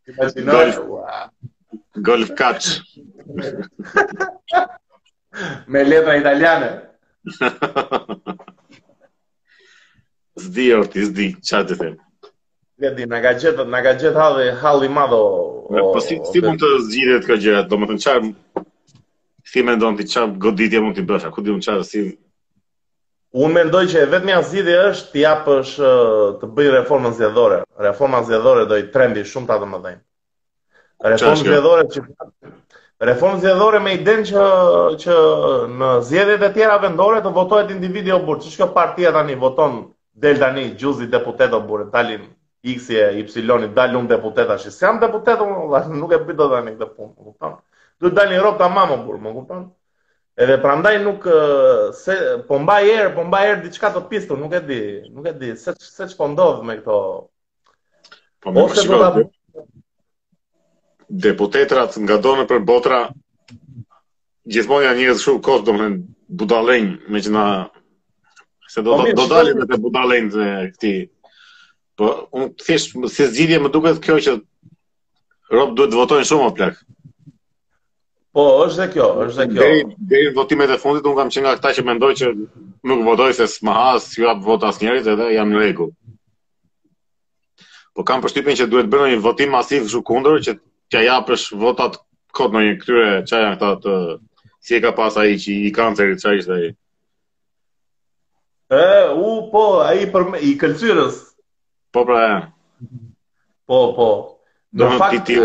Imagjino. 0.08 1.04
Golf 2.08 2.32
Catch. 2.40 2.80
Me 5.68 5.84
letra 5.84 6.16
italiane. 6.24 6.72
Zdi 10.40 10.72
o 10.74 10.84
ti, 10.86 11.02
zdi, 11.04 11.26
qa 11.42 11.62
të 11.66 11.76
them? 11.80 11.96
Dhe 12.78 12.92
di, 12.94 13.06
nga 13.10 13.34
gjithë, 13.38 13.64
nga 13.72 13.80
gjithë 13.88 14.12
halë, 14.22 14.46
halë 14.62 14.86
i 14.88 14.92
madho... 14.94 15.22
Po 15.68 15.98
si, 16.04 16.16
si 16.30 16.40
mund 16.44 16.62
të 16.62 16.68
zgjidhe 16.86 17.16
të 17.24 17.28
këgjërat, 17.28 17.66
do 17.70 17.78
më 17.82 17.88
të 17.90 17.96
në 17.98 18.04
qarë, 18.04 18.64
si 19.52 19.64
me 19.66 19.74
ndonë 19.76 20.00
ti 20.00 20.06
qarë 20.12 20.34
goditje 20.44 20.80
mund 20.84 20.96
të 20.96 21.04
bësh, 21.10 21.26
a 21.28 21.32
ku 21.34 21.44
di 21.44 21.54
më 21.56 21.64
qarë, 21.66 21.86
si... 21.90 22.04
Unë 23.44 23.54
mendoj 23.58 23.82
që 23.92 24.04
vetëm 24.14 24.30
ja 24.32 24.38
zgjidhe 24.48 24.76
është 24.90 25.12
t'i 25.14 25.24
apësh 25.32 25.74
të 26.40 26.48
bëj 26.56 26.70
reformën 26.78 27.12
zjedhore. 27.18 27.58
Reforma 27.88 28.22
zjedhore 28.28 28.62
do 28.70 28.78
i 28.80 28.86
trendi 28.94 29.26
shumë 29.28 29.50
t'atë 29.50 29.66
më 29.72 29.80
dhejnë. 29.84 30.00
Reformën 31.12 31.44
zjedhore 31.44 31.84
që... 31.92 32.06
Reformën 33.10 33.42
zjedhore 33.44 33.82
me 33.84 33.92
den 34.06 34.24
që, 34.30 34.46
që 35.02 35.18
në 35.76 35.90
zjedhjet 36.08 36.48
e 36.48 36.48
tjera 36.56 36.78
vendore 36.82 37.20
të 37.22 37.34
votojt 37.36 37.70
individi 37.76 38.14
o 38.16 38.22
burë, 38.24 38.40
që 38.46 38.54
shkë 38.56 38.72
partia 38.80 39.12
tani 39.18 39.36
votonë 39.44 39.84
del 40.18 40.38
tani 40.42 40.64
gjuzi 40.78 41.06
deputetot 41.10 41.62
burë 41.68 41.88
talin 41.92 42.24
x 42.66 42.88
e 42.90 43.04
y 43.20 43.70
dalun 43.76 44.08
deputeta 44.10 44.56
shi 44.58 44.70
s'kam 44.74 44.98
deputet 45.02 45.40
unë 45.44 45.84
nuk 45.94 46.12
e 46.12 46.18
bëj 46.26 46.36
dot 46.40 46.52
tani 46.56 46.72
këtë 46.74 46.90
punë 46.94 47.12
e 47.14 47.26
kupton 47.28 47.54
do 48.00 48.10
dalin 48.16 48.40
rrota 48.42 48.68
mamë 48.74 48.96
burë 49.06 49.22
më 49.26 49.34
kupton 49.36 49.64
edhe 50.42 50.58
prandaj 50.64 50.96
nuk 51.04 51.28
se 52.02 52.18
po 52.50 52.58
mbaj 52.64 52.88
herë 52.90 53.14
po 53.14 53.26
mbaj 53.30 53.44
herë 53.50 53.64
diçka 53.68 53.92
të 53.94 54.04
pistur 54.10 54.42
nuk 54.42 54.58
e 54.58 54.62
di 54.66 54.80
nuk 55.14 55.30
e 55.32 55.36
di 55.38 55.52
se 55.62 55.76
se 55.78 56.10
ç'po 56.10 56.30
ndodh 56.34 56.66
me 56.66 56.78
këto 56.80 56.98
po 58.42 58.50
më 58.50 59.30
deputetrat 61.26 61.94
nga 62.02 62.18
donë 62.26 62.44
për 62.50 62.58
botra 62.68 63.00
gjithmonë 64.48 64.86
janë 64.88 64.98
njerëz 65.04 65.22
shumë 65.22 65.44
kot 65.46 65.64
domethënë 65.68 66.02
budallënj 66.38 66.90
me 67.08 67.20
që 67.24 67.30
na 67.32 67.44
se 68.68 68.82
do 68.82 68.92
do 68.94 69.12
po 69.16 69.24
dalin 69.26 69.56
edhe 69.64 69.76
budallën 69.84 70.26
e 70.92 71.10
Po 71.98 72.06
un 72.38 72.46
thjesht 72.62 72.92
si 73.14 73.24
zgjidhje 73.26 73.58
më 73.64 73.70
duket 73.74 73.98
kjo 74.04 74.16
që 74.24 74.32
rob 75.56 75.72
duhet 75.74 75.90
të 75.90 75.98
votojnë 75.98 76.28
shumë 76.28 76.44
më 76.46 76.52
plak. 76.58 76.76
Po, 78.32 78.42
është 78.68 78.78
dhe 78.80 78.86
kjo, 78.92 79.06
është 79.24 79.46
kjo. 79.50 79.58
Deri 79.58 79.82
deri 80.12 80.30
votimet 80.36 80.70
e 80.70 80.78
fundit 80.78 81.06
un 81.10 81.16
kam 81.18 81.32
qenë 81.34 81.42
nga 81.42 81.54
ata 81.58 81.72
që 81.74 81.82
mendoj 81.88 82.12
që 82.20 82.26
nuk 82.86 83.02
votoj 83.08 83.32
se 83.34 83.48
s'ma 83.50 83.74
has, 83.78 84.06
ju 84.14 84.28
hap 84.30 84.44
vot 84.46 84.62
asnjërit 84.68 85.10
edhe 85.14 85.26
jam 85.34 85.50
në 85.50 85.58
rregull. 85.64 85.90
Po 87.96 88.06
kam 88.06 88.22
përshtypjen 88.22 88.60
që 88.62 88.70
duhet 88.70 88.90
bërë 88.92 89.10
një 89.16 89.24
votim 89.26 89.50
masiv 89.56 89.88
kështu 89.88 90.04
kundër 90.06 90.38
që 90.46 90.58
t'ja 90.92 91.02
japësh 91.08 91.48
votat 91.64 91.98
kot 92.36 92.52
në 92.54 92.62
një 92.68 92.76
këtyre 92.78 93.08
çaja 93.26 93.50
këta 93.56 93.74
të 93.82 93.96
si 94.62 94.78
e 94.78 94.82
ka 94.86 94.92
pas 94.94 95.16
ai 95.18 95.34
që 95.34 95.50
i 95.66 95.72
kancerit 95.74 96.22
çaj 96.22 96.38
ishte 96.44 96.54
ai. 96.60 96.70
E, 98.70 98.84
u, 99.16 99.50
po, 99.52 99.80
a 99.80 99.94
i 99.96 100.06
për 100.12 100.26
i 100.44 100.50
këllësyrës. 100.60 101.20
Po, 101.96 102.02
pra, 102.08 102.22
e. 102.28 103.06
Po, 103.68 103.80
po. 103.96 104.08
Do 104.76 104.90
më 104.92 104.98
fakt... 105.00 105.22
ti, 105.30 105.38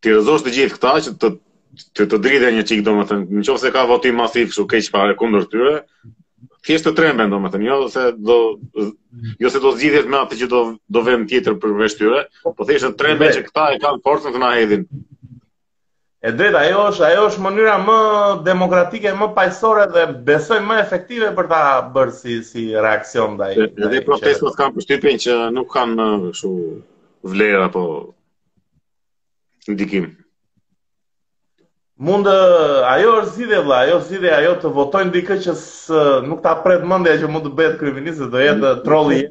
ti 0.00 0.14
rëzosh 0.14 0.46
të 0.46 0.52
gjithë 0.56 0.76
këta 0.76 0.92
që 1.06 1.14
të, 1.22 1.30
të, 1.98 2.06
të 2.14 2.20
dridhe 2.26 2.52
një 2.54 2.62
qikë, 2.70 2.84
do 2.86 2.94
më 3.00 3.08
të 3.10 3.18
në 3.24 3.44
qofë 3.48 3.64
se 3.64 3.72
ka 3.74 3.82
votim 3.90 4.18
masiv 4.22 4.54
shu 4.54 4.66
keq 4.70 4.92
pare 4.94 5.16
kundër 5.18 5.48
tyre, 5.50 5.74
thjesht 6.66 6.86
të 6.86 6.94
trembe, 7.00 7.26
do 7.32 7.40
më 7.42 7.50
të 7.50 7.62
jo 7.66 7.80
se 7.90 8.04
do, 8.30 8.38
jo 9.42 9.50
se 9.50 9.62
do 9.64 9.74
zgjidhjet 9.74 10.08
me 10.12 10.20
atë 10.20 10.38
që 10.44 10.50
do, 10.54 10.62
do 10.86 11.02
vend 11.06 11.26
tjetër 11.32 11.58
për 11.62 11.74
vesh 11.82 11.98
po 12.54 12.68
thjesht 12.70 12.92
të 12.92 12.96
trembe 13.02 13.32
që 13.34 13.42
këta 13.48 13.66
e 13.74 13.82
kanë 13.82 14.04
forcën 14.06 14.36
të 14.36 14.42
na 14.46 14.54
hedhin. 14.60 14.86
E 16.20 16.28
drejtë, 16.36 16.56
ajo 16.66 16.80
është, 16.90 17.04
ajo 17.06 17.20
është 17.30 17.42
mënyra 17.46 17.74
më 17.82 17.94
demokratike, 18.46 19.12
më 19.20 19.26
paqësore 19.38 19.86
dhe 19.94 20.02
besoj 20.26 20.58
më 20.68 20.76
efektive 20.82 21.30
për 21.38 21.46
ta 21.52 21.60
bërë 21.94 22.12
si 22.18 22.34
si 22.48 22.64
reaksion 22.86 23.38
ndaj. 23.38 23.54
Edhe 23.86 24.02
protestat 24.08 24.58
kanë 24.58 24.76
përshtypjen 24.76 25.22
që 25.24 25.36
nuk 25.56 25.70
kanë 25.78 26.08
kështu 26.26 26.50
vlerë 27.36 27.62
apo 27.70 27.84
ndikim. 29.72 30.10
Mund 32.10 32.28
ajo 32.28 33.16
është 33.22 33.32
zgjidhje 33.38 33.54
vëlla, 33.64 33.80
ajo 33.86 34.00
zgjidhje 34.10 34.34
ajo 34.42 34.52
të 34.66 34.74
votojnë 34.76 35.16
dikë 35.16 35.40
që 35.48 35.58
nuk 36.28 36.44
ta 36.44 36.58
pret 36.66 36.84
mendja 36.92 37.16
që 37.24 37.32
mund 37.32 37.48
të 37.48 37.56
bëhet 37.62 37.78
kryeminist, 37.80 38.28
do 38.36 38.44
jetë 38.44 38.76
trolli. 38.84 39.24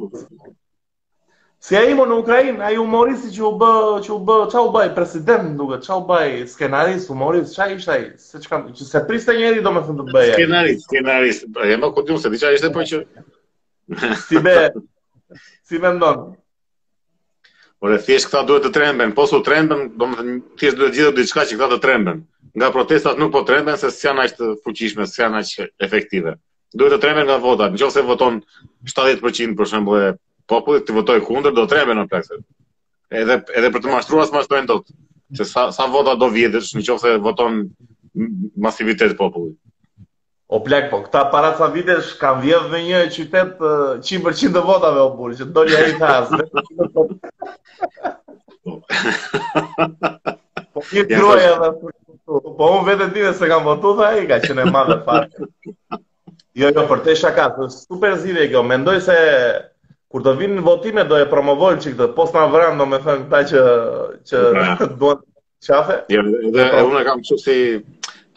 Si 1.59 1.75
a 1.75 1.81
imo 1.83 2.05
në 2.07 2.15
Ukrajinë, 2.21 2.59
a 2.63 2.69
i 2.71 2.77
humorisi 2.79 3.33
që 3.35 3.41
u 3.43 3.49
bë, 3.61 3.69
që 4.05 4.11
u 4.15 4.17
bë, 4.27 4.35
qa 4.51 4.61
u 4.63 4.69
bëj 4.71 4.93
president 4.95 5.49
duke, 5.59 5.79
qa 5.83 5.97
u 5.99 6.05
bëj 6.07 6.37
skenarist, 6.53 7.09
humorist, 7.11 7.57
qa 7.57 7.65
ishte 7.73 7.91
a 7.91 7.97
i, 7.99 8.05
se 8.25 8.39
që 8.39 8.51
kam, 8.53 8.61
që 8.77 8.85
se 8.91 9.01
priste 9.09 9.35
njeri 9.35 9.63
do 9.65 9.73
me 9.75 9.81
thëmë 9.87 9.97
të 10.05 10.13
bëje. 10.15 10.37
Skenarist, 10.37 10.87
skenarist, 10.87 11.49
e 11.65 11.75
më 11.81 11.89
këtë 11.97 12.17
se 12.23 12.31
diqa 12.35 12.51
ishte 12.59 12.69
për 12.69 12.75
po 12.77 12.85
që... 12.93 12.99
si 14.29 14.43
be, 14.45 14.53
si 15.67 15.81
me 15.83 15.91
ndonë. 15.97 16.29
Ore, 17.87 17.97
thjesht 18.07 18.31
këta 18.31 18.45
duhet 18.47 18.65
të 18.69 18.71
tremben, 18.79 19.13
po 19.19 19.27
su 19.31 19.41
tremben, 19.49 19.83
do 19.99 20.07
me 20.13 20.23
thjesht 20.63 20.79
duhet 20.79 20.95
gjithë 20.95 21.11
dhe 21.11 21.23
diqka 21.27 21.45
që 21.51 21.59
këta 21.59 21.71
të 21.77 21.81
tremben. 21.87 22.23
Nga 22.55 22.71
protestat 22.77 23.19
nuk 23.19 23.33
po 23.35 23.43
tremben, 23.51 23.75
se 23.83 23.91
s'ja 23.97 24.15
na 24.15 24.29
ishte 24.31 24.53
fuqishme, 24.63 25.03
s'ja 25.11 25.27
janë 25.27 25.43
ishte 25.45 25.67
efektive. 25.87 26.37
Duhet 26.75 26.95
të 26.95 27.03
tremben 27.07 27.27
nga 27.27 27.37
votat, 27.49 27.75
në 27.75 28.07
voton 28.13 28.39
70% 28.95 29.59
për 29.63 29.73
shembull 29.73 30.13
populli 30.49 30.83
të 30.87 30.95
votoj 30.97 31.19
kundër 31.29 31.53
do 31.59 31.67
trebe 31.69 31.93
në 31.99 32.07
plakset. 32.09 32.41
Edhe 33.21 33.39
edhe 33.59 33.69
për 33.75 33.83
të 33.85 33.93
mashtruar 33.93 34.25
as 34.27 34.33
mashtrojnë 34.33 34.69
dot. 34.71 34.89
Se 35.37 35.45
sa 35.45 35.67
sa 35.77 35.85
vota 35.93 36.15
do 36.21 36.29
vjedhësh 36.33 36.73
nëse 36.79 37.13
voton 37.25 37.61
masivitet 38.67 39.15
popullit. 39.19 39.57
O 40.49 40.57
plek, 40.65 40.87
po 40.89 41.03
këta 41.05 41.27
para 41.31 41.51
ca 41.57 41.67
vitesh 41.69 42.15
kam 42.17 42.39
vjedhë 42.41 42.69
në 42.73 42.79
një 42.87 43.01
qytet 43.13 43.59
100% 44.05 44.63
votave 44.65 45.03
o 45.03 45.11
burë, 45.19 45.35
që 45.37 45.45
të 45.45 45.51
doli 45.53 45.75
a 45.77 45.81
i 45.85 45.91
thasë. 45.99 46.39
po 50.73 50.85
i 50.97 51.03
troj 51.13 51.37
po. 51.37 51.51
edhe 51.51 51.71
Po 52.57 52.65
unë 52.79 52.83
vetë 52.87 53.05
e 53.05 53.13
dine 53.13 53.33
se 53.33 53.47
kam 53.49 53.63
votu 53.65 53.95
dhe 53.97 54.05
a 54.07 54.25
ka 54.31 54.37
që 54.45 54.53
në 54.57 54.65
madhe 54.73 54.97
farë. 55.05 55.47
Jo, 56.61 56.67
jo, 56.75 56.81
për 56.89 56.99
te 57.03 57.15
shaka, 57.21 57.45
super 57.69 58.17
zire 58.21 58.43
kjo, 58.51 58.61
mendoj 58.63 59.01
se 59.05 59.15
kur 60.13 60.23
të 60.25 60.31
vinë 60.39 60.53
në 60.59 60.65
votime 60.65 61.03
do 61.09 61.17
e 61.21 61.25
promovoj 61.31 61.75
çik 61.83 61.97
të 61.97 62.05
post 62.17 62.37
na 62.37 62.45
me 62.51 62.67
domethënë 62.77 63.25
ta 63.33 63.41
që 63.51 63.63
që 64.29 64.39
pra. 64.57 64.87
duan 65.01 65.19
çafe. 65.67 65.99
Jo, 66.13 66.23
edhe 66.49 66.65
po. 66.73 66.79
unë 66.91 67.05
kam 67.09 67.23
kështu 67.25 67.37
si 67.47 67.57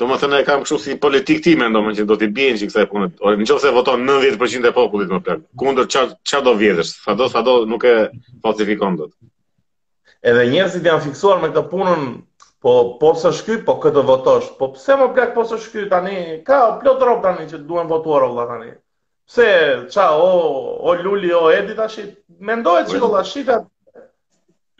Do 0.01 0.07
thënë 0.19 0.39
e 0.41 0.45
kam 0.49 0.63
kështu 0.65 0.77
si 0.83 0.95
politik 0.99 1.43
ti 1.45 1.53
me 1.61 1.67
ndonë 1.71 1.93
që 1.95 2.05
do 2.11 2.15
t'i 2.19 2.27
bjenë 2.35 2.59
që 2.59 2.65
i 2.65 2.69
kësaj 2.71 2.87
punët. 2.91 3.13
O, 3.23 3.31
në 3.39 3.45
qëfë 3.47 3.63
se 3.65 3.71
voton 3.77 4.01
90% 4.09 4.67
e 4.67 4.73
popullit 4.75 5.13
më 5.13 5.21
përkë, 5.27 5.45
Kundër 5.61 5.87
që 5.93 6.41
do 6.47 6.55
vjetës, 6.59 6.91
sa 7.05 7.15
do, 7.21 7.29
sa 7.31 7.43
do 7.47 7.55
nuk 7.71 7.85
e 7.87 7.93
falsifikon 8.43 8.97
do 8.99 9.07
Edhe 10.33 10.47
njerëzit 10.51 10.89
janë 10.89 11.05
fiksuar 11.05 11.39
me 11.45 11.53
këtë 11.53 11.65
punën, 11.71 12.03
po 12.65 12.73
po 13.03 13.13
së 13.21 13.31
shky, 13.39 13.61
po 13.69 13.77
këtë 13.85 14.03
votosh. 14.11 14.51
Po 14.59 14.73
pse 14.75 14.97
më 15.03 15.09
plak 15.15 15.33
po 15.39 15.45
së 15.53 15.61
shky 15.69 15.87
tani? 15.93 16.19
Ka 16.51 16.63
plot 16.83 17.07
rob 17.07 17.23
tani 17.29 17.47
që 17.53 17.63
duhen 17.69 17.91
votuar 17.95 18.27
vëlla 18.27 18.49
tani. 18.57 18.73
Se 19.27 19.45
qa, 19.91 20.09
o 20.11 20.43
o 20.83 20.95
Luli 20.95 21.33
o 21.35 21.51
Edi 21.51 21.75
tash 21.75 21.99
mendohet 22.41 22.89
se 22.91 22.99
valla 22.99 23.23
shifta 23.25 23.59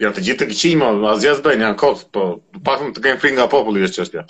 janë 0.03 0.17
të 0.17 0.23
gjithë 0.27 0.41
të 0.43 0.49
këqij 0.51 0.73
më 0.81 1.11
azjas 1.13 1.43
bëjnë, 1.45 1.63
janë 1.65 1.79
kot 1.83 2.01
po 2.17 2.25
pak 2.67 2.83
të 2.97 3.03
kanë 3.05 3.21
frikë 3.23 3.37
nga 3.39 3.47
populli 3.53 3.85
është 3.87 4.07
ja. 4.17 4.25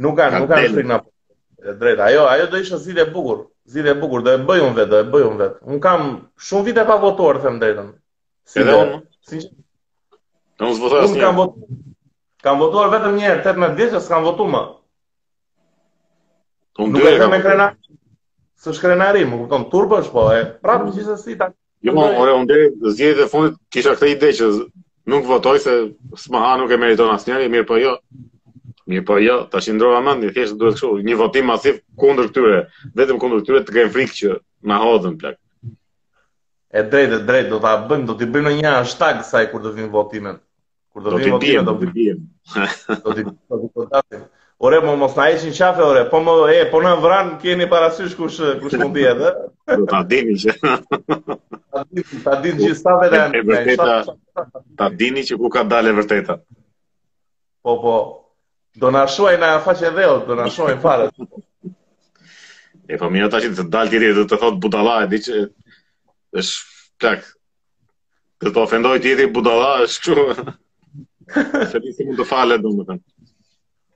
Nuk 0.00 0.16
kanë, 0.20 0.40
nuk 0.40 0.50
kanë 0.54 0.70
frikë 0.76 0.88
nga 0.88 0.98
populli. 1.02 1.74
Drejt, 1.80 2.00
ajo 2.06 2.22
ajo 2.28 2.46
do 2.54 2.60
isha 2.64 2.78
zgjidhje 2.80 3.04
bukur, 3.12 3.42
zgjidhje 3.68 3.94
bukur 4.00 4.22
do 4.24 4.32
e 4.32 4.38
bëj 4.48 4.62
unë 4.64 4.76
vetë, 4.78 4.88
do 4.96 5.00
e 5.02 5.06
bëj 5.12 5.24
unë 5.28 5.40
vetë. 5.42 5.58
Un 5.74 5.82
kam 5.84 6.06
shumë 6.46 6.66
vite 6.70 6.84
pa 6.88 6.96
votuar 7.02 7.40
them 7.44 7.58
drejtën. 7.60 7.90
Si 8.54 8.64
do? 8.70 8.78
Si? 9.28 9.42
unë? 10.60 10.78
të 10.80 11.20
kam 11.26 11.36
votuar. 11.42 11.78
Kam 12.46 12.62
votuar 12.64 12.88
vetëm 12.96 13.18
një 13.20 13.28
herë 13.28 13.42
18 13.52 13.76
vjeç, 13.82 13.98
s'kam 14.06 14.24
votuar 14.24 14.50
më. 14.56 14.64
Unë 16.86 17.04
dy 17.04 17.16
kam 17.20 17.36
krenar 17.44 17.76
së 18.60 18.74
shkrenari, 18.76 19.22
më 19.28 19.36
kupton, 19.42 19.62
turbë 19.72 19.98
është 20.04 20.12
po, 20.14 20.22
e 20.36 20.40
prapë 20.64 20.90
që 20.96 21.04
se 21.06 21.14
si 21.22 21.36
ta... 21.40 21.46
Jo, 21.88 21.94
më 21.96 22.06
ore, 22.20 22.32
unë 22.36 22.58
dhe 22.82 22.92
zjetë 22.98 23.20
dhe 23.22 23.28
fundit, 23.32 23.54
kisha 23.72 23.94
këtë 23.96 24.08
ide 24.14 24.32
që 24.36 24.48
nuk 25.10 25.28
votoj 25.30 25.56
se 25.64 25.76
së 26.24 26.34
nuk 26.60 26.72
e 26.72 26.76
meriton 26.82 27.12
asë 27.14 27.46
mirë 27.54 27.64
po 27.70 27.78
jo. 27.80 27.94
Mirë 28.90 29.04
po 29.08 29.16
jo, 29.22 29.38
ta 29.52 29.62
shindrova 29.64 30.02
më 30.04 30.16
në, 30.20 30.32
thjeshtë 30.36 30.58
duhet 30.60 30.76
këshu, 30.76 30.90
një 31.08 31.16
votim 31.22 31.46
masiv 31.48 31.78
kundër 32.02 32.28
këtyre, 32.34 32.60
vetëm 33.00 33.18
kundër 33.22 33.40
këtyre 33.46 33.62
të 33.64 33.72
grejnë 33.78 33.92
frikë 33.96 34.18
që 34.20 34.36
në 34.68 34.80
hodhën 34.84 35.16
plak. 35.22 35.38
E 36.76 36.82
drejt, 36.92 37.14
e 37.16 37.22
drejt, 37.30 37.48
do 37.54 37.62
t'a 37.64 37.72
bëjmë, 37.88 38.06
do 38.10 38.18
t'i 38.18 38.28
bëjmë 38.34 38.50
në 38.50 38.56
një 38.60 38.74
hashtag 38.76 39.24
saj 39.30 39.48
kur 39.54 39.64
të 39.64 39.72
vinë 39.78 39.92
votimet. 39.94 40.42
Kur 40.92 41.06
të 41.06 41.22
vinë 41.22 41.62
do 41.70 41.76
t'i 41.80 41.90
bëjmë. 41.96 42.26
Do 43.06 43.10
t'i 43.14 43.22
bëjmë, 43.22 43.34
do 43.54 43.70
t'i 43.70 43.86
bëjmë. 43.86 44.26
Ore, 44.62 44.76
më 44.84 44.92
mos 45.00 45.14
në 45.16 45.24
eqin 45.34 45.54
qafe, 45.56 45.80
ore, 45.88 46.00
po 46.12 46.18
më, 46.20 46.32
e, 46.54 46.64
po 46.68 46.82
na 46.84 46.90
vran, 47.00 47.28
keni 47.40 47.64
parasysh 47.70 48.12
kush, 48.16 48.40
kush 48.60 48.74
mund 48.82 48.96
edhe. 49.10 49.30
ta 49.88 50.00
dini 50.10 50.34
që. 50.42 50.54
ta 52.24 52.34
dini 52.42 52.66
që 52.66 52.74
sa 52.80 52.92
vete 53.00 53.20
anë. 53.24 53.40
E 53.40 54.44
ta 54.80 54.88
dini 55.02 55.22
që 55.30 55.38
ku 55.40 55.48
ka 55.54 55.62
dalë 55.70 55.94
vërteta. 56.00 56.36
Po, 57.64 57.76
po, 57.84 57.94
do 58.82 58.90
në 58.92 59.06
shuaj 59.14 59.38
në 59.40 59.48
faqe 59.64 59.94
dhe, 59.96 60.08
do 60.28 60.36
në 60.42 60.48
shuaj 60.58 60.74
në 60.74 60.82
fare. 60.84 61.08
e, 62.84 62.98
po, 63.00 63.08
mjë 63.16 63.30
që 63.38 63.52
të 63.62 63.66
dalë 63.78 63.94
tjeti, 63.94 64.10
dhe 64.18 64.26
të 64.28 64.40
thotë 64.44 64.60
budalla 64.66 64.98
e 65.06 65.06
di 65.14 65.22
që, 65.24 65.40
është, 66.42 66.76
tak. 67.06 67.24
dhe 68.44 68.52
të 68.52 68.62
ofendoj 68.66 68.98
tjeti 69.04 69.26
budalla 69.36 69.72
është 69.86 70.04
që, 70.04 70.26
se 71.72 71.80
di 71.80 71.94
si 71.96 72.04
mund 72.10 72.20
të 72.20 72.28
fale, 72.34 72.60
domethënë. 72.60 73.00
më 73.00 73.19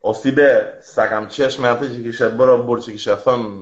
O 0.04 0.12
si 0.12 0.30
be, 0.36 0.48
sa 0.84 1.06
kam 1.08 1.26
qesh 1.32 1.54
me 1.64 1.70
atë 1.72 1.86
që 1.88 2.00
kishe 2.04 2.26
bërë 2.36 2.54
burë 2.68 2.82
që 2.86 2.92
kishe 2.96 3.14
thënë, 3.24 3.52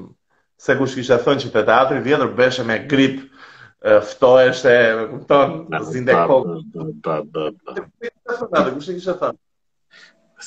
se 0.63 0.73
kush 0.75 0.95
kishe 0.99 1.17
thënë 1.23 1.39
që 1.43 1.51
të 1.53 1.61
teatri 1.69 2.01
vjetër 2.03 2.33
beshe 2.39 2.65
me 2.67 2.75
grip, 2.93 3.21
ftohesh 4.09 4.65
e 4.67 4.73
me 4.97 5.05
kupton, 5.13 5.53
zinde 5.93 6.17
kokë. 6.31 6.55
Ta, 7.05 7.15
ta, 7.37 7.45
ta, 7.53 7.85
ta. 8.25 8.47
Të 8.57 8.73
kush 8.73 8.89
kishe 8.91 9.15
thënë? 9.21 9.39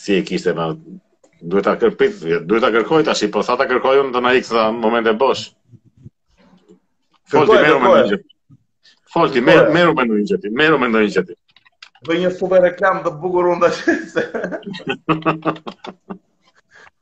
Si 0.02 0.18
e 0.18 0.20
kishte 0.28 0.52
duhet 0.58 1.64
ta 1.70 1.78
kërpit, 1.80 2.20
duhet 2.50 2.66
ta 2.66 2.72
kërkoj 2.76 3.08
tash, 3.08 3.24
po 3.32 3.46
sa 3.48 3.56
ta 3.56 3.64
kërkoj 3.70 4.02
unë 4.02 4.12
do 4.18 4.24
na 4.26 4.34
iksa 4.36 4.66
momente 4.76 5.16
bosh. 5.24 5.48
Folti, 7.32 7.56
meru 7.62 7.80
me 7.80 7.88
ndonjë. 7.96 8.20
Fol 9.16 9.32
ti 9.32 9.40
merru 9.48 9.72
me 9.96 10.08
ndonjë, 10.10 10.42
merru 10.60 10.80
me 10.84 10.92
Dhe 12.06 12.14
një 12.22 12.30
super 12.38 12.62
reklam 12.64 12.98
të 13.04 13.10
bukur 13.22 13.46
unë 13.52 13.62
të 13.64 13.72
shese. 13.80 14.24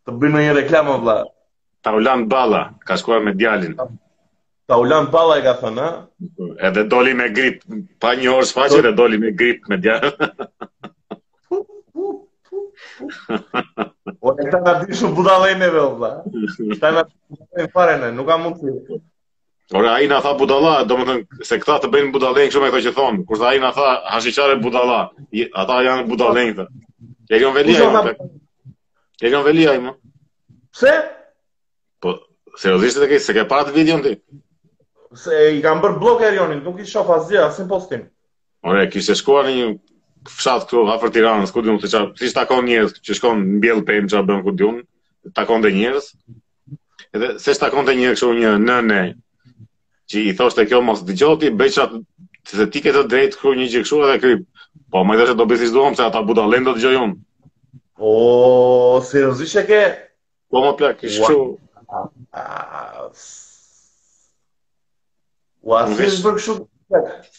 të 0.05 0.17
bëjmë 0.23 0.47
një 0.47 0.55
reklam, 0.61 0.89
o 0.95 0.97
vla. 1.03 1.17
Taulan 1.85 2.23
Bala, 2.33 2.61
ka 2.89 2.97
shkuar 3.01 3.21
me 3.27 3.35
djalin. 3.41 3.75
Taulan 4.73 5.11
Bala 5.13 5.37
e 5.41 5.45
ka 5.45 5.53
thënë, 5.61 5.85
ha? 5.89 6.47
Edhe 6.69 6.85
doli 6.95 7.13
me 7.19 7.27
grip, 7.39 7.61
pa 8.01 8.15
një 8.21 8.33
orë 8.37 8.49
shfaqe 8.51 8.79
edhe 8.81 8.93
doli 9.03 9.21
me 9.25 9.33
grip 9.43 9.69
me 9.73 9.81
djalin. 9.85 10.21
O 14.25 14.31
e 14.41 14.45
ta 14.51 14.59
nga 14.63 14.73
dishu 14.81 15.09
budaleneve, 15.17 15.81
o 15.89 15.91
vla. 15.99 16.09
Ta 16.83 16.91
nga 16.95 17.03
dishu 17.05 17.67
budaleneve, 17.75 18.09
nuk 18.17 18.29
ka 18.31 18.37
mundsi. 18.43 18.71
Ora 19.73 19.95
ai 19.95 20.07
na 20.09 20.21
tha 20.21 20.35
budalla, 20.37 20.85
domethën 20.85 21.23
se 21.49 21.57
këta 21.63 21.79
të 21.81 21.89
bëjnë 21.93 22.11
budallën 22.15 22.51
kështu 22.51 22.61
me 22.61 22.69
këto 22.73 22.83
që 22.91 22.97
thon. 22.97 23.21
Kur 23.25 23.39
tha 23.41 23.53
ai 23.53 23.61
na 23.63 23.71
tha 23.73 23.93
hashiçare 24.13 24.59
budalla, 24.61 24.99
ata 25.63 25.79
janë 25.87 26.05
budallën 26.11 26.51
këta. 26.53 26.67
E 27.33 27.41
kanë 27.41 27.55
veli 27.57 27.77
ai. 27.79 27.87
Jo, 27.87 28.29
e 29.23 29.31
kanë 29.33 29.45
veli 29.47 29.65
ai 29.71 29.79
jo, 29.79 29.87
më. 29.87 29.95
Pse? 30.75 30.93
Po, 32.05 32.13
seriozisht 32.61 33.01
të 33.01 33.09
ke 33.15 33.23
se 33.25 33.37
ke 33.39 33.47
parë 33.55 33.73
videon 33.79 34.05
ti? 34.05 34.13
Se 35.25 35.41
i 35.57 35.63
kanë 35.65 35.85
bër 35.87 35.97
blok 36.03 36.27
Erionin, 36.29 36.61
nuk 36.67 36.83
i 36.85 36.89
shoh 36.91 37.15
asgjë, 37.17 37.41
asim 37.47 37.71
postim. 37.71 38.05
Ora, 38.69 38.85
kishte 38.93 39.17
shkuar 39.17 39.49
në 39.49 39.55
një 39.63 39.71
fshat 40.29 40.67
këtu 40.69 40.85
afër 40.97 41.13
Tiranës, 41.17 41.53
ku 41.57 41.65
diun 41.65 41.81
se 41.81 41.89
çfarë, 41.93 42.13
si 42.21 42.35
takon 42.37 42.67
njerëz 42.69 42.99
që 43.05 43.17
shkon 43.21 43.41
mbjell 43.57 43.83
pemë 43.89 44.13
çfarë 44.13 44.29
bën 44.33 44.45
ku 44.47 44.55
diun, 44.61 44.81
takon 45.37 45.65
dhe 45.65 45.73
njerëz. 45.77 46.13
Edhe 47.17 47.37
se 47.47 47.57
shtakon 47.57 47.87
të 47.89 47.97
një 48.03 48.15
kështu 48.17 48.35
një 48.43 48.55
nëne, 48.65 49.03
që 50.11 50.21
i 50.31 50.35
thoshte 50.37 50.65
kjo 50.69 50.81
mos 50.85 51.03
dëgjoti, 51.09 51.51
beqa 51.59 51.87
të 51.93 52.03
të 52.59 52.67
tike 52.75 52.93
të 52.93 53.03
drejt 53.09 53.39
kërë 53.41 53.59
një 53.61 53.69
gjë 53.75 53.85
këshu 53.85 54.01
edhe 54.05 54.19
krypë. 54.25 54.67
Po, 54.93 55.05
më 55.07 55.15
i 55.17 55.21
dhe 55.21 55.27
që 55.31 55.37
do 55.39 55.47
besisht 55.51 55.75
duham, 55.77 55.95
se 55.97 56.05
ata 56.07 56.21
buda 56.25 56.45
do 56.51 56.73
të 56.73 56.81
gjojon. 56.85 57.15
O, 57.97 59.01
si 59.07 59.23
rëzishe 59.23 59.63
ke? 59.69 59.83
Po, 60.53 60.61
më 60.65 60.73
plak, 60.81 61.03
ishë 61.09 61.25
këshu. 61.25 61.41
O, 65.65 65.73
a 65.73 65.87
si 65.89 66.11
shë 66.17 66.25
bërë 66.27 66.39
këshu? 66.41 66.57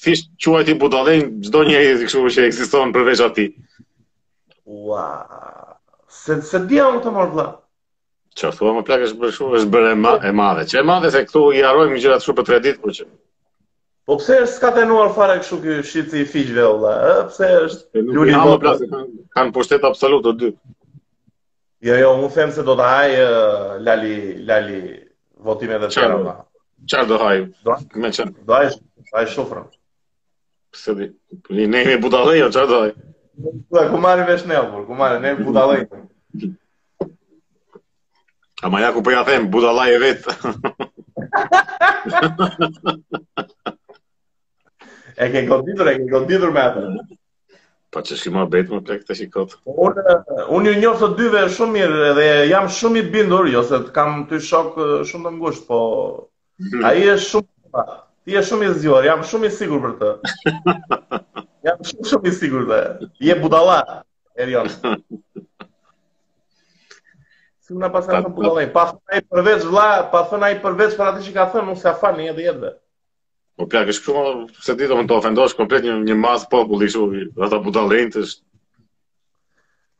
Fishtë 0.05 0.49
qua 0.49 0.63
ti 0.65 0.73
gjdo 0.79 1.61
një 1.63 1.75
e 1.77 2.07
që 2.09 2.47
eksiston 2.49 2.95
përveqa 2.95 3.29
ati. 3.29 3.49
Ua, 4.65 5.05
Se 6.15 6.33
dhja 6.33 6.41
të 6.41 6.41
mërë, 6.41 6.43
Se 6.51 6.59
dhja 6.69 6.89
më 6.95 7.01
të 7.05 7.11
mërë, 7.19 7.31
vla. 7.37 7.47
Qa 8.35 8.49
thua 8.51 8.71
më 8.75 8.81
plak 8.87 9.03
është 9.07 9.19
bërë 9.19 9.33
shumë, 9.35 9.55
është 9.61 9.69
bërë 9.73 9.91
e, 9.95 9.99
ma, 10.05 10.11
e 10.27 10.31
madhe. 10.35 10.63
Që 10.67 10.81
e 10.81 10.81
madhe 10.87 11.09
se 11.13 11.21
këtu 11.23 11.43
i 11.57 11.61
arrojmë 11.67 12.01
gjërat 12.03 12.23
shumë 12.25 12.37
për 12.39 12.47
tre 12.49 12.57
ditë, 12.65 12.79
po 12.83 12.91
që... 12.97 13.05
Po 14.05 14.17
pse 14.19 14.35
është 14.45 14.59
ka 14.63 14.71
tenuar 14.75 15.13
fare 15.17 15.37
këshu 15.39 15.59
ky 15.63 15.75
shitsi 15.91 16.19
i 16.25 16.25
fiqve 16.33 16.65
valla? 16.65 16.91
Ë 17.11 17.13
pse 17.29 17.47
është? 17.67 18.03
Luli 18.17 18.35
më 18.35 18.57
plak 18.65 18.83
kanë 18.91 19.07
kanë 19.37 19.53
pushtet 19.55 19.87
absolut 19.87 20.27
të 20.27 20.33
dy. 20.41 20.49
Jo, 21.87 21.95
jo, 22.01 22.09
unë 22.17 22.29
them 22.35 22.51
se 22.57 22.65
do 22.67 22.75
të 22.79 22.89
haj 22.89 23.15
Lali 23.87 24.11
Lali 24.51 24.81
votime 25.47 25.79
edhe 25.79 25.89
tjerë 25.95 26.19
valla. 26.19 26.35
Çfarë 26.91 27.09
do 27.13 27.21
haj? 27.23 27.41
Do 27.65 27.77
me 28.03 28.11
çan. 28.19 28.35
Do 28.45 28.57
haj, 28.59 28.77
haj 29.15 29.31
shofra. 29.37 29.63
Pse 30.75 30.97
di? 30.99 31.09
Ne 31.55 31.69
ne 31.71 31.85
jemi 31.87 32.03
budallë, 32.05 32.51
çfarë 32.51 32.71
do 32.75 32.83
haj? 32.83 32.93
Ku 33.95 34.05
marrim 34.05 34.27
vesh 34.29 34.45
ne 34.51 34.59
apo? 34.61 34.83
Ku 34.91 35.01
marrim 35.01 35.23
ne 35.25 35.33
budallë? 35.39 35.81
A 38.65 38.69
majaku 38.73 38.97
po 39.05 39.11
përja 39.11 39.19
them, 39.27 39.43
buda 39.53 39.71
laj 39.77 39.91
e 39.93 39.95
vetë. 40.01 40.31
e 45.21 45.23
ke 45.33 45.39
konditur, 45.49 45.85
e 45.91 45.93
ke 46.01 46.07
konditur 46.09 46.49
me 46.55 46.61
atër. 46.63 46.85
Pa 47.93 47.99
po 47.99 48.03
që 48.07 48.13
shkima 48.23 48.43
betë 48.55 48.71
më 48.73 48.79
plek 48.87 49.01
të 49.05 49.13
shikot. 49.19 49.49
Unë 49.69 50.49
unë 50.57 50.69
ju 50.81 50.91
të 51.03 51.07
dyve 51.19 51.41
shumë 51.57 51.73
mirë 51.77 51.99
dhe 52.17 52.25
jam 52.55 52.67
shumë 52.79 52.97
i 53.03 53.05
bindur, 53.13 53.45
jo 53.53 53.61
se 53.69 53.75
të 53.85 53.91
kam 53.99 54.11
ty 54.31 54.37
shok 54.47 54.69
shumë 55.11 55.25
të 55.27 55.31
ngushtë, 55.35 55.65
po 55.69 55.79
a 56.81 56.83
i 56.97 56.99
e 57.11 57.13
shumë 57.29 57.49
Ti 58.25 58.31
je 58.33 58.41
shumë 58.41 58.65
i 58.65 58.69
zgjuar, 58.79 59.03
jam 59.05 59.21
shumë 59.29 59.45
i 59.45 59.51
sigur 59.53 59.77
për 59.83 59.93
të. 59.99 60.09
Jam 61.65 61.77
shumë 61.89 62.05
shumë 62.09 62.25
i 62.25 62.33
sigur 62.33 62.61
dhe. 62.71 62.79
Je 63.21 63.35
budala, 63.37 63.75
Erion. 64.41 64.69
Si 67.65 67.73
më 67.73 67.81
në 67.87 67.87
pasë 67.95 68.17
në 68.23 68.29
pëllëdhej, 68.37 68.67
pa 68.75 68.81
thënë 68.91 69.13
ai 69.13 69.21
përveç 69.33 69.63
vla, 69.73 69.85
pa 70.11 70.19
thënë 70.31 70.45
ai 70.47 70.57
përveç 70.65 70.91
për 70.99 71.07
atë 71.11 71.21
që 71.27 71.31
ka 71.37 71.45
thënë, 71.53 71.63
nuk 71.69 71.79
se 71.83 71.87
afani 71.91 72.27
edhe 72.31 72.43
jetëve. 72.45 72.69
Po 73.57 73.65
pja, 73.71 73.81
kështë 73.87 74.13
kërë, 74.17 74.43
se 74.67 74.75
ditë 74.81 74.97
më 74.99 75.05
të 75.11 75.15
ofendosh 75.15 75.55
komplet 75.61 75.87
një, 75.87 75.95
një 76.09 76.17
masë 76.25 76.49
populli, 76.51 76.89
shu, 76.93 77.07
ata 77.47 77.57
budalejnë 77.65 78.13
të 78.17 78.23
shë. 78.29 78.45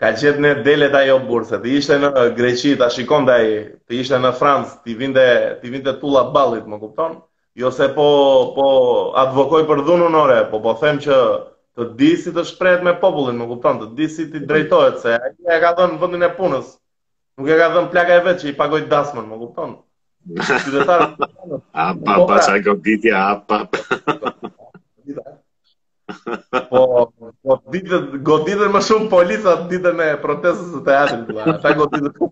Ka 0.03 0.11
qëtë 0.19 0.43
në 0.45 0.51
dele 0.67 0.91
të 0.93 1.01
ajo 1.01 1.17
bursë, 1.31 1.59
të 1.63 1.73
ishte 1.79 1.97
në 2.03 2.13
Greqi, 2.37 2.75
të 2.83 2.91
shikon 2.99 3.25
të 3.25 3.33
ajo, 3.39 3.57
të 3.89 3.99
ishte 4.03 4.21
në 4.27 4.33
Francë, 4.43 4.77
të 4.85 4.97
vinde, 5.01 5.25
të 5.63 5.73
vinde 5.77 5.97
tulla 6.03 6.27
balit, 6.37 6.69
më 6.73 6.79
kupton? 6.83 7.17
Jo 7.63 7.73
se 7.79 7.89
po, 7.97 8.05
po 8.59 8.67
advokoj 9.23 9.65
për 9.71 9.81
dhunu 9.89 10.13
nore, 10.19 10.37
po 10.53 10.61
po 10.67 10.77
them 10.83 11.01
që 11.07 11.17
të 11.73 11.91
di 12.03 12.13
si 12.25 12.35
të 12.37 12.45
shprejt 12.51 12.85
me 12.85 12.93
popullin, 13.01 13.39
më 13.41 13.49
kupton, 13.55 13.81
të 13.81 13.89
di 13.97 14.11
si 14.17 14.27
të 14.29 14.45
drejtojt, 14.51 15.01
se 15.07 15.15
aji 15.17 15.55
e 15.57 15.61
ka 15.65 15.73
dhënë 15.81 16.01
vëndin 16.05 16.27
e 16.29 16.35
punës, 16.41 16.73
Nuk 17.35 17.49
e 17.51 17.55
ka 17.59 17.67
dhënë 17.73 17.91
plaka 17.91 18.13
e 18.17 18.21
vetë 18.25 18.41
që 18.41 18.51
i 18.51 18.55
pagoj 18.59 18.79
dasmën, 18.91 19.25
më 19.29 19.39
kupton? 19.41 19.73
Qytetar. 20.65 21.01
A 21.75 21.91
pa 22.03 22.13
pa 22.29 22.37
sa 22.41 22.55
goditi 22.63 23.11
a 23.11 23.31
pa. 23.41 23.59
Po, 26.71 26.79
po 27.43 27.53
ditë 27.73 27.97
goditën 28.25 28.69
më 28.71 28.79
shumë 28.87 29.07
polica 29.11 29.55
ditën 29.69 29.99
e 30.05 30.07
protestës 30.21 30.67
së 30.73 30.81
teatrit, 30.85 31.23
bla. 31.29 31.45
Ata 31.51 31.71
goditën. 31.79 32.19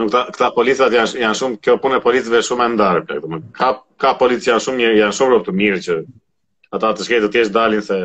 Nuk 0.00 0.10
këta, 0.10 0.22
këta 0.34 0.48
policat 0.56 0.96
janë 0.96 1.22
janë 1.22 1.38
shumë 1.40 1.58
kjo 1.64 1.76
punë 1.84 2.00
e 2.00 2.02
policëve 2.08 2.40
shumë 2.48 2.66
e 2.66 2.72
ndarë, 2.74 3.04
bla. 3.24 3.40
Ka 3.58 3.68
ka 4.00 4.14
policia 4.20 4.58
shumë 4.64 4.90
janë 4.98 5.16
shumë 5.18 5.40
të 5.48 5.56
mirë 5.60 5.82
që 5.86 5.98
ata 6.78 6.92
të 6.98 7.06
shkëjtë 7.08 7.28
të 7.28 7.32
tjeshtë 7.36 7.56
dalin 7.60 7.84
se 7.90 7.98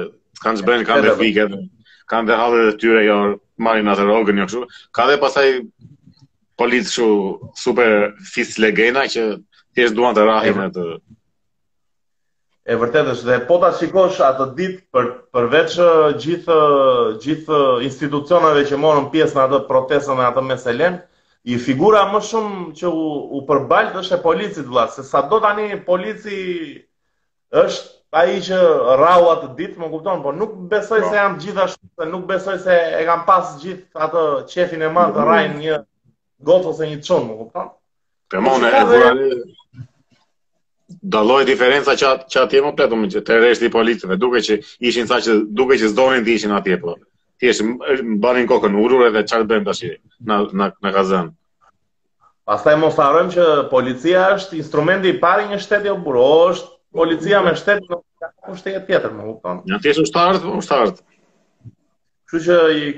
kanë 0.44 0.62
zbrenë 0.64 0.88
kanë 0.92 1.08
rrefikë 1.08 1.50
kanë 2.12 2.28
dhe 2.30 2.38
halë 2.40 2.62
dhe 2.68 2.78
tyre 2.82 3.04
jo 3.08 3.18
marin 3.68 3.90
atë 3.94 4.06
rogën 4.08 4.42
jo 4.44 4.50
kështu, 4.50 4.64
ka 4.96 5.06
dhe 5.10 5.18
pasaj 5.22 5.48
politë 6.62 6.92
shu 6.96 7.08
super 7.64 7.92
fis 8.34 8.58
legena 8.62 9.06
që 9.14 9.24
tjesht 9.76 9.96
duan 9.98 10.16
të 10.16 10.26
rahim 10.30 10.62
e 10.66 10.70
të... 10.76 10.86
E 12.64 12.76
vërtetës, 12.80 13.26
dhe 13.28 13.40
po 13.48 13.58
shikosh 13.80 14.22
atë 14.24 14.46
ditë 14.58 14.78
për, 14.96 15.08
përveç 15.36 15.74
gjithë, 16.24 16.60
gjithë 17.26 17.58
institucionave 17.90 18.62
që 18.70 18.78
morën 18.80 19.10
pjesë 19.12 19.36
në 19.38 19.44
atë 19.44 19.60
protesën 19.68 20.22
e 20.24 20.28
atë 20.30 20.44
meselen, 20.48 21.00
i 21.52 21.58
figura 21.60 22.06
më 22.14 22.22
shumë 22.24 22.62
që 22.80 22.88
u, 22.96 23.04
u 23.36 23.42
përbalt 23.50 23.98
është 24.00 24.16
e 24.16 24.24
policit 24.24 24.70
vla, 24.72 24.86
se 24.96 25.04
sa 25.04 25.26
do 25.28 25.42
tani 25.44 25.68
polici 25.90 26.40
është 27.66 28.03
pa 28.14 28.24
i 28.30 28.38
që 28.46 28.58
rau 29.02 29.24
atë 29.34 29.48
ditë, 29.58 29.80
më 29.82 29.88
kupton, 29.90 30.20
po 30.22 30.32
nuk 30.38 30.52
besoj 30.70 31.02
po. 31.02 31.10
se 31.10 31.16
jam 31.18 31.40
gjithashtu, 31.42 31.88
shumë, 31.96 32.10
nuk 32.12 32.28
besoj 32.30 32.60
se 32.62 32.76
e 33.00 33.02
kam 33.08 33.24
pas 33.26 33.56
gjithë 33.62 34.04
atë 34.06 34.24
qefin 34.52 34.84
e 34.86 34.90
madhë 34.94 35.16
të 35.16 35.22
mm. 35.24 35.30
rajnë 35.30 35.60
një 35.64 35.80
gotë 36.50 36.70
ose 36.74 36.90
një 36.92 37.00
shumë, 37.08 37.26
më 37.32 37.38
kupton. 37.40 37.72
Për 38.30 38.44
mone, 38.46 38.70
e 38.70 38.82
vërani, 38.92 39.30
dalloj 41.16 41.40
diferenca 41.50 41.96
që 41.98 42.12
që 42.30 42.44
atje 42.44 42.62
më 42.68 42.74
pletu 42.78 43.00
më 43.02 43.10
që 43.16 43.24
të 43.26 43.40
reshti 43.42 43.66
di 43.68 43.74
policëve, 43.80 44.20
duke 44.22 44.44
që 44.46 44.60
ishin 44.92 45.10
sa 45.10 45.18
që 45.26 45.40
duke 45.60 45.80
që 45.82 45.90
s'donin 45.96 46.26
të 46.28 46.36
ishin 46.38 46.54
atje 46.60 46.78
po. 46.86 46.94
Thjesht 47.42 47.66
mbanin 48.06 48.46
kokën 48.52 48.78
urur 48.84 49.08
edhe 49.08 49.24
çfarë 49.28 49.50
bëjmë 49.50 49.66
tash 49.66 49.90
na 50.28 50.44
në 50.54 50.70
na 50.86 50.94
kazan. 50.96 51.34
Pastaj 52.46 52.76
mos 52.78 52.98
harojmë 53.00 53.34
që 53.34 53.48
policia 53.74 54.30
është 54.38 54.60
instrumenti 54.62 55.10
i 55.10 55.18
parë 55.20 55.48
i 55.48 55.52
një 55.56 55.60
shteti 55.66 55.90
apo 55.90 56.14
policia 56.94 57.42
me 57.44 57.54
shtet 57.58 57.82
në 57.84 57.90
po, 57.90 58.02
po 58.46 58.56
shtetë 58.60 58.84
tjetër, 58.88 59.14
më 59.18 59.26
kupton. 59.32 59.62
Në 59.70 59.80
tjesë 59.84 60.06
ushtarët, 60.08 60.44
po 60.46 60.60
ushtarët. 60.62 61.02
Kështu 62.34 62.44
që 62.48 62.60
i 62.74 62.94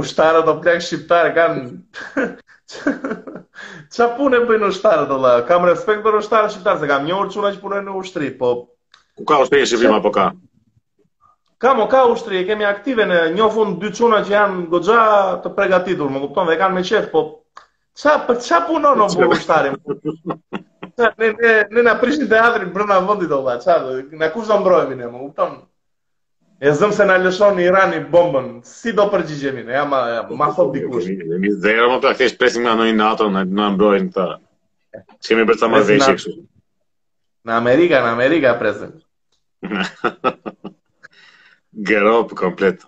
ushtarët 0.00 0.50
o 0.52 0.56
plak 0.62 0.82
shqiptar 0.84 1.32
kanë 1.36 2.34
Çfarë 2.76 4.18
punë 4.18 4.40
bëjnë 4.48 4.68
ushtarët 4.72 5.10
valla? 5.12 5.34
Kam 5.48 5.66
respekt 5.68 6.02
për 6.06 6.16
ushtarët 6.22 6.52
shqiptar, 6.56 6.80
se 6.82 6.88
kam 6.90 7.04
njohur 7.06 7.28
çuna 7.34 7.52
që 7.54 7.62
punojnë 7.62 7.86
në 7.88 7.94
ushtri, 8.00 8.32
po 8.40 8.50
ku 9.16 9.24
ka 9.30 9.40
ushtri 9.44 9.62
e 9.62 9.68
Shqipëri 9.70 10.02
po 10.04 10.10
ka? 10.16 10.26
Ka 11.62 11.74
mo 11.78 11.86
ka 11.90 12.02
ushtri, 12.10 12.42
kemi 12.48 12.66
aktive 12.68 13.06
në 13.08 13.20
një 13.36 13.50
fundë 13.54 13.80
dy 13.84 13.92
çuna 13.96 14.18
që 14.26 14.34
janë 14.36 14.66
goxha 14.74 15.04
të 15.46 15.54
përgatitur, 15.56 16.10
më 16.12 16.24
kupton, 16.26 16.50
dhe 16.50 16.58
kanë 16.60 16.76
me 16.80 16.84
qef, 16.86 17.06
po 17.14 17.22
çfarë 17.96 18.26
për 18.28 18.40
çfarë 18.48 18.68
punon 18.72 19.06
ushtarët? 19.06 20.24
ne 20.98 21.14
ne 21.40 21.68
ne 21.70 21.82
na 21.82 21.98
prishin 22.00 22.28
teatrin 22.28 22.72
brenda 22.74 22.98
vendit 23.00 23.28
qa 23.30 23.60
ça, 23.60 23.74
na 24.18 24.28
kush 24.30 24.48
do 24.48 24.58
mbrojmë 24.60 24.96
ne, 24.96 25.06
më 25.10 25.18
kupton? 25.20 25.52
E 26.60 26.72
zëm 26.72 26.92
se 26.96 27.04
na 27.04 27.18
lëshon 27.20 27.60
Irani 27.60 27.98
bombën, 28.12 28.48
si 28.64 28.92
do 28.96 29.04
përgjigjemi 29.12 29.64
ne? 29.66 29.72
Ja 29.76 29.84
ma 29.84 30.00
ma 30.32 30.48
thot 30.56 30.72
dikush. 30.74 31.08
Mi 31.42 31.50
zërë 31.52 31.88
më 31.92 31.98
pak 32.04 32.22
është 32.28 32.38
presim 32.40 32.64
nga 32.64 32.74
nëjë 32.80 32.96
NATO, 32.96 33.28
na 33.30 33.44
na 33.44 33.68
në 33.76 34.12
ta. 34.12 34.26
Kemi 35.26 35.44
për 35.48 35.58
ta 35.60 35.68
marrë 35.68 35.84
veshje 35.92 36.12
kështu. 36.14 36.40
Në 37.46 37.52
Amerika, 37.52 38.00
në 38.04 38.12
Amerika 38.16 38.56
presim. 38.60 38.96
Gëropë 41.88 42.36
komplet. 42.40 42.80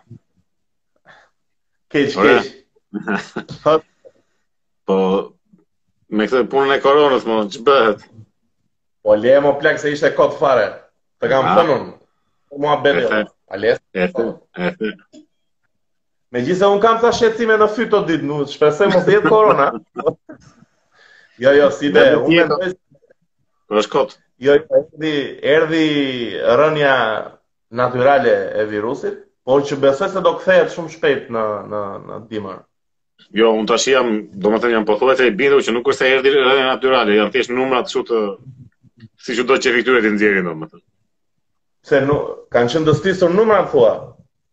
Keq, 1.92 2.14
keq. 2.14 3.76
po 4.88 4.96
Me 6.16 6.24
këtë 6.26 6.48
punën 6.52 6.72
e 6.78 6.80
koronës, 6.80 7.24
më 7.28 7.38
që 7.54 7.62
bëhet? 7.66 8.04
Po 9.04 9.14
le 9.20 9.32
e 9.36 9.40
më 9.46 9.50
plak 9.60 9.80
se 9.82 9.90
ishte 9.92 10.08
kotë 10.16 10.38
fare. 10.40 10.64
Të 11.20 11.28
kam 11.32 11.44
ah. 11.50 11.58
pënun. 11.58 11.90
Po 12.48 12.60
mua 12.64 12.76
bërë 12.84 13.02
jo. 13.04 13.24
A 13.50 13.56
le 13.60 13.74
Me 16.36 16.42
gjithë 16.44 16.58
se 16.60 16.68
unë 16.68 16.80
kam 16.82 16.98
të 17.00 17.10
shqecime 17.16 17.54
në 17.60 17.68
fytë 17.76 17.98
o 17.98 18.00
ditë, 18.08 18.24
Në 18.28 18.38
shpresë 18.52 18.84
e 18.86 18.90
mos 18.92 19.06
jetë 19.08 19.32
korona. 19.32 19.68
jo, 21.40 21.54
jo, 21.60 21.68
si 21.76 21.90
dhe, 21.94 22.06
unë 22.20 22.34
me 22.40 22.46
dojë... 22.54 22.70
Në 23.76 23.84
shkotë. 23.88 24.18
Jo, 24.46 24.56
jo, 24.60 24.80
erdi, 24.82 25.14
erdi 25.56 25.86
rënja 26.60 26.94
natyrale 27.80 28.34
e 28.60 28.64
virusit, 28.70 29.24
por 29.48 29.64
që 29.68 29.80
besoj 29.82 30.12
se 30.12 30.22
do 30.24 30.34
këthejet 30.38 30.72
shumë 30.76 30.94
shpejt 30.96 31.30
në, 31.34 31.46
në, 31.72 31.82
në 32.08 32.20
dimër. 32.32 32.60
Jo, 33.34 33.50
un 33.52 33.66
tash 33.68 33.88
jam, 33.90 34.12
domethënë 34.32 34.72
jam 34.78 34.84
pothuajse 34.88 35.26
i 35.28 35.32
bindur 35.36 35.60
që 35.64 35.72
nuk 35.74 35.88
është 35.92 36.06
e 36.06 36.12
erdhi 36.16 36.30
rënë 36.34 36.64
natyrale, 36.66 37.16
janë 37.18 37.34
thjesht 37.34 37.52
numrat 37.52 37.90
çu 37.92 38.04
të 38.10 38.20
si 39.26 39.34
çdo 39.36 39.56
që 39.62 39.72
fiktyrë 39.74 40.02
ti 40.04 40.12
nxjerrin 40.14 40.46
domethënë. 40.48 40.84
Pse 41.84 41.98
nuk 42.08 42.22
kanë 42.54 42.72
qenë 42.72 42.88
dostisur 42.88 43.34
numrat 43.36 43.66
thua? 43.72 43.92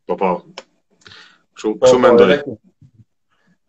Po 0.10 0.18
po. 0.20 0.32
Çu 1.56 1.70
çu 1.70 1.74
po, 1.80 1.92
po, 1.96 2.00
mendoj. 2.04 2.34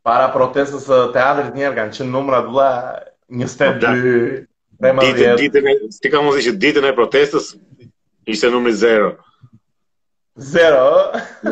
Para 0.06 0.26
protestës 0.34 0.88
së 0.88 0.98
teatrit 1.14 1.54
një 1.54 1.68
herë 1.68 1.78
kanë 1.80 1.96
qenë 2.00 2.10
numra 2.16 2.40
vëlla 2.48 2.70
1.2. 3.30 3.74
Po, 4.80 4.94
ditën 5.06 5.42
ditën 5.42 5.98
ti 6.02 6.10
kam 6.12 6.32
thënë 6.32 6.46
që 6.48 6.56
ditën 6.66 6.90
e 6.90 6.96
protestës 6.98 7.52
ishte 8.32 8.50
numri 8.50 8.74
0. 8.84 9.12
0. 10.50 10.86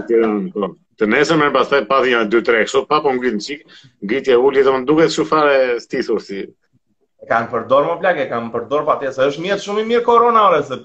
Atëherë 0.01 0.35
nuk 0.35 0.57
kanë. 0.59 0.77
Të 1.03 1.07
nesër 1.11 1.39
më 1.41 1.47
pastaj 1.55 1.79
pati 1.91 2.11
një 2.13 2.19
dy 2.33 2.41
tre 2.49 2.61
kështu, 2.67 2.81
pa 2.91 3.01
po 3.03 3.11
në 3.15 3.31
qikë, 3.47 3.79
ngritja 4.07 4.37
uli 4.49 4.63
dhe 4.63 4.75
më 4.75 4.85
duket 4.91 5.15
çu 5.15 5.25
fare 5.31 5.57
stithur 5.83 6.21
si. 6.23 6.45
E 7.23 7.27
kanë 7.31 7.51
përdorë 7.55 7.89
më 7.91 7.97
plak, 8.03 8.21
e 8.23 8.27
kanë 8.33 8.53
përdorë 8.55 8.87
pati 8.91 9.11
se 9.17 9.27
është 9.31 9.43
mjetë 9.47 9.65
shumë 9.65 9.83
i 9.83 9.89
mirë 9.91 10.05
korona 10.09 10.45
ore 10.51 10.61
se 10.69 10.79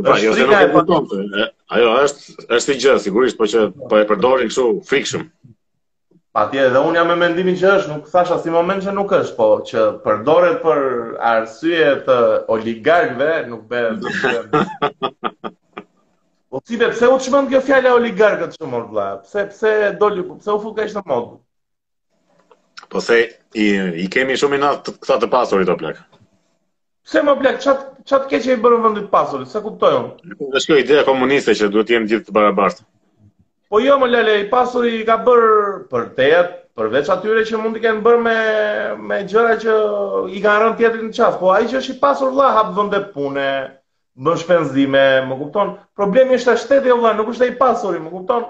Po 0.00 0.14
jo, 0.22 0.32
se 0.32 0.44
nuk 0.46 0.56
e 0.56 0.72
kupton. 0.72 1.28
Ajo 1.76 1.90
është 2.06 2.46
është 2.56 2.72
i 2.72 2.78
gjë 2.80 2.94
sigurisht, 3.04 3.36
po 3.36 3.44
që 3.52 3.66
po 3.90 3.98
e 4.00 4.04
përdorin 4.08 4.48
kështu 4.48 4.64
frikshëm. 4.88 5.26
Patjetër 6.38 6.70
edhe 6.70 6.82
un 6.88 6.96
jam 6.96 7.08
me 7.10 7.18
mendimin 7.24 7.58
që 7.60 7.72
është, 7.74 7.92
nuk 7.96 8.08
thash 8.14 8.32
si 8.44 8.52
moment 8.54 8.84
që 8.86 8.94
nuk 8.96 9.12
është, 9.18 9.36
po 9.40 9.50
që 9.68 9.84
përdoret 10.06 10.60
për 10.64 10.82
arsye 11.34 11.92
të 12.08 12.20
oligarkëve, 12.56 13.32
nuk 13.52 13.68
bëhet. 13.68 14.08
Po 16.50 16.58
si 16.66 16.74
be, 16.76 16.88
pse 16.90 17.06
u 17.06 17.14
të 17.16 17.22
shmën 17.28 17.48
kjo 17.52 17.60
fjalla 17.62 17.92
oligarkët 17.94 18.56
që 18.58 18.66
orë 18.78 18.86
vla? 18.92 19.04
Pse, 19.22 19.44
pse 19.52 19.74
doli, 20.00 20.24
pse 20.34 20.50
u 20.50 20.58
fuka 20.64 20.86
ishtë 20.88 21.02
në 21.04 21.06
modë? 21.06 21.38
Po 22.94 23.02
se 23.06 23.18
i, 23.18 23.66
i 24.02 24.06
kemi 24.14 24.34
shumë 24.40 24.58
i 24.58 24.62
natë 24.64 24.94
këta 24.96 25.18
të 25.22 25.28
pasurit 25.34 25.70
o 25.70 25.78
plek. 25.78 26.00
Pse 27.06 27.22
më 27.28 27.36
plek, 27.42 27.60
qatë 27.62 28.04
qat 28.10 28.26
keqe 28.32 28.56
i 28.58 28.62
bërë 28.66 28.80
vëndit 28.88 29.06
pasurit, 29.14 29.46
se 29.52 29.62
kuptoj 29.62 29.94
unë? 30.00 30.34
Në 30.56 30.64
shkjo 30.64 30.80
ideja 30.82 31.06
komuniste 31.06 31.54
që 31.60 31.70
duhet 31.74 31.94
jenë 31.94 32.10
gjithë 32.10 32.30
të 32.32 32.36
barabartë. 32.40 32.84
Po 33.70 33.78
jo 33.84 34.00
më 34.02 34.10
lele, 34.10 34.34
i 34.42 34.48
pasurit 34.56 34.98
i 34.98 35.06
ka 35.12 35.20
bërë 35.28 35.52
për 35.92 36.08
jetë, 36.26 36.58
përveç 36.80 37.12
atyre 37.14 37.46
që 37.46 37.62
mund 37.62 37.78
të 37.78 37.84
kenë 37.86 38.02
bërë 38.08 38.24
me, 38.26 38.36
me 39.10 39.22
gjëra 39.30 39.54
që 39.62 39.78
i 40.34 40.42
ka 40.48 40.58
rënë 40.64 40.78
tjetërin 40.82 41.12
në 41.12 41.14
qasë, 41.20 41.38
po 41.44 41.54
a 41.54 41.62
i 41.62 41.70
që 41.70 41.78
është 41.84 41.94
i 41.96 42.00
pasur 42.02 42.34
vla 42.34 42.50
hapë 42.58 42.76
vëndet 42.80 43.12
pune, 43.14 43.48
bën 44.18 44.36
shpenzime, 44.38 45.02
më 45.28 45.36
kupton? 45.38 45.74
Problemi 45.98 46.34
është 46.38 46.54
shteti 46.64 46.88
o 46.90 46.96
vlla, 47.00 47.10
nuk 47.18 47.30
është 47.34 47.44
ai 47.48 47.52
pasuri, 47.60 47.98
më 48.02 48.10
kupton? 48.14 48.42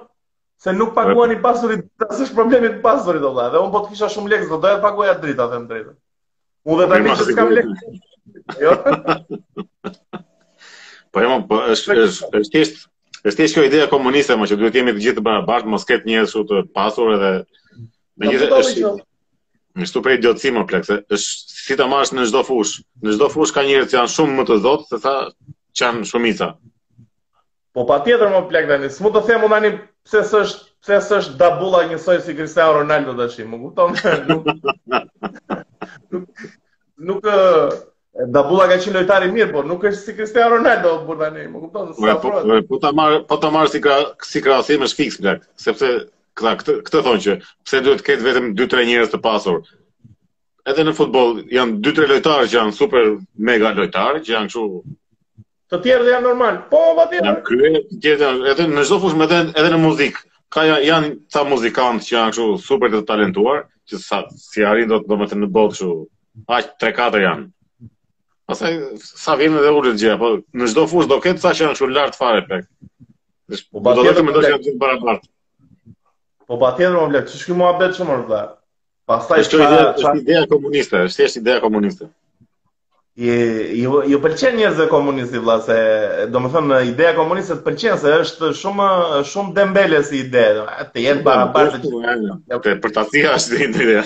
Se 0.61 0.70
nuk 0.76 0.92
paguani 0.96 1.36
pasurit, 1.40 1.82
tas 2.00 2.18
është 2.20 2.36
problemi 2.36 2.66
i 2.68 2.80
pasurit 2.84 3.24
o 3.24 3.30
vlla. 3.32 3.48
Dhe 3.54 3.58
un 3.64 3.72
po 3.72 3.78
të 3.84 3.88
kisha 3.94 4.08
shumë 4.12 4.30
lekë, 4.34 4.48
do 4.52 4.56
doja 4.61 4.76
të 4.78 4.84
paguaja 4.84 5.14
drita, 5.22 5.44
them 5.52 5.64
drejtat. 5.70 5.96
Unë 6.68 6.76
dhe 6.80 6.86
tani 6.92 7.11
që 7.20 7.36
kam 7.38 7.50
lekë. 7.58 7.72
Jo? 8.61 8.72
Po, 11.11 11.18
jo. 11.18 11.20
Po 11.20 11.22
jam 11.24 11.42
po 11.48 11.54
është 11.74 11.90
është 12.04 12.42
thjesht 12.54 12.74
është 13.26 13.38
thjesht 13.40 13.54
kjo 13.56 13.62
ide 13.66 13.80
komuniste, 13.92 14.32
më 14.38 14.44
që 14.50 14.54
duhet 14.61 14.72
të 14.74 14.78
jemi 14.78 14.92
të 14.94 15.00
gjithë 15.04 15.18
të 15.18 15.22
bashkë, 15.48 15.70
mos 15.72 15.88
ketë 15.88 16.06
njerëz 16.06 16.32
të 16.50 16.56
pasur 16.76 17.08
edhe 17.16 17.32
megjithëse 18.22 18.61
është 18.62 18.94
Një 19.78 19.86
super 19.86 20.14
idiotësi 20.16 20.50
më 20.54 20.62
plek, 20.70 20.86
se 20.86 20.94
është 21.14 21.54
si 21.64 21.74
të 21.78 21.84
marrsh 21.90 22.10
në 22.18 22.24
çdo 22.30 22.40
fush. 22.46 22.80
Në 23.06 23.12
çdo 23.14 23.28
fush 23.30 23.52
ka 23.54 23.62
njërë 23.68 23.86
që 23.92 23.96
janë 24.00 24.12
shumë 24.16 24.34
më 24.40 24.44
të 24.48 24.56
dhotë, 24.64 24.86
se 24.90 24.98
tha 25.04 25.12
që 25.30 25.84
janë 25.84 26.08
shumica. 26.10 26.48
Po 27.78 27.84
pa 27.90 28.00
tjetër 28.06 28.32
më 28.32 28.40
plek, 28.50 28.66
tani. 28.72 28.88
s'mu 28.96 29.12
të 29.14 29.22
themu 29.28 29.52
dhe 29.52 29.70
pse 30.08 30.24
pëse 30.24 31.04
së 31.06 31.16
është 31.20 31.38
dabulla 31.38 31.84
dabula 31.84 31.84
njësoj 31.92 32.18
si 32.26 32.34
Cristiano 32.34 32.72
Ronaldo 32.80 33.14
dhe 33.20 33.28
shimë, 33.30 33.50
më 33.52 33.64
kupton. 33.64 34.44
nuk, 37.08 37.26
dabula 38.34 38.66
ka 38.72 38.78
qenë 38.82 38.96
lojtari 38.98 39.30
mirë, 39.38 39.52
por 39.54 39.68
nuk 39.70 39.84
është 39.90 40.02
si 40.08 40.16
Cristiano 40.18 40.56
Ronaldo, 40.58 40.96
më 41.04 41.60
kupton. 41.60 41.92
Po, 41.94 42.16
po, 42.24 42.30
po, 42.30 42.30
po, 42.30 42.38
po, 42.40 42.40
po, 42.40 42.78
po, 44.16 45.04
po, 45.06 45.12
po, 45.12 45.44
po, 45.64 45.76
po, 45.84 45.94
këta 46.41 46.74
këtë 46.88 47.01
thonë 47.07 47.22
që 47.26 47.32
pse 47.68 47.80
duhet 47.84 48.01
të 48.01 48.07
ketë 48.07 48.24
vetëm 48.26 48.47
2-3 48.61 48.86
njerëz 48.91 49.11
të 49.12 49.20
pasur. 49.24 49.59
Edhe 50.70 50.86
në 50.88 50.95
futboll 50.97 51.34
janë 51.53 51.76
2-3 51.84 52.09
lojtarë 52.12 52.49
që 52.53 52.59
janë 52.59 52.76
super 52.78 53.09
mega 53.51 53.72
lojtarë 53.76 54.22
që 54.26 54.34
janë 54.36 54.53
kështu 54.53 54.66
të 55.70 55.78
tjerë 55.84 56.03
dhe 56.03 56.11
janë 56.14 56.26
normal. 56.28 56.57
Po, 56.72 56.78
vati 57.01 57.20
në 57.26 57.32
krye 57.49 57.82
të 57.86 58.01
tjerë 58.05 58.24
janë 58.24 58.49
edhe 58.55 58.66
në 58.72 58.86
çdo 58.88 58.99
fushë 59.05 59.18
më 59.20 59.28
den 59.30 59.53
edhe 59.61 59.70
në 59.74 59.78
muzikë. 59.84 60.22
Ka 60.55 60.64
janë 60.66 61.11
ta 61.34 61.45
muzikantë 61.47 62.07
që 62.09 62.16
janë 62.16 62.34
kështu 62.34 62.47
super 62.68 62.91
të 62.95 63.03
talentuar 63.11 63.62
që 63.91 64.01
sa 64.05 64.20
si 64.38 64.64
arrin 64.70 64.91
do 64.91 64.99
të 65.05 65.11
domethënë 65.12 65.45
në 65.45 65.51
botë 65.57 65.76
kështu 65.76 65.93
aq 66.57 66.72
3-4 66.84 67.22
janë. 67.24 67.49
Pastaj 68.51 68.74
sa 69.09 69.36
vjen 69.38 69.55
edhe 69.61 69.70
ulet 69.76 69.99
gjëja, 70.03 70.16
po 70.18 70.32
në 70.59 70.72
çdo 70.72 70.88
fushë 70.91 71.11
do 71.12 71.20
ketë 71.22 71.45
sa 71.45 71.53
që 71.55 71.68
janë 71.68 71.78
kështu 71.78 71.91
lart 71.95 72.18
fare 72.18 72.43
pak. 72.51 72.66
Po, 73.70 73.84
do 73.99 74.11
të 74.11 74.26
më 74.26 74.34
dosh 74.38 74.51
të 74.66 74.76
bëra 74.82 74.99
parë. 75.07 75.22
Po 76.51 76.57
pa 76.59 76.72
tjetër 76.74 76.94
më 76.96 77.03
vlerë, 77.12 77.26
që 77.30 77.36
shkë 77.40 77.57
mua 77.61 77.68
betë 77.78 77.94
që 77.96 78.05
mërë 78.09 78.22
vlerë? 78.26 78.48
Pas 79.11 79.26
taj 79.30 79.36
që... 79.53 79.59
Ideja, 79.61 79.82
qa... 79.82 80.01
Shtë 80.01 80.12
ideja 80.22 80.40
komuniste, 80.51 81.01
shtë 81.14 81.22
jeshtë 81.22 81.40
ideja 81.44 81.61
komuniste. 81.62 82.07
Je, 83.20 83.34
ju, 83.78 83.90
ju 84.11 84.18
pëlqen 84.24 84.57
njerëz 84.59 84.80
e 84.82 84.86
komunisti 84.90 85.42
vla 85.44 85.55
se 85.62 85.76
do 86.34 86.40
më 86.42 86.48
thëmë 86.55 86.78
ideja 86.88 87.12
komuniste 87.20 87.55
të 87.55 87.62
pëlqen 87.68 88.01
se 88.03 88.14
është 88.22 88.48
shumë 88.62 88.86
shumë 89.30 89.55
dembele 89.61 90.01
si 90.09 90.22
ide 90.24 90.44
të 90.90 91.05
jetë 91.05 91.24
ba 91.26 91.34
parte 91.55 91.78
të 91.82 92.14
të 92.64 92.74
për 92.86 92.94
ta 92.98 93.05
thia 93.12 93.34
është 93.36 93.61
ide 93.66 93.98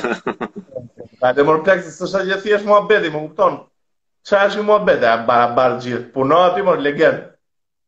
ta 1.22 1.30
dhe 1.36 1.46
mërë 1.48 1.62
pleksë 1.68 1.94
së 2.00 2.10
shë 2.12 2.24
gjithë 2.30 2.42
thjesht 2.48 2.66
mua 2.68 2.80
më 2.90 3.00
kupton 3.16 3.60
që 4.28 4.42
është 4.50 4.66
mua 4.72 4.80
beti 4.88 5.06
a 5.06 5.70
gjithë 5.86 6.10
puno 6.16 6.42
legend 6.88 7.24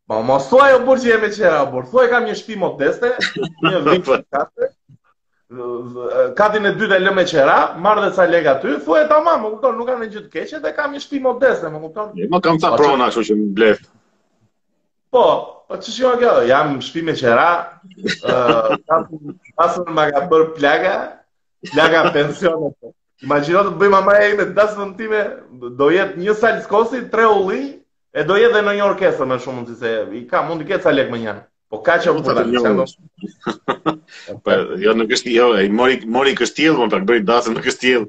Ma 0.06 0.20
mos 0.22 0.44
thuaj 0.46 0.68
o 0.76 0.82
burgje 0.86 1.16
me 1.18 1.26
qera, 1.34 1.64
burgje, 1.66 1.88
thuaj 1.90 2.04
kam 2.12 2.28
një 2.28 2.34
shpi 2.38 2.54
modeste, 2.60 3.08
një 3.64 3.80
vikë 3.88 4.04
po. 4.06 4.18
të 4.36 4.68
katin 6.36 6.64
e 6.66 6.72
dytë 6.74 6.96
e 6.96 7.02
lëmë 7.06 7.22
e 7.22 7.26
qera, 7.30 7.56
marrë 7.78 8.06
dhe 8.06 8.14
ca 8.16 8.24
lek 8.30 8.46
aty, 8.52 8.72
thu 8.82 8.94
e 8.98 9.02
më 9.06 9.50
kupton, 9.50 9.76
nuk 9.78 9.86
kam 9.86 10.00
në 10.02 10.08
gjithë 10.14 10.30
keqe 10.32 10.58
dhe 10.64 10.72
kam 10.74 10.92
një 10.96 11.00
shpi 11.04 11.20
modeste, 11.22 11.68
më 11.70 11.80
kupton. 11.80 12.08
E 12.18 12.40
kam 12.46 12.58
ta 12.58 12.70
po, 12.72 12.76
prona, 12.80 13.06
që 13.14 13.22
që 13.28 13.34
më 13.42 13.52
bleft. 13.54 13.86
Po, 15.14 15.22
po 15.68 15.76
që 15.76 15.78
që 15.78 15.92
që 16.00 16.18
kjo, 16.22 16.32
jam 16.50 16.74
shpi 16.82 17.02
me 17.06 17.14
qera, 17.20 17.46
pasën 19.62 19.88
ma 19.94 20.08
ka 20.16 20.24
për 20.32 20.46
plaga, 20.58 20.96
plaga 21.72 22.02
pensionet. 22.14 22.92
Imagino 23.24 23.62
të 23.68 23.76
bëjma 23.80 24.02
ma 24.04 24.18
e 24.18 24.26
ime 24.32 24.42
me 24.42 24.48
të 24.50 24.54
dasë 24.58 24.78
në 24.82 24.94
time, 24.98 25.22
do 25.78 25.92
jetë 25.94 26.18
një 26.26 26.34
salskosi, 26.42 27.04
tre 27.14 27.24
u 27.30 27.46
e 27.54 28.24
do 28.26 28.34
jetë 28.36 28.56
dhe 28.58 28.66
në 28.66 28.74
një 28.80 28.84
orkesë, 28.94 29.24
me 29.30 29.38
shumë, 29.46 29.68
si 29.68 29.76
të 29.76 29.80
se, 29.84 29.94
i 30.10 30.26
ka, 30.28 30.42
mund 30.42 30.64
të 30.66 30.72
ketë 30.74 30.88
sa 30.88 30.92
lek 30.98 31.12
më 31.14 31.22
njënë. 31.22 31.44
Po 31.76 31.82
ka 31.84 31.96
që 32.00 32.12
më 32.16 32.22
përda 32.24 32.42
në 32.48 32.84
qëtë 32.84 33.94
Po, 34.46 34.54
jo 34.82 34.92
në 34.96 35.06
kështi, 35.10 35.32
jo, 35.36 35.48
e 35.60 35.66
mori, 35.76 35.98
mori 36.08 36.32
kështi 36.38 36.70
edhe, 36.70 36.86
për 36.92 37.02
po 37.04 37.08
bëjt 37.10 37.26
datën 37.28 37.56
në 37.58 37.64
kështi 37.66 37.90
edhe. 37.98 38.08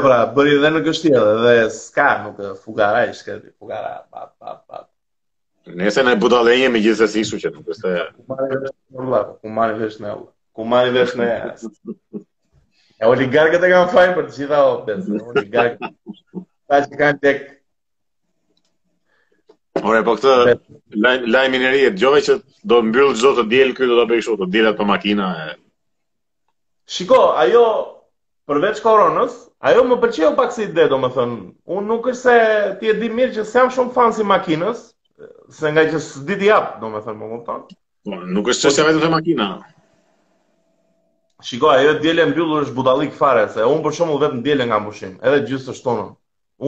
pra, 0.00 0.16
bëri 0.36 0.56
dhe 0.62 0.70
në 0.72 0.80
kështi 0.86 1.10
edhe, 1.12 1.34
dhe 1.44 1.54
s'ka 1.74 2.06
nuk 2.24 2.38
e 2.46 2.52
fugara 2.64 3.02
i 3.10 3.14
shkërti, 3.18 3.50
fugara, 3.60 3.90
pat, 4.14 4.30
pat, 4.40 4.60
pat. 4.70 4.86
Nese 5.76 6.04
në 6.06 6.14
buda 6.22 6.40
lejnje 6.46 6.68
me 6.72 6.80
gjithë 6.82 7.02
dhe 7.04 7.10
si 7.18 7.24
shu 7.28 7.40
që 7.42 7.52
nuk 7.58 7.68
e 7.70 7.76
stëja. 7.76 8.06
Kumani 9.44 9.76
vesh 9.82 9.98
në 10.00 10.06
e 10.06 10.06
ullë, 10.06 10.06
kumani 10.06 10.06
vesh 10.06 10.06
në 10.06 10.08
e 10.08 10.14
ullë, 10.16 10.30
kumani 10.60 10.94
vesh 10.96 11.14
në 11.20 11.26
e 11.26 11.38
ullë. 11.50 12.22
E 13.02 13.10
oligarkët 13.12 13.66
e 13.68 13.72
kam 13.74 13.90
fajnë 13.96 14.16
për 14.18 14.28
të 14.30 14.36
qitha 14.40 14.62
o, 14.62 14.76
pësë, 14.88 15.20
oligarkët. 15.34 15.98
Ta 16.70 16.82
që 16.86 17.02
kanë 17.04 17.22
tek, 17.28 17.42
Ore, 19.86 20.02
po 20.04 20.14
këtë 20.18 20.56
lajmi 21.02 21.58
laj 21.60 21.70
ri, 21.74 21.78
dëgjova 21.94 22.00
gjove 22.02 22.20
që 22.26 22.34
do 22.72 22.80
mbyllë 22.88 23.14
çdo 23.20 23.30
të 23.36 23.44
djelë 23.52 23.76
këtë, 23.78 23.88
do 23.90 23.96
të 24.02 24.08
bëj 24.10 24.18
kështu, 24.22 24.36
të 24.40 24.48
djelë 24.54 24.72
ato 24.74 24.86
makina. 24.90 25.28
E... 25.44 25.46
Shiko, 26.94 27.20
ajo 27.44 27.62
përveç 28.50 28.82
koronës, 28.84 29.34
ajo 29.70 29.84
më 29.92 30.00
përqejo 30.04 30.32
pak 30.40 30.52
si 30.56 30.66
ide, 30.68 30.86
do 30.92 30.98
më 31.04 31.12
thënë. 31.16 31.38
Unë 31.78 31.86
nuk 31.92 32.08
është 32.12 32.20
se 32.20 32.38
ti 32.80 32.92
e 32.92 32.96
di 33.00 33.10
mirë 33.18 33.34
që 33.38 33.46
se 33.52 33.60
jam 33.62 33.72
shumë 33.76 33.94
fan 33.96 34.14
si 34.16 34.26
makinës, 34.32 34.84
se 35.60 35.72
nga 35.74 35.86
që 35.92 36.00
së 36.08 36.24
ti 36.42 36.50
jap, 36.50 36.74
do 36.82 36.92
më 36.96 37.04
thënë, 37.08 37.30
Po, 38.08 38.16
Nuk 38.32 38.46
është 38.48 38.70
se 38.72 38.84
vetë 38.86 39.00
të 39.02 39.08
makina. 39.12 39.46
Shiko, 41.44 41.68
ajo 41.74 41.98
djelë 42.00 42.22
e 42.22 42.28
mbyllë 42.30 42.60
është 42.66 42.72
budalik 42.78 43.12
fare, 43.18 43.42
se 43.52 43.60
unë 43.68 43.82
për 43.84 43.96
shumë 43.98 44.14
vetë 44.22 44.38
në 44.38 44.46
djelë 44.46 44.66
nga 44.70 44.78
mbushim, 44.80 45.12
edhe 45.20 45.42
gjithë 45.50 45.68
të 45.68 45.74
shtonën. 45.78 46.08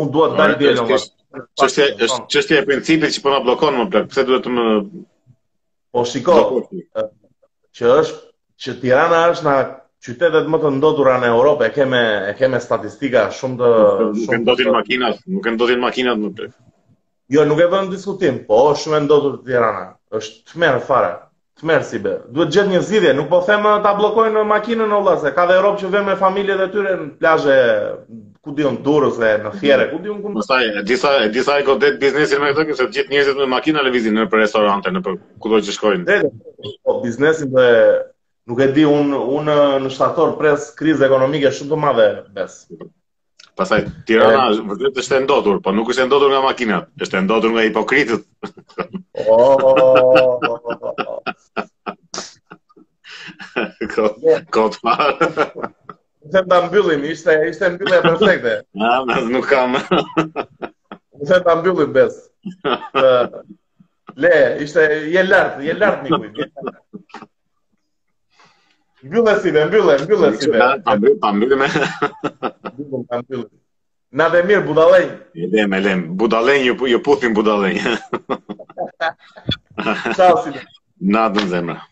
Unë 0.00 0.12
duhet 0.12 0.32
të 0.34 0.40
dalë 0.40 0.54
dhe 0.60 0.74
në 0.76 0.84
është 0.92 2.18
Qështje 2.32 2.56
po. 2.56 2.60
e 2.60 2.64
principit 2.68 3.12
që 3.16 3.22
përna 3.24 3.38
po 3.42 3.46
blokonë 3.48 3.78
më 3.82 3.86
plakë, 3.94 4.08
përse 4.12 4.24
duhet 4.30 4.46
të 4.46 4.52
më... 4.58 4.66
Po 5.92 6.04
shiko, 6.08 6.34
që 7.78 7.90
është, 8.00 8.20
që 8.64 8.74
Tirana 8.82 9.18
është 9.32 9.44
në 9.48 9.54
qytetet 10.06 10.46
më 10.52 10.60
të 10.62 10.70
ndodura 10.78 11.18
në 11.20 11.28
Europë, 11.32 11.68
e 11.68 11.72
keme 12.40 12.60
statistika 12.64 13.26
shumë 13.40 13.58
të... 13.60 13.72
Nuk 14.22 14.34
e 14.36 14.40
ndodin 14.46 14.72
makinat, 14.78 15.20
nuk 15.36 15.48
e 15.48 15.56
ndodin 15.58 15.84
makinat 15.84 16.20
më 16.22 16.32
plakë. 16.38 16.56
Jo, 17.36 17.44
nuk 17.50 17.60
e 17.60 17.68
vëndë 17.74 17.90
në 17.90 17.94
diskutim, 17.98 18.40
po 18.48 18.62
është 18.70 18.86
shumë 18.86 18.96
e 18.96 19.02
ndodur 19.10 19.36
Tirana, 19.50 19.84
është 20.20 20.40
të 20.52 20.64
merë 20.64 20.82
fare, 20.88 21.12
të 21.62 21.68
merë 21.70 21.84
si 21.86 21.98
berë. 22.02 22.26
Duhet 22.34 22.50
gjithë 22.52 22.70
një 22.74 22.78
zidhje, 22.82 23.10
nuk 23.14 23.28
po 23.30 23.38
themë 23.46 23.72
të 23.84 23.90
ablokojnë 23.94 24.34
në 24.34 24.42
makinën 24.50 24.88
në 24.90 24.98
vlasë, 25.06 25.30
ka 25.36 25.44
dhe 25.46 25.58
ropë 25.62 25.78
që 25.84 25.90
vëmë 25.94 26.12
e 26.12 26.18
familje 26.18 26.56
dhe 26.58 26.66
tyre 26.74 26.94
në 26.98 27.10
plajë 27.20 27.58
ku 28.42 28.50
di 28.58 28.64
në 28.66 28.80
durës 28.82 29.20
dhe 29.22 29.28
në 29.44 29.52
fjere, 29.60 29.86
ku 29.92 30.00
di 30.02 30.10
në 30.10 30.16
kumë... 30.24 30.34
Mësaj, 30.40 30.64
e 30.80 30.82
disa, 30.88 31.12
e 31.22 31.28
disa 31.34 31.58
e 31.62 31.66
këtë 31.68 31.90
biznesin 32.02 32.42
me 32.42 32.50
këtë, 32.56 32.64
këse 32.72 32.86
gjithë 32.96 33.14
njëzit 33.14 33.38
me 33.38 33.46
makina 33.52 33.84
le 33.86 33.92
vizinë 33.94 34.24
në 34.24 34.32
për 34.32 34.42
restaurante, 34.42 34.90
në 34.96 35.04
për 35.06 35.20
ku 35.44 35.52
do 35.52 35.60
që 35.62 35.74
shkojnë. 35.76 36.08
Dhe, 36.08 36.32
po, 36.82 36.96
biznesin 37.04 37.54
dhe 37.54 37.68
nuk 38.50 38.64
e 38.64 38.68
di 38.74 38.82
unë 38.88 39.22
un, 39.36 39.52
në 39.86 39.92
shtator 39.94 40.34
pres 40.42 40.72
krizë 40.80 41.06
ekonomike 41.06 41.54
shumë 41.54 41.70
të 41.70 41.78
madhe 41.84 42.08
bes. 42.40 42.58
Pasaj, 43.52 43.84
Tirana 44.08 44.48
vërtet 44.64 44.98
është 45.04 45.18
e 45.20 45.24
ndotur, 45.26 45.58
po 45.62 45.74
nuk 45.76 45.90
është 45.94 46.06
e 46.06 46.08
ndotur 46.10 46.32
nga 46.34 46.40
makinat, 46.42 46.88
është 47.04 47.18
e 47.20 47.24
ndotur 47.28 47.52
nga 47.54 47.66
hipokritët. 47.68 48.24
Oh, 49.28 49.28
oh, 49.28 49.66
oh, 49.68 50.38
oh, 50.40 50.60
oh, 50.72 51.01
kod, 53.94 54.12
kod 54.52 54.72
Më 56.32 56.40
të 56.46 56.56
mbyllim, 56.68 57.02
ishte 57.12 57.32
ishte 57.50 57.68
mbyllja 57.74 57.98
perfekte. 58.04 58.52
Na, 58.78 58.92
mas 59.08 59.24
nuk 59.26 59.48
kam. 59.50 59.72
Më 59.74 61.40
të 61.46 61.54
mbyllim 61.58 61.90
bes. 61.96 62.20
Le, 64.22 64.30
ishte 64.64 64.84
je 65.14 65.24
lart, 65.26 65.58
je 65.66 65.74
lart 65.80 66.06
Nikut. 66.06 66.70
Mbyllë 69.02 69.34
si 69.42 69.50
ve, 69.56 69.64
mbyllë, 69.66 69.96
mbyllë 70.06 70.30
si 70.38 70.52
ve. 70.54 70.62
Ta 70.84 70.94
mbyll, 70.94 71.18
ta 71.24 71.32
mbyll 71.34 71.58
me. 71.58 71.68
Mbyllëm, 72.70 73.08
ta 73.10 73.18
mbyll. 73.24 73.42
Na 74.20 74.28
dhe 74.30 74.44
mirë 74.46 74.62
budallëj. 74.70 75.08
lem, 75.58 75.74
lem. 75.82 76.02
Budallëj 76.20 76.62
ju 76.68 76.86
ju 76.86 77.00
puthin 77.02 77.34
Ciao 80.14 80.36
si. 80.44 80.54
Na 81.02 81.28
dhe 81.28 81.48
zemra. 81.50 81.91